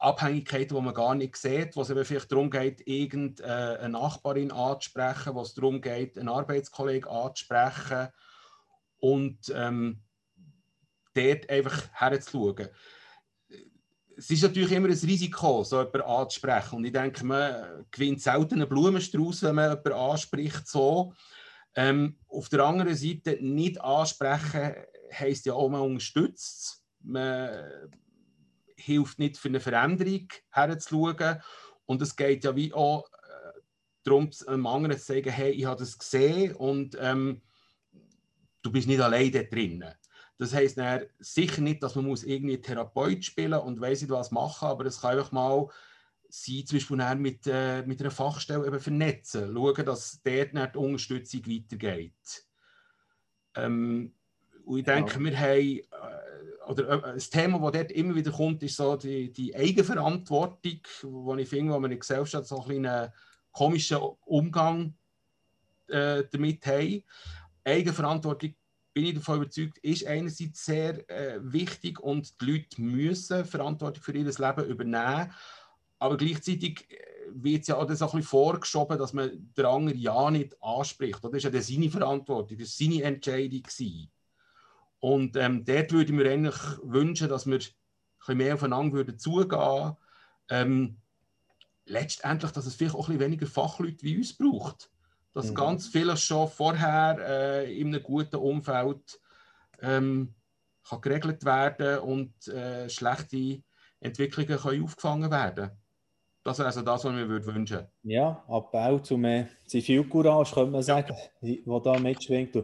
Abhängigkeiten, 0.00 0.76
die 0.76 0.82
man 0.82 0.94
gar 0.94 1.14
nicht 1.14 1.36
sieht, 1.36 1.76
wo 1.76 1.82
es 1.82 1.90
eben 1.90 2.04
vielleicht 2.04 2.32
darum 2.32 2.50
geht, 2.50 2.86
irgendeine 2.86 3.88
Nachbarin 3.90 4.50
anzusprechen, 4.50 5.34
wo 5.34 5.42
es 5.42 5.54
darum 5.54 5.80
geht, 5.80 6.18
einen 6.18 6.28
Arbeitskollegen 6.28 7.08
anzusprechen 7.08 8.08
und 8.98 9.38
ähm, 9.54 10.00
dort 11.14 11.48
einfach 11.50 11.88
herzuschauen 11.92 12.68
es 14.20 14.28
ist 14.28 14.42
natürlich 14.42 14.72
immer 14.72 14.88
ein 14.88 14.92
Risiko, 14.92 15.64
so 15.64 15.78
jemanden 15.78 16.02
anzusprechen. 16.02 16.76
Und 16.76 16.84
ich 16.84 16.92
denke, 16.92 17.24
man 17.24 17.86
gewinnt 17.90 18.20
selten 18.20 18.60
einen 18.60 18.68
Blumenstrauß, 18.68 19.44
wenn 19.44 19.54
man 19.54 19.70
jemanden 19.70 19.92
anspricht. 19.92 20.68
So. 20.68 21.14
Ähm, 21.74 22.18
auf 22.28 22.50
der 22.50 22.64
anderen 22.66 22.94
Seite, 22.94 23.38
nicht 23.40 23.80
ansprechen 23.80 24.74
heisst 25.12 25.46
ja 25.46 25.54
auch, 25.54 25.70
man 25.70 25.80
unterstützt 25.80 26.84
Man 27.02 27.50
hilft 28.80 29.18
nicht 29.18 29.36
für 29.36 29.48
eine 29.48 29.60
Veränderung 29.60 30.28
herzuschauen. 30.50 31.42
Und 31.86 32.02
es 32.02 32.16
geht 32.16 32.44
ja 32.44 32.54
wie 32.54 32.72
auch 32.72 33.06
äh, 33.12 33.60
darum, 34.04 34.30
einem 34.46 34.66
anderen 34.66 34.98
zu 34.98 35.04
sagen, 35.04 35.30
hey, 35.30 35.50
ich 35.52 35.64
habe 35.64 35.80
das 35.80 35.98
gesehen 35.98 36.54
und 36.54 36.96
ähm, 37.00 37.42
du 38.62 38.70
bist 38.72 38.88
nicht 38.88 39.00
allein 39.00 39.32
da 39.32 39.42
drinnen. 39.42 39.94
Das 40.38 40.54
heisst 40.54 40.80
sicher 41.18 41.60
nicht, 41.60 41.82
dass 41.82 41.96
man 41.96 42.06
muss 42.06 42.24
irgendwie 42.24 42.60
Therapeut 42.60 43.24
spielen 43.24 43.60
und 43.60 43.80
weiß 43.80 44.00
nicht 44.00 44.10
was 44.10 44.30
machen, 44.30 44.68
aber 44.68 44.86
es 44.86 45.00
kann 45.00 45.18
einfach 45.18 45.32
mal 45.32 45.68
sein, 46.30 46.64
zum 46.64 46.78
Beispiel 46.78 47.14
mit, 47.16 47.46
äh, 47.46 47.82
mit 47.82 48.00
einer 48.00 48.10
Fachstelle 48.10 48.66
eben 48.66 48.80
vernetzen, 48.80 49.52
schauen, 49.52 49.84
dass 49.84 50.20
dort 50.22 50.54
die 50.54 50.78
Unterstützung 50.78 51.46
weitergeht. 51.46 52.46
Ähm, 53.54 54.14
und 54.64 54.78
ich 54.78 54.84
denke, 54.84 55.14
ja. 55.14 55.20
wir 55.20 55.38
haben, 55.38 55.80
oder 56.70 56.88
äh, 56.88 57.14
das 57.14 57.30
Thema, 57.30 57.58
das 57.58 57.72
dort 57.72 57.92
immer 57.92 58.14
wieder 58.14 58.30
kommt, 58.30 58.62
ist 58.62 58.76
so 58.76 58.96
die, 58.96 59.32
die 59.32 59.54
Eigenverantwortung, 59.54 60.80
wo 61.02 61.34
ich 61.36 61.48
finde, 61.48 61.72
wo 61.72 61.78
wir 61.78 61.86
in 61.86 61.90
der 61.90 61.98
Gesellschaft 61.98 62.46
so 62.46 62.64
ein 62.64 62.86
einen 62.86 63.12
komischen 63.52 63.98
Umgang 64.24 64.94
äh, 65.88 66.24
damit 66.30 66.64
haben. 66.66 67.02
Eigenverantwortung 67.64 68.54
bin 68.92 69.06
ich 69.06 69.14
davon 69.14 69.38
überzeugt, 69.38 69.78
ist 69.78 70.06
einerseits 70.06 70.64
sehr 70.64 71.08
äh, 71.10 71.38
wichtig 71.42 72.00
und 72.00 72.40
die 72.40 72.44
Leute 72.44 72.80
müssen 72.80 73.44
Verantwortung 73.44 74.02
für 74.02 74.12
ihr 74.12 74.24
Leben 74.24 74.64
übernehmen. 74.64 75.32
Aber 75.98 76.16
gleichzeitig 76.16 76.90
äh, 76.90 76.96
wird 77.32 77.62
es 77.62 77.68
ja 77.68 77.76
auch 77.76 77.82
so 77.82 77.86
ein 77.88 77.96
bisschen 77.98 78.22
vorgeschoben, 78.22 78.98
dass 78.98 79.12
man 79.12 79.52
den 79.56 79.64
anderen 79.66 79.98
ja 79.98 80.30
nicht 80.30 80.56
anspricht. 80.62 81.22
Das 81.22 81.32
ist 81.32 81.44
ja 81.44 81.62
seine 81.62 81.90
Verantwortung, 81.90 82.58
das 82.58 82.80
war 82.80 82.86
seine 82.86 83.02
Entscheidung. 83.02 83.62
Gewesen. 83.62 84.10
Und 85.00 85.36
ähm, 85.36 85.64
dort 85.64 85.92
würde 85.92 86.12
ich 86.12 86.16
mir 86.16 86.30
eigentlich 86.30 86.56
wünschen, 86.82 87.28
dass 87.28 87.46
wir 87.46 87.58
ein 88.26 88.36
mehr 88.36 88.54
aufeinander 88.54 88.92
würden 88.94 89.18
zugehen 89.18 89.96
ähm, 90.50 90.96
Letztendlich, 91.86 92.52
dass 92.52 92.66
es 92.66 92.74
vielleicht 92.76 92.94
auch 92.94 93.08
ein 93.08 93.16
bisschen 93.18 93.32
weniger 93.32 93.46
Fachleute 93.46 94.04
wie 94.04 94.18
uns 94.18 94.36
braucht 94.36 94.90
dass 95.32 95.50
mhm. 95.50 95.54
ganz 95.54 95.88
vieles 95.88 96.22
schon 96.22 96.48
vorher 96.48 97.18
äh, 97.20 97.80
in 97.80 97.88
einem 97.88 98.02
guten 98.02 98.36
Umfeld 98.36 99.20
ähm, 99.80 100.34
kann 100.88 101.00
geregelt 101.00 101.44
werden 101.44 101.98
und 102.00 102.48
äh, 102.48 102.88
schlechte 102.88 103.62
Entwicklungen 104.00 104.58
können 104.58 104.84
aufgefangen 104.84 105.30
werden. 105.30 105.70
Das 106.42 106.58
ist 106.58 106.64
also 106.64 106.82
das, 106.82 107.04
was 107.04 107.14
wir 107.14 107.26
mir 107.26 107.44
wünschen 107.44 107.86
Ja, 108.02 108.42
Abbau 108.48 108.98
zu 108.98 109.18
mehr 109.18 109.48
Zivilcourage, 109.66 110.54
könnte 110.54 110.70
man 110.70 110.82
sagen, 110.82 111.14
ja. 111.42 111.56
wo 111.66 111.78
da 111.80 111.98
mitschwingt. 111.98 112.56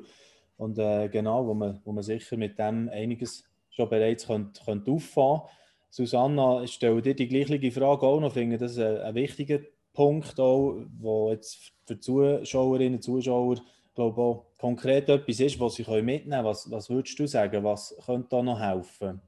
Und 0.56 0.78
äh, 0.78 1.08
genau, 1.08 1.46
wo 1.46 1.54
man, 1.54 1.80
wo 1.84 1.92
man 1.92 2.02
sicher 2.02 2.36
mit 2.36 2.58
dem 2.58 2.88
einiges 2.88 3.44
schon 3.70 3.88
bereits 3.88 4.26
könnte, 4.26 4.62
könnte 4.64 4.90
auffahren 4.90 5.40
könnte. 5.40 5.52
Susanna, 5.90 6.62
ich 6.62 6.72
stelle 6.72 7.00
dir 7.02 7.14
die 7.14 7.28
gleiche 7.28 7.70
Frage 7.70 8.06
auch 8.06 8.20
noch. 8.20 8.28
Ich 8.28 8.34
finde 8.34 8.58
das 8.58 8.78
ein, 8.78 8.98
ein 8.98 9.14
wichtiger 9.14 9.60
Punkt, 9.92 10.38
auch, 10.40 10.82
wo 10.98 11.30
jetzt 11.30 11.72
für 11.86 11.98
Zuschauerinnen 11.98 12.96
und 12.96 13.02
Zuschauer 13.02 13.56
glaube 13.96 14.20
auch 14.20 14.46
konkret 14.58 15.08
etwas 15.08 15.40
ist, 15.40 15.58
was 15.58 15.74
sie 15.74 15.82
mitnehmen 15.82 16.30
können. 16.30 16.44
Was, 16.44 16.70
was 16.70 16.88
würdest 16.90 17.18
du 17.18 17.26
sagen, 17.26 17.64
was 17.64 17.96
könnte 18.04 18.28
da 18.30 18.42
noch 18.42 18.60
helfen? 18.60 19.20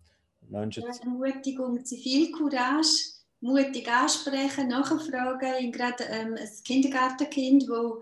Menschen 0.48 0.84
ja, 0.84 0.90
Ermutigung, 1.02 1.84
Zivilcourage, 1.84 3.17
mutig 3.40 3.88
ansprechen, 3.88 4.68
nachfragen. 4.68 5.72
gerade 5.72 6.04
ähm, 6.04 6.36
ein 6.38 6.50
Kindergartenkind, 6.64 7.68
das 7.68 7.92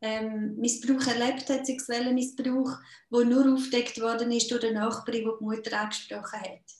ähm, 0.00 0.56
Missbrauch 0.56 1.06
erlebt 1.06 1.48
hat, 1.48 1.66
sexuellen 1.66 2.14
Missbrauch, 2.14 2.78
wo 3.10 3.22
nur 3.22 3.52
aufgedeckt 3.52 4.00
worden 4.00 4.32
ist 4.32 4.50
durch 4.50 4.60
den 4.60 4.74
Nachbarin, 4.74 5.24
die 5.24 5.30
die 5.38 5.44
Mutter 5.44 5.80
angesprochen 5.80 6.40
hat. 6.40 6.75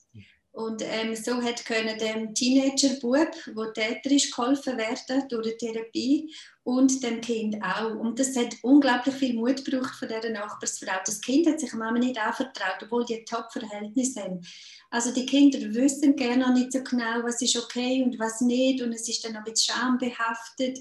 Und 0.57 0.81
ähm, 0.83 1.15
so 1.15 1.43
hat 1.43 1.67
können 1.67 1.99
dem 1.99 2.33
Teenager-Bub, 2.33 3.29
der 3.55 3.73
Täter 3.75 4.11
ist, 4.11 4.35
geholfen 4.35 4.79
werden 4.79 5.29
durch 5.29 5.49
die 5.49 5.57
Therapie 5.59 6.35
und 6.65 7.03
dem 7.03 7.21
Kind 7.21 7.63
auch. 7.63 7.95
Und 7.97 8.19
das 8.19 8.35
hat 8.35 8.57
unglaublich 8.63 9.15
viel 9.17 9.35
Mut 9.35 9.63
gebraucht 9.63 9.95
von 9.97 10.09
dieser 10.09 10.31
Nachbarsfrau. 10.31 10.95
Das 11.05 11.21
Kind 11.21 11.47
hat 11.47 11.61
sich 11.61 11.75
Mama 11.75 11.99
nicht 11.99 12.19
anvertraut, 12.19 12.83
obwohl 12.83 13.05
die 13.05 13.23
Top-Verhältnisse 13.27 14.23
haben. 14.23 14.41
Also 14.89 15.13
die 15.13 15.27
Kinder 15.27 15.59
wissen 15.75 16.17
gerne 16.17 16.47
noch 16.47 16.55
nicht 16.55 16.73
so 16.73 16.83
genau, 16.83 17.23
was 17.23 17.43
ist 17.43 17.59
okay 17.59 18.03
und 18.03 18.19
was 18.19 18.41
nicht. 18.41 18.81
Und 18.81 18.95
es 18.95 19.07
ist 19.11 19.27
dann 19.27 19.35
noch 19.35 19.41
ein 19.41 19.53
bisschen 19.53 19.77
schambehaftet, 19.77 20.79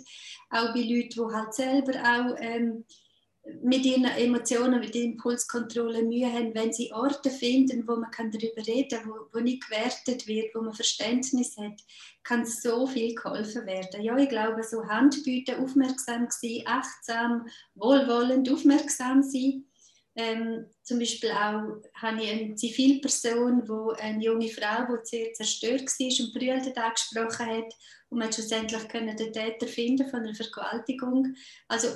auch 0.52 0.74
bei 0.74 0.84
Leuten, 0.84 1.10
die 1.10 1.36
halt 1.36 1.54
selber 1.54 1.92
auch... 2.00 2.38
Ähm, 2.40 2.86
mit 3.62 3.86
ihren 3.86 4.06
Emotionen, 4.06 4.80
mit 4.80 4.96
der 4.96 5.04
Impulskontrolle 5.04 6.04
Mühe 6.04 6.32
haben, 6.32 6.56
wenn 6.56 6.74
sie 6.74 6.92
Orte 6.92 7.30
finden, 7.30 7.88
wo 7.88 7.96
man 7.96 8.10
kann 8.10 8.32
darüber 8.32 8.66
reden 8.66 9.00
kann, 9.00 9.10
wo, 9.10 9.28
wo 9.32 9.40
nicht 9.40 9.68
gewertet 9.68 10.28
wird, 10.28 10.56
wo 10.56 10.62
man 10.62 10.74
Verständnis 10.74 11.56
hat, 11.58 11.80
kann 12.24 12.46
so 12.46 12.88
viel 12.88 13.14
geholfen 13.14 13.66
werden. 13.66 14.02
Ja, 14.02 14.18
ich 14.18 14.30
glaube, 14.30 14.64
so 14.64 14.86
Handbieten, 14.88 15.64
aufmerksam 15.64 16.28
sein, 16.30 16.64
achtsam, 16.66 17.48
wohlwollend, 17.76 18.52
aufmerksam 18.52 19.22
sein. 19.22 19.66
Ähm, 20.18 20.66
zum 20.82 21.00
Beispiel 21.00 21.32
auch 21.32 21.82
habe 21.96 22.24
ich 22.24 22.32
eine 22.32 22.56
Zivilperson, 22.56 23.68
wo 23.68 23.90
eine 23.90 24.24
junge 24.24 24.48
Frau, 24.48 24.86
die 24.88 25.06
sehr 25.06 25.34
zerstört 25.34 25.82
war 25.82 26.26
und 26.26 26.34
brüllt 26.34 26.78
angesprochen 26.78 27.46
hat 27.46 27.74
und 28.10 28.20
man 28.20 28.32
schlussendlich 28.32 28.84
den 28.84 29.34
Täter 29.34 29.68
finden 29.68 30.10
von 30.10 30.22
einer 30.22 30.34
Vergewaltigung. 30.34 31.36
Also 31.68 31.90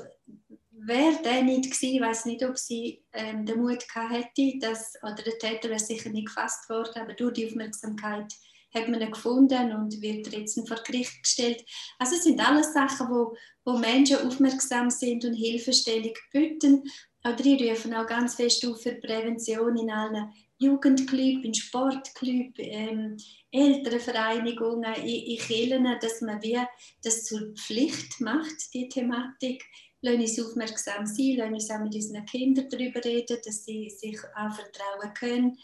wäre 0.86 1.22
der 1.24 1.44
nicht 1.44 1.72
gewesen, 1.72 2.02
weiß 2.02 2.26
nicht, 2.26 2.44
ob 2.44 2.58
sie 2.58 3.04
ähm, 3.14 3.46
den 3.46 3.62
Mut 3.62 3.88
gehabt 3.88 4.14
hätte, 4.14 4.60
dass, 4.60 4.94
oder 5.02 5.16
der 5.16 5.38
Täter 5.38 5.70
wäre 5.70 5.80
sicher 5.80 6.10
nicht 6.10 6.28
gefasst 6.28 6.70
worden, 6.70 7.02
aber 7.02 7.14
durch 7.14 7.34
die 7.34 7.48
Aufmerksamkeit 7.48 8.34
hat 8.74 8.88
man 8.88 9.02
ihn 9.02 9.12
gefunden 9.12 9.72
und 9.74 10.02
wird 10.02 10.32
jetzt 10.32 10.68
vor 10.68 10.78
Gericht 10.84 11.24
gestellt. 11.24 11.64
Also 11.98 12.16
es 12.16 12.24
sind 12.24 12.40
alles 12.40 12.74
Sachen, 12.74 13.10
wo, 13.10 13.36
wo 13.66 13.78
Menschen 13.78 14.18
aufmerksam 14.18 14.90
sind 14.90 15.26
und 15.26 15.34
Hilfestellung 15.34 16.14
bieten. 16.32 16.84
Auch 17.24 17.36
die 17.36 17.68
rufen 17.68 17.94
auch 17.94 18.08
ganz 18.08 18.36
fest 18.36 18.66
auf 18.66 18.82
für 18.82 18.94
Prävention 18.96 19.76
in 19.78 19.90
allen 19.90 20.32
Jugendclubs, 20.60 21.46
in 21.46 21.54
Sportclubs, 21.54 22.58
ähm, 22.58 23.18
Elternvereinigungen, 23.52 24.94
in, 24.96 25.06
in 25.06 25.38
Kirchen, 25.38 25.88
dass 26.02 26.22
man 26.22 26.42
wie 26.44 26.60
das 27.04 27.26
zur 27.26 27.54
Pflicht 27.56 28.22
macht, 28.22 28.74
die 28.74 28.88
Thematik 28.88 29.64
lassen 30.02 30.22
uns 30.22 30.40
aufmerksam 30.40 31.06
sein, 31.06 31.38
lassen 31.38 31.54
uns 31.54 31.72
auch 31.72 31.80
mit 31.80 31.96
unseren 31.96 32.26
Kindern 32.26 32.70
darüber 32.70 33.04
reden, 33.04 33.38
dass 33.44 33.66
sie 33.66 33.90
sich 33.90 34.18
anvertrauen 34.36 35.14
können. 35.14 35.58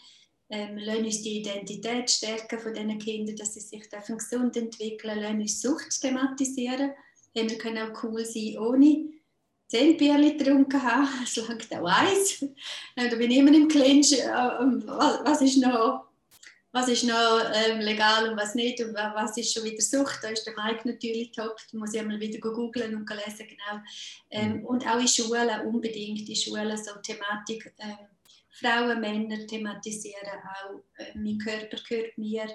Ähm, 0.48 0.78
lassen 0.78 1.04
uns 1.04 1.22
die 1.22 1.38
Identität 1.38 2.10
stärken 2.10 2.58
von 2.58 2.72
diesen 2.72 2.98
Kindern, 2.98 3.36
dass 3.36 3.54
sie 3.54 3.60
sich 3.60 3.88
dürfen 3.88 4.18
gesund 4.18 4.56
entwickeln 4.56 5.20
lassen 5.20 5.40
uns 5.40 5.60
Sucht 5.60 6.00
thematisieren. 6.00 6.92
Hey, 7.34 7.50
wir 7.50 7.58
können 7.58 7.78
auch 7.78 8.02
cool 8.04 8.24
sein, 8.24 8.58
ohne 8.58 9.10
zehn 9.68 9.96
Bierchen 9.96 10.38
getrunken 10.38 10.82
haben. 10.82 11.08
Es 11.24 11.36
langt 11.36 11.74
auch 11.74 11.86
eins. 11.86 12.44
Da 12.94 13.16
bin 13.16 13.30
ich 13.30 13.38
immer 13.38 13.54
im 13.54 13.68
Clinch. 13.68 14.12
Äh, 14.12 14.26
was 14.26 15.42
ist 15.42 15.58
noch 15.58 16.05
was 16.76 16.88
ist 16.88 17.04
noch 17.04 17.40
ähm, 17.54 17.80
legal 17.80 18.28
und 18.28 18.36
was 18.36 18.54
nicht 18.54 18.78
und 18.82 18.94
was 18.94 19.34
ist 19.38 19.54
schon 19.54 19.64
wieder 19.64 19.80
Sucht. 19.80 20.18
Da 20.22 20.28
ist 20.28 20.46
der 20.46 20.52
Mike 20.62 20.86
natürlich 20.86 21.32
top. 21.32 21.56
Da 21.72 21.78
muss 21.78 21.94
ich 21.94 22.00
einmal 22.00 22.20
wieder 22.20 22.38
googeln 22.38 22.94
und 22.94 23.08
lesen, 23.08 23.48
genau. 23.48 23.82
Ähm, 24.30 24.58
mhm. 24.58 24.66
und 24.66 24.86
auch 24.86 25.00
in 25.00 25.08
Schulen, 25.08 25.66
unbedingt 25.66 26.28
in 26.28 26.36
Schulen, 26.36 26.76
so 26.76 26.92
Thematik. 27.00 27.72
Ähm, 27.78 27.96
Frauen, 28.50 29.00
Männer 29.00 29.46
thematisieren 29.46 30.28
auch. 30.28 30.82
Äh, 30.98 31.16
mein 31.16 31.38
Körper 31.38 31.78
gehört 31.88 32.18
mir. 32.18 32.46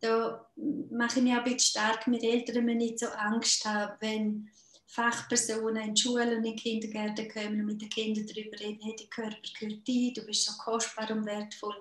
Da 0.00 0.46
mache 0.90 1.20
ich 1.20 1.24
mich 1.24 1.32
auch 1.32 1.38
ein 1.38 1.44
bisschen 1.44 1.60
stark 1.60 2.06
mit 2.08 2.22
Eltern, 2.22 2.66
wenn 2.66 2.80
ich 2.80 2.90
nicht 2.90 2.98
so 2.98 3.06
Angst 3.06 3.64
habe, 3.64 3.96
wenn 4.00 4.50
Fachpersonen 4.94 5.88
in 5.88 5.96
Schulen 5.96 6.36
und 6.36 6.44
in 6.44 6.54
Kindergärten 6.54 7.26
kommen 7.26 7.60
und 7.60 7.66
mit 7.66 7.80
den 7.80 7.88
Kindern 7.88 8.26
darüber 8.26 8.60
reden, 8.60 8.78
hey, 8.82 8.94
der 8.94 9.06
Körper 9.06 9.38
gehört 9.58 9.88
dir, 9.88 10.12
du 10.12 10.20
bist 10.26 10.44
so 10.44 10.52
kostbar 10.62 11.10
und 11.10 11.24
wertvoll. 11.24 11.74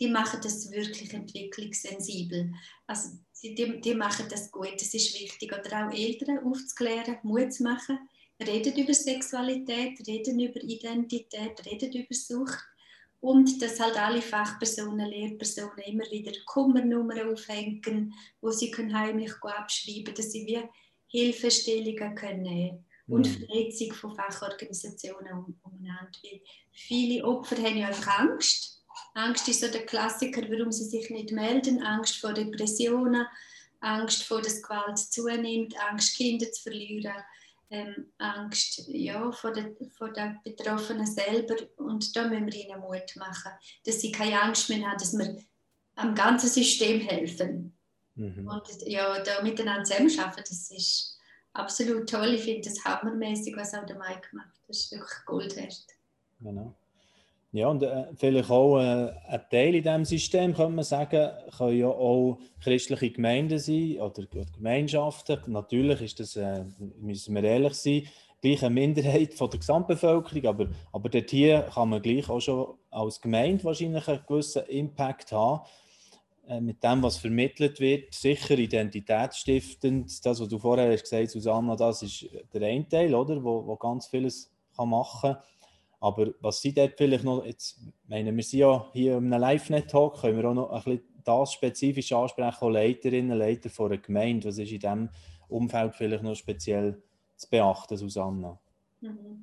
Die 0.00 0.08
machen 0.08 0.40
das 0.42 0.68
wirklich 0.72 1.14
entwicklungssensibel. 1.14 2.52
Also 2.88 3.10
die, 3.40 3.80
die 3.80 3.94
machen 3.94 4.26
das 4.28 4.50
gut, 4.50 4.74
das 4.74 4.92
ist 4.92 5.14
wichtig. 5.14 5.52
Oder 5.52 5.86
auch 5.86 5.92
Eltern 5.92 6.40
aufzuklären, 6.40 7.18
Mut 7.22 7.52
zu 7.52 7.62
machen, 7.62 8.00
reden 8.44 8.76
über 8.76 8.94
Sexualität, 8.94 10.04
reden 10.04 10.40
über 10.40 10.60
Identität, 10.60 11.64
reden 11.64 11.92
über 11.92 12.14
Sucht. 12.14 12.64
Und 13.20 13.62
dass 13.62 13.78
halt 13.78 13.96
alle 13.96 14.20
Fachpersonen, 14.20 15.08
Lehrpersonen 15.08 15.84
immer 15.86 16.04
wieder 16.10 16.32
Kummernummern 16.44 17.32
aufhängen, 17.32 18.12
wo 18.40 18.50
sie 18.50 18.74
heimlich 18.74 19.32
abschreiben 19.40 20.04
können, 20.04 20.16
dass 20.16 20.32
sie 20.32 20.46
wie 20.46 20.68
Hilfestellungen 21.16 22.14
können 22.14 22.84
und 23.08 23.26
mhm. 23.26 23.46
Vernetzung 23.46 23.92
von 23.92 24.14
Fachorganisationen 24.14 25.56
umeinander. 25.62 26.10
Weil 26.22 26.40
viele 26.72 27.24
Opfer 27.24 27.56
haben 27.56 27.78
ja 27.78 27.88
einfach 27.88 28.18
Angst. 28.18 28.84
Angst 29.14 29.48
ist 29.48 29.60
so 29.60 29.68
der 29.68 29.86
Klassiker, 29.86 30.42
warum 30.42 30.72
sie 30.72 30.84
sich 30.84 31.08
nicht 31.10 31.32
melden. 31.32 31.82
Angst 31.82 32.16
vor 32.18 32.34
Depressionen, 32.34 33.26
Angst 33.80 34.24
vor, 34.24 34.42
dass 34.42 34.62
Gewalt 34.62 34.98
zunimmt, 34.98 35.74
Angst, 35.90 36.16
Kinder 36.16 36.50
zu 36.52 36.64
verlieren, 36.64 37.14
ähm, 37.70 38.12
Angst 38.18 38.84
ja, 38.88 39.32
vor, 39.32 39.52
der, 39.52 39.74
vor 39.96 40.12
den 40.12 40.38
Betroffenen 40.44 41.06
selber. 41.06 41.56
Und 41.76 42.14
da 42.14 42.28
müssen 42.28 42.46
wir 42.46 42.54
ihnen 42.54 42.80
Mut 42.80 43.16
machen, 43.16 43.52
dass 43.84 44.00
sie 44.00 44.12
keine 44.12 44.42
Angst 44.42 44.68
mehr 44.68 44.86
haben, 44.86 44.98
dass 44.98 45.16
wir 45.16 45.36
am 45.94 46.14
ganzen 46.14 46.48
System 46.48 47.00
helfen. 47.00 47.75
Mhm. 48.16 48.48
Und 48.48 48.86
ja, 48.86 49.22
da 49.22 49.42
miteinander 49.42 49.84
zusammenarbeiten, 49.84 50.44
das 50.48 50.70
ist 50.70 51.18
absolut 51.52 52.08
toll. 52.08 52.34
Ich 52.34 52.42
finde 52.42 52.68
das 52.68 52.84
hammermäßig, 52.84 53.56
was 53.56 53.74
auch 53.74 53.86
der 53.86 53.96
Mike 53.96 54.28
macht. 54.32 54.60
Das 54.66 54.78
ist 54.78 54.92
wirklich 54.92 55.24
Gold 55.26 55.56
wert. 55.56 55.86
Genau. 56.40 56.74
Ja, 57.52 57.68
und 57.68 57.82
äh, 57.82 58.04
vielleicht 58.16 58.50
auch 58.50 58.78
äh, 58.78 59.12
ein 59.28 59.40
Teil 59.50 59.76
in 59.76 59.82
diesem 59.82 60.04
System, 60.04 60.54
könnte 60.54 60.72
man 60.72 60.84
sagen, 60.84 61.30
können 61.56 61.78
ja 61.78 61.86
auch 61.86 62.38
christliche 62.62 63.10
Gemeinden 63.10 63.58
sein 63.58 63.96
oder, 63.98 64.24
oder 64.30 64.44
Gemeinschaften. 64.54 65.40
Natürlich 65.46 66.02
ist 66.02 66.20
das, 66.20 66.36
äh, 66.36 66.64
müssen 67.00 67.34
wir 67.34 67.44
ehrlich 67.44 67.74
sein, 67.74 68.02
gleich 68.42 68.62
eine 68.62 68.74
Minderheit 68.74 69.32
von 69.34 69.48
der 69.48 69.60
Gesamtbevölkerung, 69.60 70.46
aber, 70.46 70.66
aber 70.92 71.08
dort 71.08 71.30
hier 71.30 71.62
kann 71.72 71.88
man 71.88 72.02
gleich 72.02 72.28
auch 72.28 72.40
schon 72.40 72.74
als 72.90 73.20
Gemeinde 73.20 73.64
wahrscheinlich 73.64 74.06
einen 74.06 74.20
gewissen 74.26 74.66
Impact 74.66 75.32
haben. 75.32 75.62
Äh, 76.48 76.60
mit 76.60 76.82
dem, 76.82 77.02
was 77.02 77.16
vermittelt 77.16 77.80
wird, 77.80 78.14
sicher 78.14 78.56
identitätsstiftend. 78.56 80.24
Das, 80.24 80.40
was 80.40 80.48
du 80.48 80.58
vorher 80.58 80.92
hast 80.92 81.02
gesagt, 81.02 81.30
Susanna, 81.30 81.74
das 81.74 82.02
ist 82.02 82.26
der 82.54 82.62
eine 82.62 82.88
Teil, 82.88 83.14
oder, 83.14 83.42
wo, 83.42 83.66
wo 83.66 83.74
ganz 83.76 84.06
vieles 84.06 84.52
kann 84.76 84.90
machen 84.90 85.32
kann. 85.32 85.42
Aber 85.98 86.32
was 86.40 86.60
sie 86.60 86.72
dort 86.72 86.94
vielleicht 86.96 87.24
noch, 87.24 87.44
jetzt 87.44 87.80
meinen 88.06 88.36
wir 88.36 88.44
sind 88.44 88.60
ja 88.60 88.88
hier 88.92 89.16
in 89.16 89.32
einem 89.32 89.40
Live-Net-Talk, 89.40 90.20
können 90.20 90.38
wir 90.38 90.48
auch 90.48 90.54
noch 90.54 90.70
ein 90.70 90.82
bisschen 90.84 91.02
das 91.24 91.52
spezifisch 91.52 92.12
ansprechen, 92.12 92.58
auch 92.60 92.70
Leiterinnen, 92.70 93.36
Leiter 93.36 93.68
von 93.68 93.90
einer 93.90 94.00
Gemeinde. 94.00 94.46
Was 94.46 94.58
ist 94.58 94.70
in 94.70 94.78
diesem 94.78 95.08
Umfeld 95.48 95.96
vielleicht 95.96 96.22
noch 96.22 96.36
speziell 96.36 97.02
zu 97.36 97.50
beachten, 97.50 97.96
Susanna? 97.96 98.56
Mhm. 99.00 99.42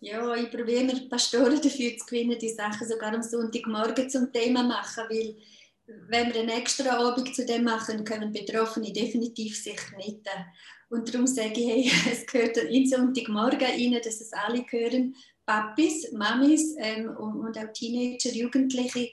Ja, 0.00 0.34
ich 0.36 0.50
probiere 0.50 0.84
mir 0.84 1.08
Pastoren 1.10 1.60
dafür 1.60 1.96
zu 1.98 2.06
gewinnen, 2.06 2.38
die 2.40 2.48
Sachen 2.48 2.88
sogar 2.88 3.12
am 3.12 3.22
Sonntagmorgen 3.22 4.08
zum 4.08 4.32
Thema 4.32 4.62
machen, 4.62 5.04
weil 5.10 5.34
wenn 6.08 6.32
wir 6.32 6.40
einen 6.40 6.50
extra 6.50 6.98
Abend 6.98 7.34
zu 7.34 7.46
dem 7.46 7.64
machen, 7.64 8.04
können 8.04 8.32
Betroffene 8.32 8.92
definitiv 8.92 9.60
sich 9.62 9.80
nicht. 9.96 10.20
Und 10.90 11.12
darum 11.12 11.26
sage 11.26 11.54
ich, 11.54 11.92
hey, 12.04 12.12
es 12.12 12.26
gehört 12.26 12.56
in 12.58 12.86
Sonntagmorgen 12.86 13.60
rein, 13.60 14.00
dass 14.02 14.20
es 14.20 14.32
alle 14.32 14.64
hören, 14.68 15.14
Papis, 15.46 16.12
Mamis 16.12 16.74
ähm, 16.78 17.08
und, 17.16 17.40
und, 17.40 17.58
auch 17.58 17.72
Teenager, 17.72 18.30
Jugendliche. 18.30 19.10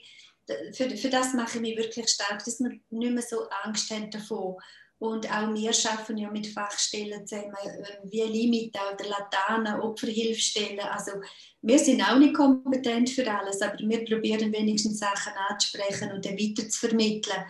Für, 0.74 0.90
für 0.90 1.08
das 1.08 1.32
mache 1.32 1.56
ich 1.56 1.60
mich 1.62 1.76
wirklich 1.76 2.08
stark, 2.08 2.44
dass 2.44 2.60
wir 2.60 2.78
nicht 2.90 3.12
mehr 3.12 3.22
so 3.22 3.48
Angst 3.64 3.90
haben 3.90 4.10
davon. 4.10 4.56
Und 4.98 5.30
auch 5.30 5.52
wir 5.54 5.70
arbeiten 5.90 6.16
ja 6.16 6.30
mit 6.30 6.46
Fachstellen 6.46 7.26
zusammen, 7.26 7.54
äh, 7.64 7.98
wie 8.04 8.22
Limita 8.22 8.80
oder 8.94 9.04
Latana, 9.06 9.82
Opferhilfstellen. 9.82 10.80
Also 10.80 11.12
wir 11.60 11.78
sind 11.78 12.02
auch 12.02 12.18
nicht 12.18 12.34
kompetent 12.34 13.10
für 13.10 13.30
alles, 13.30 13.60
aber 13.60 13.78
wir 13.78 14.04
probieren 14.06 14.52
wenigstens 14.52 14.98
Sachen 14.98 15.34
anzusprechen 15.48 16.12
und 16.12 16.24
dann 16.24 16.38
weiter 16.38 16.68
zu 16.68 16.88
vermitteln. 16.88 17.44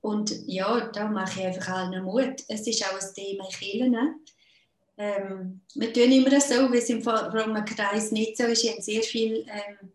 Und 0.00 0.32
ja, 0.46 0.90
da 0.92 1.08
mache 1.08 1.40
ich 1.40 1.46
einfach 1.46 1.74
allen 1.74 2.04
Mut. 2.04 2.42
Es 2.48 2.66
ist 2.66 2.84
auch 2.84 3.00
ein 3.00 3.14
Thema 3.14 3.44
in 3.44 3.50
Kirchen. 3.50 4.24
Ähm, 4.96 5.60
wir 5.74 5.92
tun 5.92 6.12
immer 6.12 6.40
so, 6.40 6.72
wie 6.72 6.78
es 6.78 6.90
im 6.90 7.02
frommen 7.02 7.64
Kreis 7.64 8.12
nicht 8.12 8.36
so 8.36 8.44
ist. 8.44 8.62
Ich 8.62 8.70
habe 8.70 8.82
sehr 8.82 9.02
viele 9.02 9.38
ähm, 9.40 9.92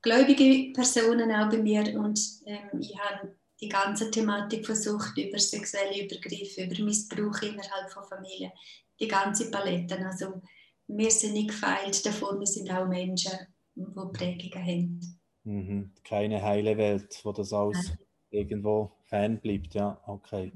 gläubige 0.00 0.72
Personen 0.72 1.30
auch 1.32 1.50
bei 1.50 1.58
mir 1.58 1.82
und 1.98 2.20
ähm, 2.46 2.80
ich 2.80 2.96
habe 2.98 3.37
die 3.60 3.68
ganze 3.68 4.10
Thematik 4.10 4.66
von 4.66 4.76
Sucht 4.76 5.18
über 5.18 5.38
sexuelle 5.38 6.04
Übergriffe, 6.04 6.64
über 6.64 6.84
Missbrauch 6.84 7.42
innerhalb 7.42 7.90
von 7.90 8.04
Familien, 8.04 8.52
die 9.00 9.08
ganze 9.08 9.50
Palette. 9.50 9.98
Also 10.06 10.40
wir 10.86 11.10
sind 11.10 11.34
nicht 11.34 11.50
gefeilt 11.50 12.04
davon, 12.06 12.38
wir 12.40 12.46
sind 12.46 12.70
auch 12.70 12.86
Menschen, 12.86 13.32
die 13.74 14.12
Prägungen 14.12 14.66
haben. 14.66 15.18
Mhm. 15.44 15.90
Keine 16.04 16.42
heile 16.42 16.76
Welt, 16.76 17.20
wo 17.24 17.32
das 17.32 17.52
alles 17.52 17.88
Nein. 17.88 17.98
irgendwo 18.30 18.92
fern 19.06 19.40
bleibt, 19.40 19.74
ja, 19.74 20.00
okay. 20.06 20.52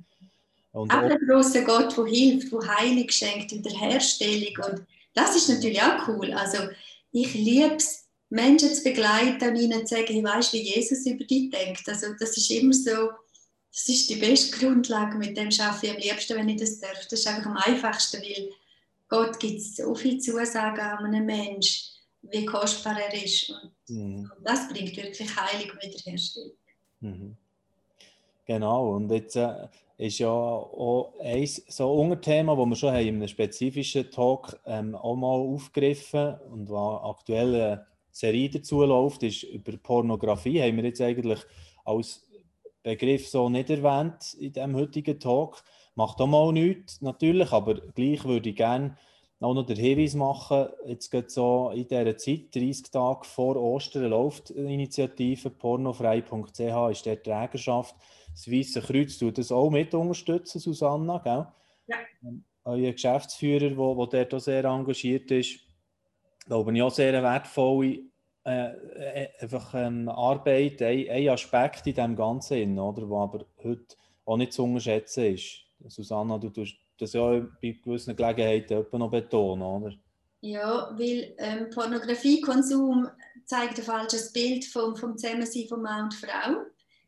Und 0.72 0.90
Aber 0.90 1.08
der 1.08 1.18
große 1.18 1.64
Gott, 1.64 1.96
der 1.96 2.06
hilft, 2.06 2.52
der 2.52 2.76
Heilung 2.76 3.08
schenkt, 3.08 3.52
Wiederherstellung 3.52 4.70
und 4.70 4.86
das 5.14 5.36
ist 5.36 5.48
natürlich 5.48 5.82
auch 5.82 6.08
cool. 6.08 6.32
Also 6.32 6.58
ich 7.10 7.34
liebe 7.34 7.74
es, 7.74 8.01
Menschen 8.32 8.74
zu 8.74 8.82
begleiten 8.82 9.50
und 9.50 9.56
ihnen 9.56 9.86
zu 9.86 9.94
sagen, 9.94 10.16
ich 10.16 10.24
weiß, 10.24 10.54
wie 10.54 10.62
Jesus 10.62 11.04
über 11.04 11.24
dich 11.24 11.50
denkt. 11.50 11.86
Also 11.86 12.06
das 12.18 12.36
ist 12.36 12.50
immer 12.50 12.72
so, 12.72 13.10
das 13.70 13.88
ist 13.88 14.08
die 14.08 14.16
beste 14.16 14.58
Grundlage, 14.58 15.18
mit 15.18 15.36
dem 15.36 15.48
arbeite 15.60 15.86
ich 15.86 15.92
am 15.92 15.98
liebsten, 15.98 16.36
wenn 16.36 16.48
ich 16.48 16.60
das 16.60 16.80
darf. 16.80 17.06
Das 17.10 17.20
ist 17.20 17.26
einfach 17.26 17.46
am 17.46 17.58
einfachsten, 17.58 18.22
weil 18.22 18.50
Gott 19.08 19.38
gibt 19.38 19.60
so 19.60 19.94
viele 19.94 20.18
Zusagen 20.18 20.80
an 20.80 21.04
einen 21.04 21.26
Menschen, 21.26 21.90
wie 22.22 22.46
kostbar 22.46 22.98
er 22.98 23.22
ist. 23.22 23.50
Und, 23.50 23.72
mhm. 23.88 24.32
und 24.36 24.46
das 24.46 24.66
bringt 24.68 24.96
wirklich 24.96 25.28
Heilung 25.36 25.70
und 25.70 25.82
Wiederherstellung. 25.82 26.52
Mhm. 27.00 27.36
Genau, 28.46 28.94
und 28.96 29.10
jetzt 29.10 29.36
äh, 29.36 29.68
ist 29.98 30.18
ja 30.18 30.30
auch 30.30 31.12
ein 31.20 31.46
so 31.46 31.92
Unterthema, 31.92 32.56
das 32.56 32.66
wir 32.66 32.76
schon 32.76 32.92
haben 32.92 33.06
in 33.06 33.16
einem 33.16 33.28
spezifischen 33.28 34.10
Talk 34.10 34.58
ähm, 34.66 34.94
auch 34.94 35.16
mal 35.16 35.26
aufgegriffen 35.26 36.34
und 36.50 36.70
was 36.70 37.02
aktuell 37.04 37.54
äh, 37.54 37.91
Serie 38.12 38.50
dazu 38.50 38.82
läuft, 38.82 39.22
ist 39.22 39.42
über 39.44 39.76
Pornografie. 39.78 40.62
Haben 40.62 40.76
wir 40.76 40.84
jetzt 40.84 41.00
eigentlich 41.00 41.40
als 41.84 42.24
Begriff 42.82 43.28
so 43.28 43.48
nicht 43.48 43.70
erwähnt 43.70 44.34
in 44.34 44.52
diesem 44.52 44.76
heutigen 44.76 45.18
Talk. 45.18 45.64
Macht 45.94 46.20
auch 46.20 46.26
mal 46.26 46.52
nichts, 46.52 47.00
natürlich, 47.00 47.52
aber 47.52 47.74
gleich 47.74 48.24
würde 48.24 48.50
ich 48.50 48.56
gerne 48.56 48.96
auch 49.40 49.54
noch 49.54 49.66
den 49.66 49.76
Hinweis 49.76 50.14
machen, 50.14 50.68
jetzt 50.86 51.10
geht 51.10 51.30
so 51.30 51.72
in 51.74 51.88
dieser 51.88 52.16
Zeit, 52.16 52.54
30 52.54 52.90
Tage 52.92 53.24
vor 53.24 53.56
Ostern, 53.56 54.04
läuft 54.04 54.50
die 54.50 54.54
Initiative 54.54 55.50
pornofrei.ch, 55.50 56.90
ist 56.90 57.06
der 57.06 57.20
Trägerschaft. 57.20 57.96
Das 58.30 58.48
Weiße 58.48 58.80
Kreuz 58.80 59.18
tut 59.18 59.38
das 59.38 59.50
auch 59.50 59.68
mit 59.68 59.94
unterstützen, 59.94 60.60
Susanna, 60.60 61.18
gell? 61.18 61.46
Ja. 61.88 61.96
Euer 62.64 62.92
Geschäftsführer, 62.92 63.70
der, 63.70 64.06
der 64.06 64.24
dort 64.26 64.34
auch 64.34 64.38
sehr 64.38 64.64
engagiert 64.64 65.30
ist 65.32 65.58
glaube 66.46 66.74
ich, 66.74 66.82
auch 66.82 66.90
sehr 66.90 67.22
wertvolle 67.22 68.00
äh, 68.44 68.70
äh, 68.70 69.28
einfach, 69.38 69.72
ähm, 69.74 70.08
Arbeit, 70.08 70.82
ein, 70.82 71.08
ein 71.08 71.28
Aspekt 71.28 71.86
in 71.86 71.94
dem 71.94 72.16
Ganzen, 72.16 72.78
oder, 72.78 73.06
der 73.06 73.16
aber 73.16 73.46
heute 73.62 73.96
auch 74.24 74.36
nicht 74.36 74.52
zu 74.52 74.64
unterschätzen 74.64 75.34
ist. 75.34 75.60
Susanna, 75.86 76.38
du 76.38 76.50
tust 76.50 76.74
das 76.98 77.12
ja 77.12 77.40
bei 77.60 77.78
gewissen 77.82 78.16
Gelegenheiten 78.16 78.84
noch 78.92 79.10
betonen, 79.10 79.62
oder? 79.62 79.94
Ja, 80.40 80.90
weil 80.98 81.34
ähm, 81.38 81.70
Pornografiekonsum 81.70 83.08
zeigt 83.44 83.78
ein 83.78 83.84
falsches 83.84 84.32
Bild 84.32 84.64
vom, 84.64 84.96
vom 84.96 85.16
Zusammensein 85.16 85.68
von 85.68 85.82
Mann 85.82 86.04
und 86.04 86.14
Frau. 86.14 86.64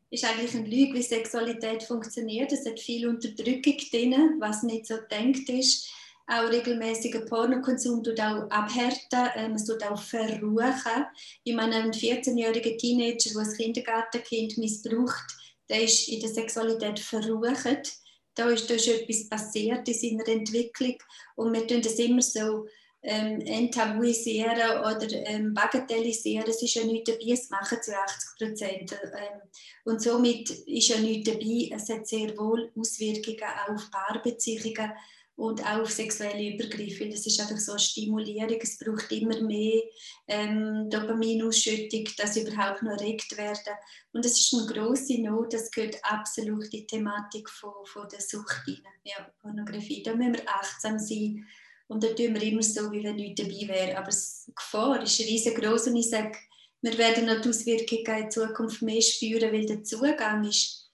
Ist 0.09 0.23
eigentlich 0.23 0.55
eine 0.55 0.67
Lüge, 0.67 0.93
wie 0.93 1.01
Sexualität 1.01 1.83
funktioniert. 1.83 2.53
Es 2.53 2.65
hat 2.65 2.79
viel 2.79 3.09
Unterdrückung 3.09 3.75
drin, 3.91 4.35
was 4.39 4.63
nicht 4.63 4.87
so 4.87 4.95
denkt 5.11 5.49
ist 5.49 5.89
auch 6.27 6.49
regelmäßiger 6.49 7.21
Pornokonsum 7.21 8.03
tut 8.03 8.19
auch 8.19 8.49
abhärten, 8.49 9.29
äh, 9.35 9.47
man 9.47 9.63
tut 9.63 9.83
auch 9.83 10.01
verruchen. 10.01 11.05
Ich 11.43 11.55
meine, 11.55 11.75
ein 11.75 11.91
14-jähriger 11.91 12.77
Teenager, 12.77 13.29
der 13.33 13.41
ein 13.41 13.57
Kindergartenkind 13.57 14.57
missbraucht, 14.57 15.35
der 15.69 15.83
ist 15.83 16.07
in 16.07 16.19
der 16.19 16.29
Sexualität 16.29 16.99
verrucht. 16.99 17.93
Da 18.33 18.49
ist, 18.49 18.69
ist 18.69 18.87
etwas 18.87 19.29
passiert 19.29 19.87
in 19.87 19.93
seiner 19.93 20.27
Entwicklung 20.27 20.97
und 21.35 21.53
wir 21.53 21.65
tun 21.67 21.81
das 21.81 21.99
immer 21.99 22.21
so 22.21 22.65
ähm, 23.01 23.39
enttabuisieren 23.41 24.79
oder 24.79 25.07
ähm, 25.11 25.53
bagatellisieren. 25.53 26.49
Es 26.49 26.61
ist 26.61 26.73
ja 26.73 26.83
nichts 26.83 27.11
dabei, 27.11 27.31
es 27.31 27.49
machen 27.49 27.77
zu 27.81 27.95
80 27.95 28.29
Prozent. 28.37 28.91
Ähm, 28.93 29.41
und 29.85 30.01
somit 30.01 30.49
ist 30.49 30.87
ja 30.89 30.97
nichts 30.97 31.29
dabei. 31.29 31.69
Es 31.71 31.87
hat 31.87 32.07
sehr 32.07 32.35
wohl 32.37 32.71
Auswirkungen 32.75 33.43
auf 33.67 33.89
Paarbeziehungen 33.91 34.91
und 35.37 35.61
auch 35.65 35.81
auf 35.81 35.91
sexuelle 35.91 36.53
Übergriffe. 36.53 37.09
Das 37.09 37.25
ist 37.25 37.39
einfach 37.39 37.57
so 37.57 37.73
eine 37.73 37.79
Stimulierung. 37.79 38.57
Es 38.61 38.77
braucht 38.77 39.11
immer 39.11 39.41
mehr 39.41 39.81
ähm, 40.27 40.89
Dopaminausschüttung, 40.89 42.05
dass 42.17 42.37
überhaupt 42.37 42.83
noch 42.83 42.93
erregt 42.93 43.37
werden. 43.37 43.75
Und 44.13 44.25
es 44.25 44.39
ist 44.39 44.53
eine 44.53 44.65
große 44.67 45.21
Not. 45.21 45.53
Das 45.53 45.69
gehört 45.71 45.97
absolut 46.03 46.63
in 46.65 46.69
die 46.69 46.87
Thematik 46.87 47.49
von, 47.49 47.73
von 47.85 48.07
der 48.07 48.21
Sucht 48.21 48.63
rein. 48.65 48.81
Ja, 49.03 49.29
Pornografie. 49.41 50.03
Da 50.03 50.15
müssen 50.15 50.35
wir 50.35 50.49
achtsam 50.49 50.97
sein. 50.99 51.45
Und 51.87 52.03
da 52.03 52.07
tun 52.07 52.33
wir 52.33 52.41
immer 52.41 52.63
so, 52.63 52.91
wie 52.91 53.03
wenn 53.03 53.17
nichts 53.17 53.41
dabei 53.41 53.67
wäre. 53.67 53.97
Aber 53.97 54.09
die 54.09 54.53
Gefahr 54.55 55.03
ist 55.03 55.19
riesengroß 55.19 55.87
und 55.87 55.97
ich 55.97 56.09
sage, 56.09 56.37
wir 56.81 56.97
werden 56.97 57.25
noch 57.25 57.41
die 57.41 57.49
Auswirkungen 57.49 58.23
in 58.23 58.31
Zukunft 58.31 58.81
mehr 58.81 59.01
spüren, 59.01 59.51
weil 59.51 59.65
der 59.65 59.83
Zugang 59.83 60.45
ist 60.45 60.84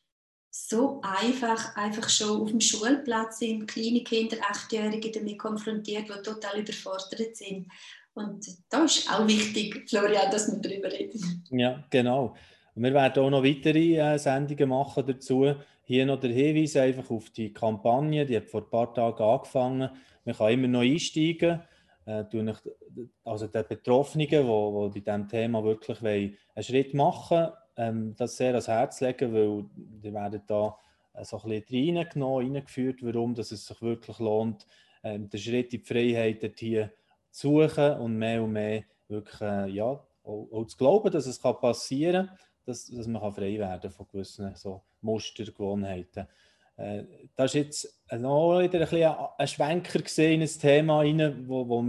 so 0.52 1.02
einfach, 1.02 1.78
einfach 1.78 2.10
schon 2.10 2.42
auf 2.42 2.50
dem 2.50 2.60
Schulplatz 2.60 3.40
sind 3.40 3.68
kleine 3.68 4.04
Kinder, 4.04 4.36
Achtjährige 4.42 5.10
damit 5.10 5.40
konfrontiert, 5.40 6.10
die 6.10 6.22
total 6.22 6.60
überfordert 6.60 7.38
sind. 7.38 7.68
Und 8.14 8.46
da 8.70 8.84
ist 8.84 9.10
auch 9.10 9.26
wichtig, 9.26 9.90
Florian, 9.90 10.30
dass 10.30 10.52
wir 10.52 10.60
darüber 10.60 10.92
reden. 10.92 11.46
Ja, 11.52 11.82
genau. 11.90 12.36
Und 12.76 12.84
wir 12.84 12.94
werden 12.94 13.24
auch 13.24 13.30
noch 13.30 13.44
weitere 13.44 13.96
äh, 13.96 14.18
Sendungen 14.18 14.70
machen 14.70 15.06
dazu. 15.08 15.56
Hier 15.84 16.06
noch 16.06 16.20
der 16.20 16.32
Hinweis 16.32 16.76
einfach 16.76 17.10
auf 17.10 17.30
die 17.30 17.54
Kampagne, 17.54 18.26
die 18.26 18.36
hat 18.36 18.50
vor 18.50 18.64
ein 18.64 18.70
paar 18.70 18.94
Tagen 18.94 19.24
angefangen. 19.24 19.90
Man 20.26 20.36
kann 20.36 20.52
immer 20.52 20.68
noch 20.68 20.82
einsteigen. 20.82 21.62
Äh, 22.06 22.26
also 23.24 23.48
den 23.48 23.68
Betroffenen, 23.70 24.28
die, 24.28 24.36
die 24.36 25.00
bei 25.00 25.00
diesem 25.00 25.30
Thema 25.30 25.64
wirklich 25.64 26.02
einen 26.04 26.64
Schritt 26.64 26.94
machen 26.94 27.38
wollen, 27.38 27.54
ähm, 27.78 28.16
das 28.18 28.38
sehr 28.38 28.50
ans 28.50 28.68
Herz 28.68 29.02
legen, 29.02 29.34
weil 29.34 29.66
die 29.76 30.14
werden 30.14 30.42
da 30.48 30.78
äh, 31.14 31.24
so 31.24 31.42
ein 31.42 31.50
bisschen 31.50 31.98
reingenommen, 31.98 32.54
reingeführt, 32.56 33.04
warum 33.04 33.36
dass 33.36 33.52
es 33.52 33.66
sich 33.66 33.82
wirklich 33.82 34.20
lohnt, 34.20 34.66
äh, 35.04 35.20
den 35.20 35.40
Schritt 35.40 35.74
in 35.74 35.80
die 35.82 35.86
Freiheit 35.86 36.54
hier 36.58 36.92
zu 37.32 37.62
suchen 37.62 37.94
und 37.94 38.18
mehr 38.18 38.44
und 38.44 38.52
mehr 38.52 38.84
wirklich, 39.08 39.42
äh, 39.42 39.68
ja, 39.70 40.04
auch, 40.24 40.48
auch, 40.52 40.66
zu 40.66 40.78
glauben, 40.78 41.12
dass 41.12 41.26
es 41.26 41.42
kann 41.42 41.60
passieren 41.60 42.28
kann, 42.28 42.38
dass, 42.66 42.88
dass 42.88 43.08
man 43.08 43.22
kann 43.22 43.34
frei 43.34 43.58
werden 43.58 43.92
von 43.92 44.08
gewissen 44.08 44.54
so 44.56 44.84
Muster. 45.02 45.46
Äh, 46.78 47.04
da 47.36 47.46
ist 47.46 47.56
jetzt 47.56 48.02
noch 48.12 48.60
wieder 48.60 48.92
ein, 48.92 49.30
ein 49.38 49.48
Schwenker 49.48 50.24
in 50.24 50.42
ein 50.42 50.48
Thema 50.48 51.00
rein, 51.00 51.48
wo, 51.48 51.68
wo 51.68 51.82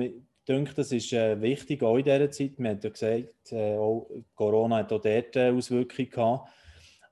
mir 0.48 0.54
denke, 0.56 0.74
das 0.74 0.92
ist 0.92 1.12
äh, 1.12 1.40
wichtig, 1.40 1.82
auch 1.82 1.96
in 1.96 2.04
dieser 2.04 2.30
Zeit. 2.30 2.58
Man 2.58 2.72
hat 2.72 2.84
ja 2.84 2.90
gesagt, 2.90 3.52
äh, 3.52 3.76
auch 3.76 4.10
Corona 4.34 4.78
hat 4.78 4.92
auch 4.92 5.00
dort 5.00 5.36
äh, 5.36 5.50
Auswirkungen 5.50 6.10
gehabt. 6.10 6.50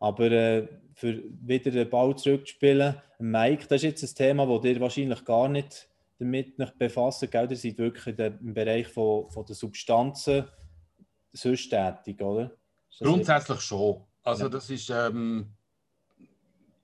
Aber 0.00 0.30
äh, 0.30 0.68
für 0.94 1.22
wieder 1.40 1.70
den 1.70 1.88
Ball 1.88 2.16
zurückzuspielen, 2.16 2.96
Mike, 3.18 3.66
das 3.68 3.82
ist 3.82 4.02
jetzt 4.02 4.02
ein 4.02 4.14
Thema, 4.14 4.46
das 4.46 4.64
ihr 4.64 4.80
wahrscheinlich 4.80 5.24
gar 5.24 5.48
nicht 5.48 5.88
damit 6.18 6.58
nicht 6.58 6.78
befasst. 6.78 7.30
Gell? 7.30 7.50
Ihr 7.50 7.56
seid 7.56 7.78
wirklich 7.78 8.18
im 8.18 8.52
Bereich 8.52 8.88
von, 8.88 9.30
von 9.30 9.46
der 9.46 9.54
Substanzen 9.54 10.44
sonst 11.32 11.70
tätig, 11.70 12.20
oder? 12.20 12.50
Grundsätzlich 12.98 13.60
schon. 13.60 14.04
Also 14.22 14.44
ja. 14.44 14.48
das 14.48 14.70
ist... 14.70 14.90
Ähm 14.90 15.54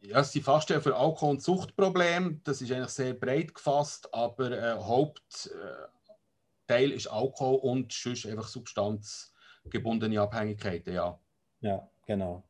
ja, 0.02 0.22
sie 0.22 0.40
Fachstelle 0.40 0.80
für 0.80 0.96
Alkohol- 0.96 1.30
und 1.30 1.42
Suchtprobleme, 1.42 2.40
das 2.44 2.62
ist 2.62 2.70
eigentlich 2.70 2.90
sehr 2.90 3.14
breit 3.14 3.54
gefasst, 3.54 4.08
aber 4.14 4.52
äh, 4.52 4.78
Haupt, 4.78 5.50
äh, 5.52 5.88
Teil 6.66 6.90
ist 6.90 7.06
Alkohol 7.06 7.56
und 7.56 7.92
sonst 7.92 8.26
einfach 8.26 8.48
substanzgebundene 8.48 10.20
Abhängigkeiten, 10.20 10.94
ja. 10.94 11.18
Ja, 11.60 11.88
genau. 12.06 12.42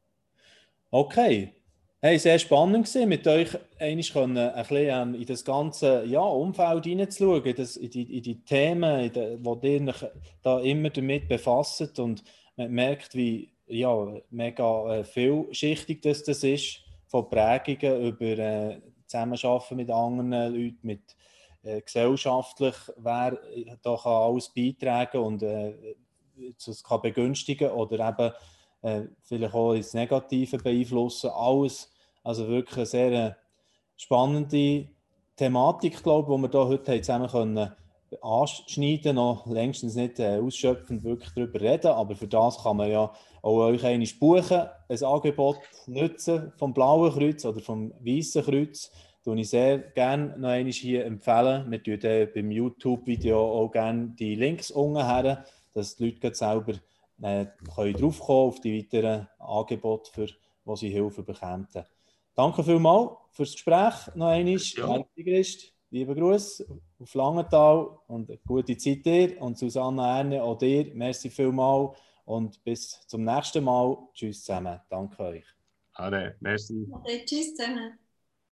Okay. 0.91 1.53
Hey, 2.01 2.19
sehr 2.19 2.39
spannend 2.39 2.87
gewesen, 2.87 3.09
mit 3.09 3.27
euch 3.27 3.49
eigentlich 3.79 4.13
können, 4.13 4.37
ein 4.37 4.63
bisschen 4.67 5.15
in 5.15 5.27
das 5.27 5.45
ganze 5.45 6.05
ja, 6.05 6.21
Umfeld 6.21 6.85
hineinzuschauen, 6.85 7.43
in, 7.43 7.57
in, 7.57 7.91
die, 7.91 8.17
in 8.19 8.23
die 8.23 8.45
Themen, 8.45 9.01
in 9.01 9.13
die, 9.13 9.39
wo 9.41 9.59
ihr 9.63 9.89
euch 9.89 10.05
da 10.43 10.61
immer 10.61 10.91
damit 10.91 11.27
befasst 11.29 11.99
und 11.99 12.23
man 12.57 12.71
merkt, 12.71 13.15
wie 13.15 13.51
ja, 13.67 14.21
mega 14.31 14.97
äh, 14.97 15.05
vielschichtig 15.05 16.03
das, 16.03 16.23
das 16.23 16.45
ist, 16.45 16.81
von 17.07 17.29
Prägungen 17.29 18.09
über 18.09 18.39
äh, 18.39 18.81
Zusammenarbeiten 19.07 19.77
mit 19.77 19.91
anderen 19.91 20.31
Leuten, 20.31 20.79
mit 20.83 21.17
äh, 21.67 21.81
gesellschaftlich, 21.81 22.75
wer 22.97 23.39
da 23.83 23.97
kann 23.97 24.13
alles 24.13 24.49
beitragen 24.49 25.19
und 25.19 25.43
äh, 25.43 25.97
es 26.57 26.85
kann 26.85 27.03
begünstigen 27.03 27.71
oder 27.71 28.09
eben 28.09 28.33
äh, 28.83 29.09
vielleicht 29.23 29.55
auch 29.55 29.73
ins 29.73 29.95
Negative 29.95 30.59
beeinflussen. 30.59 31.31
Alles, 31.31 31.93
also 32.23 32.47
wirklich 32.49 32.77
eine 32.77 32.87
sehr 32.87 33.13
äh, 33.13 33.33
spannende 33.97 34.89
Thematik, 35.37 36.03
glaube 36.03 36.33
ich, 36.35 36.37
die 36.37 36.43
wir 36.43 36.51
hier 36.51 36.69
heute 36.69 37.01
zusammen 37.01 37.29
können 37.29 37.73
anschneiden, 38.23 39.17
noch 39.17 39.47
längstens 39.47 39.97
nicht 39.97 40.19
äh, 40.21 40.39
ausschöpfend 40.39 41.03
wirklich 41.03 41.31
darüber 41.35 41.61
reden, 41.61 41.89
aber 41.89 42.15
für 42.15 42.29
das 42.29 42.63
kann 42.63 42.77
man 42.77 42.91
ja 42.91 43.13
auch 43.43 43.57
euch 43.57 43.85
einmal 43.85 44.09
buchen, 44.19 44.69
ein 44.89 45.05
Angebot 45.05 45.59
nutzen 45.87 46.53
vom 46.57 46.73
Blauen 46.73 47.13
Kreuz 47.13 47.45
oder 47.45 47.61
vom 47.61 47.93
Weißen 48.01 48.45
Kreuz 48.45 48.91
tue 49.27 49.41
ich 49.41 49.51
sehr 49.51 49.79
gerne 49.79 50.39
noch 50.39 50.51
einmal 50.51 50.73
hier 50.73 51.05
empfehlen. 51.05 51.69
Wir 51.69 51.83
tun 51.83 51.99
dann 51.99 52.29
beim 52.33 52.51
YouTube-Video 52.53 53.37
auch 53.37 53.73
gerne 53.73 54.15
die 54.17 54.37
Links 54.37 54.71
unten 54.71 55.05
her, 55.05 55.45
dass 55.75 55.97
die 55.97 56.11
Leute 56.11 56.33
selber 56.33 56.75
äh, 57.21 57.47
können 57.75 57.95
draufkommen 57.95 58.49
auf 58.49 58.61
die 58.61 58.79
weiteren 58.79 59.27
Angebote, 59.41 60.13
für 60.13 60.27
die 60.27 60.77
sie 60.77 60.91
Hilfe 60.91 61.25
bekommen. 61.25 61.67
Danke 62.37 62.63
vielmals 62.63 63.17
für 63.33 63.43
das 63.43 63.53
Gespräch 63.55 64.15
noch 64.15 64.29
einmal. 64.29 64.59
Ja. 64.59 65.05
Liebe 65.91 66.15
Gruß 66.15 66.65
auf 67.01 67.15
Langenthal 67.15 67.99
und 68.07 68.31
eine 68.31 68.39
gute 68.47 68.77
Zeit 68.77 69.05
dir 69.05 69.41
und 69.43 69.59
Susanne 69.59 70.03
Erne 70.03 70.43
auch 70.43 70.57
dir. 70.57 70.95
Merci 70.95 71.31
vielmals 71.31 71.97
und 72.27 72.63
bis 72.63 73.05
zum 73.09 73.25
nächsten 73.25 73.65
Mal. 73.65 73.97
Tschüss 74.15 74.45
zusammen. 74.45 74.81
Danke 74.89 75.21
euch. 75.21 75.47
Ade, 75.95 76.37
merci. 76.39 76.87
Ade, 76.93 77.25
tschüss 77.25 77.57
zusammen. 77.57 77.99